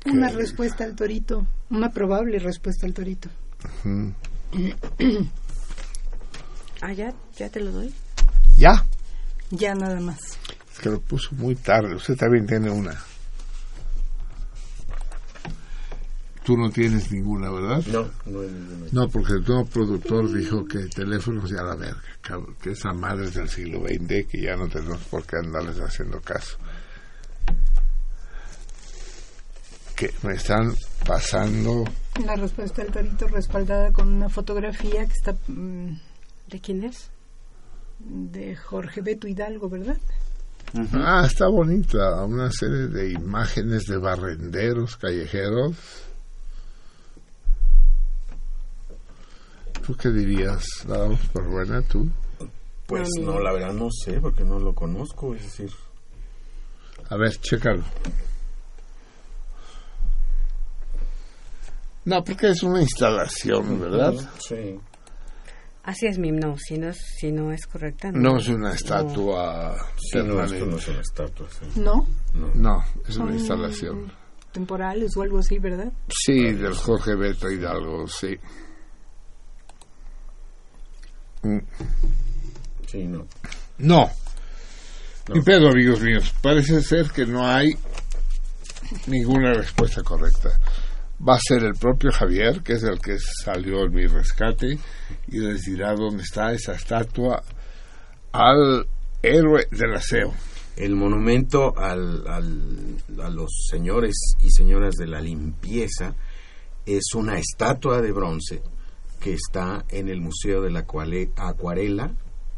[0.06, 3.28] Una que- respuesta al torito, una probable respuesta al torito.
[6.80, 7.92] Ah, ya, ya te lo doy.
[8.56, 8.84] Ya.
[9.50, 10.18] Ya nada más.
[10.72, 11.94] Es que lo puso muy tarde.
[11.94, 12.96] Usted también tiene una.
[16.44, 17.82] Tú no tienes ninguna, ¿verdad?
[17.88, 18.86] No, no hay ninguna.
[18.92, 22.00] No, porque el nuevo productor dijo que teléfonos ya la verga,
[22.62, 26.20] que esa madre es del siglo XX, que ya no tenemos por qué andarles haciendo
[26.22, 26.56] caso.
[29.98, 31.84] Que me están pasando.
[32.24, 35.98] La respuesta del torito respaldada con una fotografía que está mm,
[36.48, 37.10] ¿De quién es?
[37.98, 39.98] de Jorge Beto Hidalgo, ¿verdad?
[40.94, 45.76] Ah, está bonita, una serie de imágenes de barrenderos callejeros.
[49.84, 50.64] ¿Tú qué dirías?
[50.86, 52.08] ¿La damos por buena tú?
[52.86, 55.70] Pues No, no, la verdad no sé, porque no lo conozco, es decir...
[57.08, 57.82] A ver, chécalo.
[62.08, 64.14] No, porque es una instalación, ¿verdad?
[64.38, 64.78] Sí.
[65.82, 68.10] Así es, Mim, no, si no es, si no es correcta.
[68.12, 70.56] No es una estatua Sí, no, permanente.
[70.56, 71.46] esto no es una estatua.
[71.50, 71.80] sí.
[71.80, 72.06] ¿No?
[72.54, 74.12] No, es una instalación.
[74.52, 75.92] Temporales o algo así, ¿verdad?
[76.08, 78.36] Sí, del Jorge Beto Hidalgo, sí.
[81.42, 81.58] Mm,
[82.86, 83.26] Sí, no.
[83.78, 84.10] No.
[85.32, 86.34] Ni pedo, amigos míos.
[86.42, 87.68] Parece ser que no hay
[89.06, 90.48] ninguna respuesta correcta.
[91.26, 94.78] Va a ser el propio Javier, que es el que salió en mi rescate,
[95.28, 97.42] y les dirá dónde está esa estatua
[98.32, 98.86] al
[99.22, 100.32] héroe del aseo.
[100.76, 106.14] El monumento al, al- a los señores y señoras de la limpieza
[106.86, 108.62] es una estatua de bronce
[109.20, 110.86] que está en el Museo de la
[111.36, 112.12] Acuarela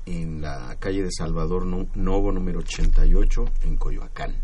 [0.05, 4.34] en la calle de Salvador Novo número 88 en Coyoacán.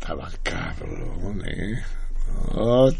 [0.00, 1.82] Estaba cabrón, ¿eh?
[2.54, 2.96] Ot.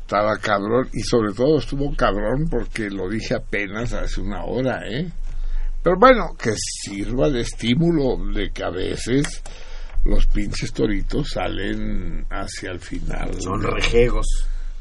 [0.00, 5.10] Estaba cabrón y sobre todo estuvo cabrón porque lo dije apenas hace una hora, ¿eh?
[5.82, 9.42] Pero bueno, que sirva de estímulo de que a veces
[10.04, 13.30] los pinches toritos salen hacia el final.
[13.40, 14.26] Son rejegos.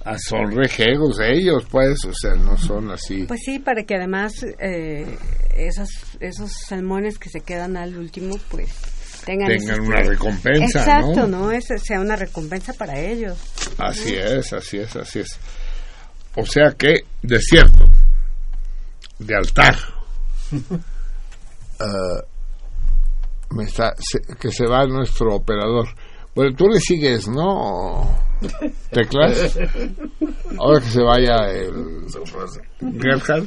[0.06, 3.24] Ah, son rejegos ellos, pues, o sea, no son así.
[3.24, 5.18] Pues sí, para que además eh,
[5.56, 8.95] esos, esos salmones que se quedan al último, pues
[9.26, 11.46] tengan, una recompensa, Exacto, ¿no?
[11.46, 11.52] ¿no?
[11.52, 13.38] Ese sea una recompensa para ellos.
[13.78, 15.40] Así es, así es, así es.
[16.36, 17.86] O sea que, desierto,
[19.20, 19.76] de altar.
[21.78, 22.24] Ah,
[23.50, 25.88] me está, se- que se va nuestro operador.
[26.34, 28.18] Bueno, tú le sigues, ¿no?
[28.92, 29.58] ¿Teclas?
[30.58, 32.06] Ahora que se vaya el
[33.02, 33.46] Gerhard,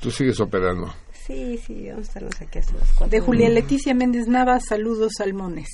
[0.00, 0.92] tú sigues operando.
[1.28, 3.08] Sí, sí, vamos a estarnos aquí hasta las cuatro.
[3.08, 5.68] De Julia Leticia Méndez Nava, saludos salmones.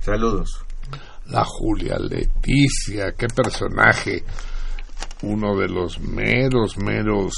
[0.00, 0.64] Saludos.
[1.26, 4.24] La Julia Leticia, qué personaje.
[5.22, 7.32] Uno de los meros, meros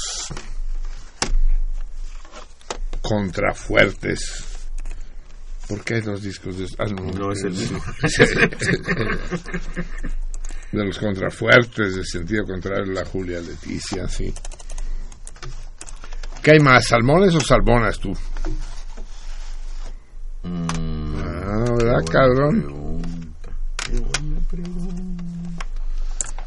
[3.03, 4.43] contrafuertes.
[5.69, 6.67] ¿Por qué los discos de...
[6.79, 7.79] ah, no, No es el mismo.
[10.71, 14.33] de los contrafuertes, de sentido contrario, la Julia Leticia, sí.
[16.45, 16.85] ¿Qué hay más?
[16.85, 18.13] ¿Salmones o salmonas tú?
[20.43, 23.33] ah, ¿verdad, cabrón?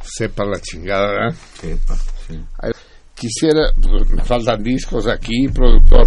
[0.01, 1.37] Sepa la chingada, ¿verdad?
[1.61, 1.97] Sepa,
[2.29, 2.41] sí.
[2.61, 2.71] Ay,
[3.13, 6.07] Quisiera, pues, me faltan discos aquí, productor.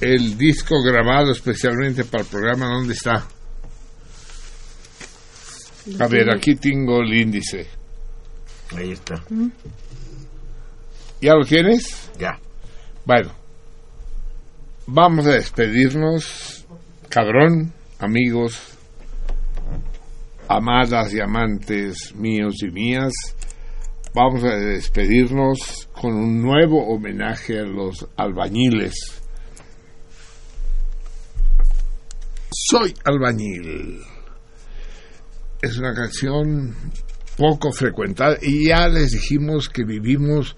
[0.00, 3.28] El disco grabado especialmente para el programa, ¿dónde está?
[5.98, 7.79] A ver, aquí tengo el índice.
[8.76, 9.22] Ahí está.
[11.20, 12.10] ¿Ya lo tienes?
[12.18, 12.38] Ya.
[13.04, 13.32] Bueno,
[14.86, 16.66] vamos a despedirnos,
[17.08, 18.58] cabrón, amigos,
[20.48, 23.12] amadas y amantes míos y mías.
[24.14, 28.94] Vamos a despedirnos con un nuevo homenaje a los albañiles.
[32.50, 34.00] Soy albañil.
[35.62, 36.74] Es una canción
[37.40, 40.56] poco frecuentada y ya les dijimos que vivimos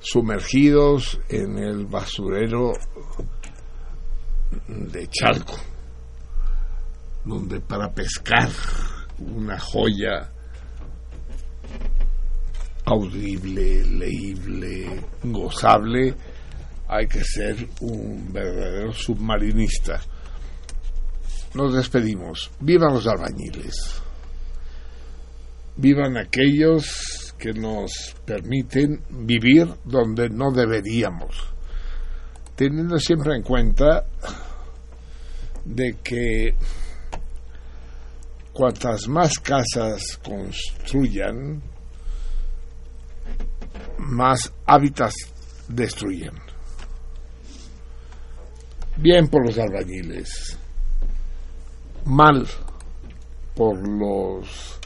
[0.00, 2.72] sumergidos en el basurero
[4.66, 5.56] de Chalco,
[7.24, 8.50] donde para pescar
[9.20, 10.32] una joya
[12.84, 16.16] audible, leíble, gozable,
[16.88, 20.00] hay que ser un verdadero submarinista.
[21.54, 22.50] Nos despedimos.
[22.58, 24.02] Vivan los albañiles.
[25.78, 31.54] Vivan aquellos que nos permiten vivir donde no deberíamos,
[32.56, 34.04] teniendo siempre en cuenta
[35.64, 36.56] de que
[38.52, 41.62] cuantas más casas construyan,
[43.98, 45.14] más hábitats
[45.68, 46.34] destruyen.
[48.96, 50.58] Bien por los albañiles,
[52.04, 52.48] mal
[53.54, 54.77] por los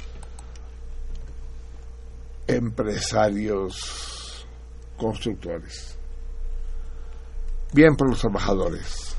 [2.52, 4.46] empresarios
[4.96, 5.98] constructores.
[7.72, 9.16] Bien por los trabajadores.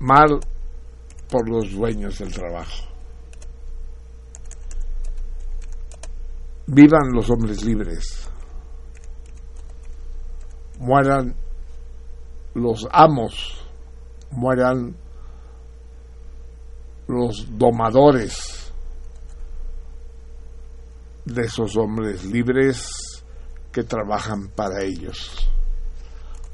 [0.00, 0.40] Mal
[1.30, 2.88] por los dueños del trabajo.
[6.66, 8.28] Vivan los hombres libres.
[10.78, 11.36] Mueran
[12.54, 13.64] los amos.
[14.30, 14.96] Mueran
[17.06, 18.59] los domadores
[21.24, 22.88] de esos hombres libres
[23.72, 25.48] que trabajan para ellos.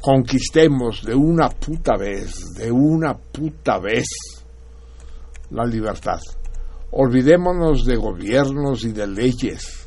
[0.00, 4.06] Conquistemos de una puta vez, de una puta vez,
[5.50, 6.20] la libertad.
[6.90, 9.86] Olvidémonos de gobiernos y de leyes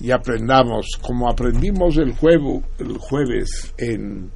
[0.00, 4.30] y aprendamos, como aprendimos el, juevo, el jueves en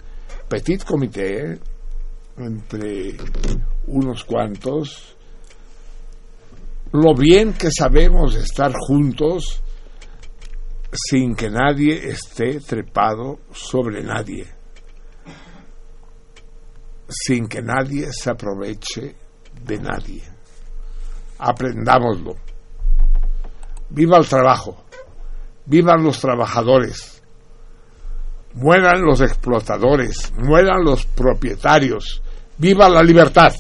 [0.48, 1.58] Petit Comité,
[2.36, 3.16] entre
[3.86, 5.13] unos cuantos,
[6.94, 9.60] lo bien que sabemos estar juntos
[10.92, 14.46] sin que nadie esté trepado sobre nadie,
[17.08, 19.16] sin que nadie se aproveche
[19.60, 20.22] de nadie.
[21.38, 22.36] Aprendámoslo.
[23.90, 24.84] Viva el trabajo,
[25.66, 27.24] vivan los trabajadores,
[28.54, 32.22] mueran los explotadores, mueran los propietarios,
[32.56, 33.52] viva la libertad.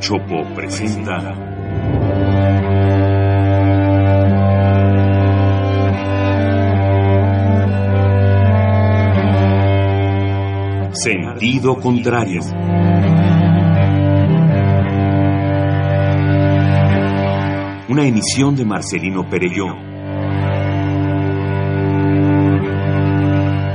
[0.00, 1.34] Chopo presenta
[10.92, 12.40] Sentido contrario.
[17.88, 19.66] Una emisión de Marcelino Perelló.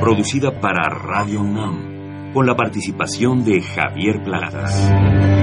[0.02, 5.42] Producida para Radio UNAM, con la participación de Javier Platas.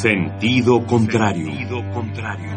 [0.00, 1.46] Sentido contrario.
[1.46, 2.52] Sentido contrario.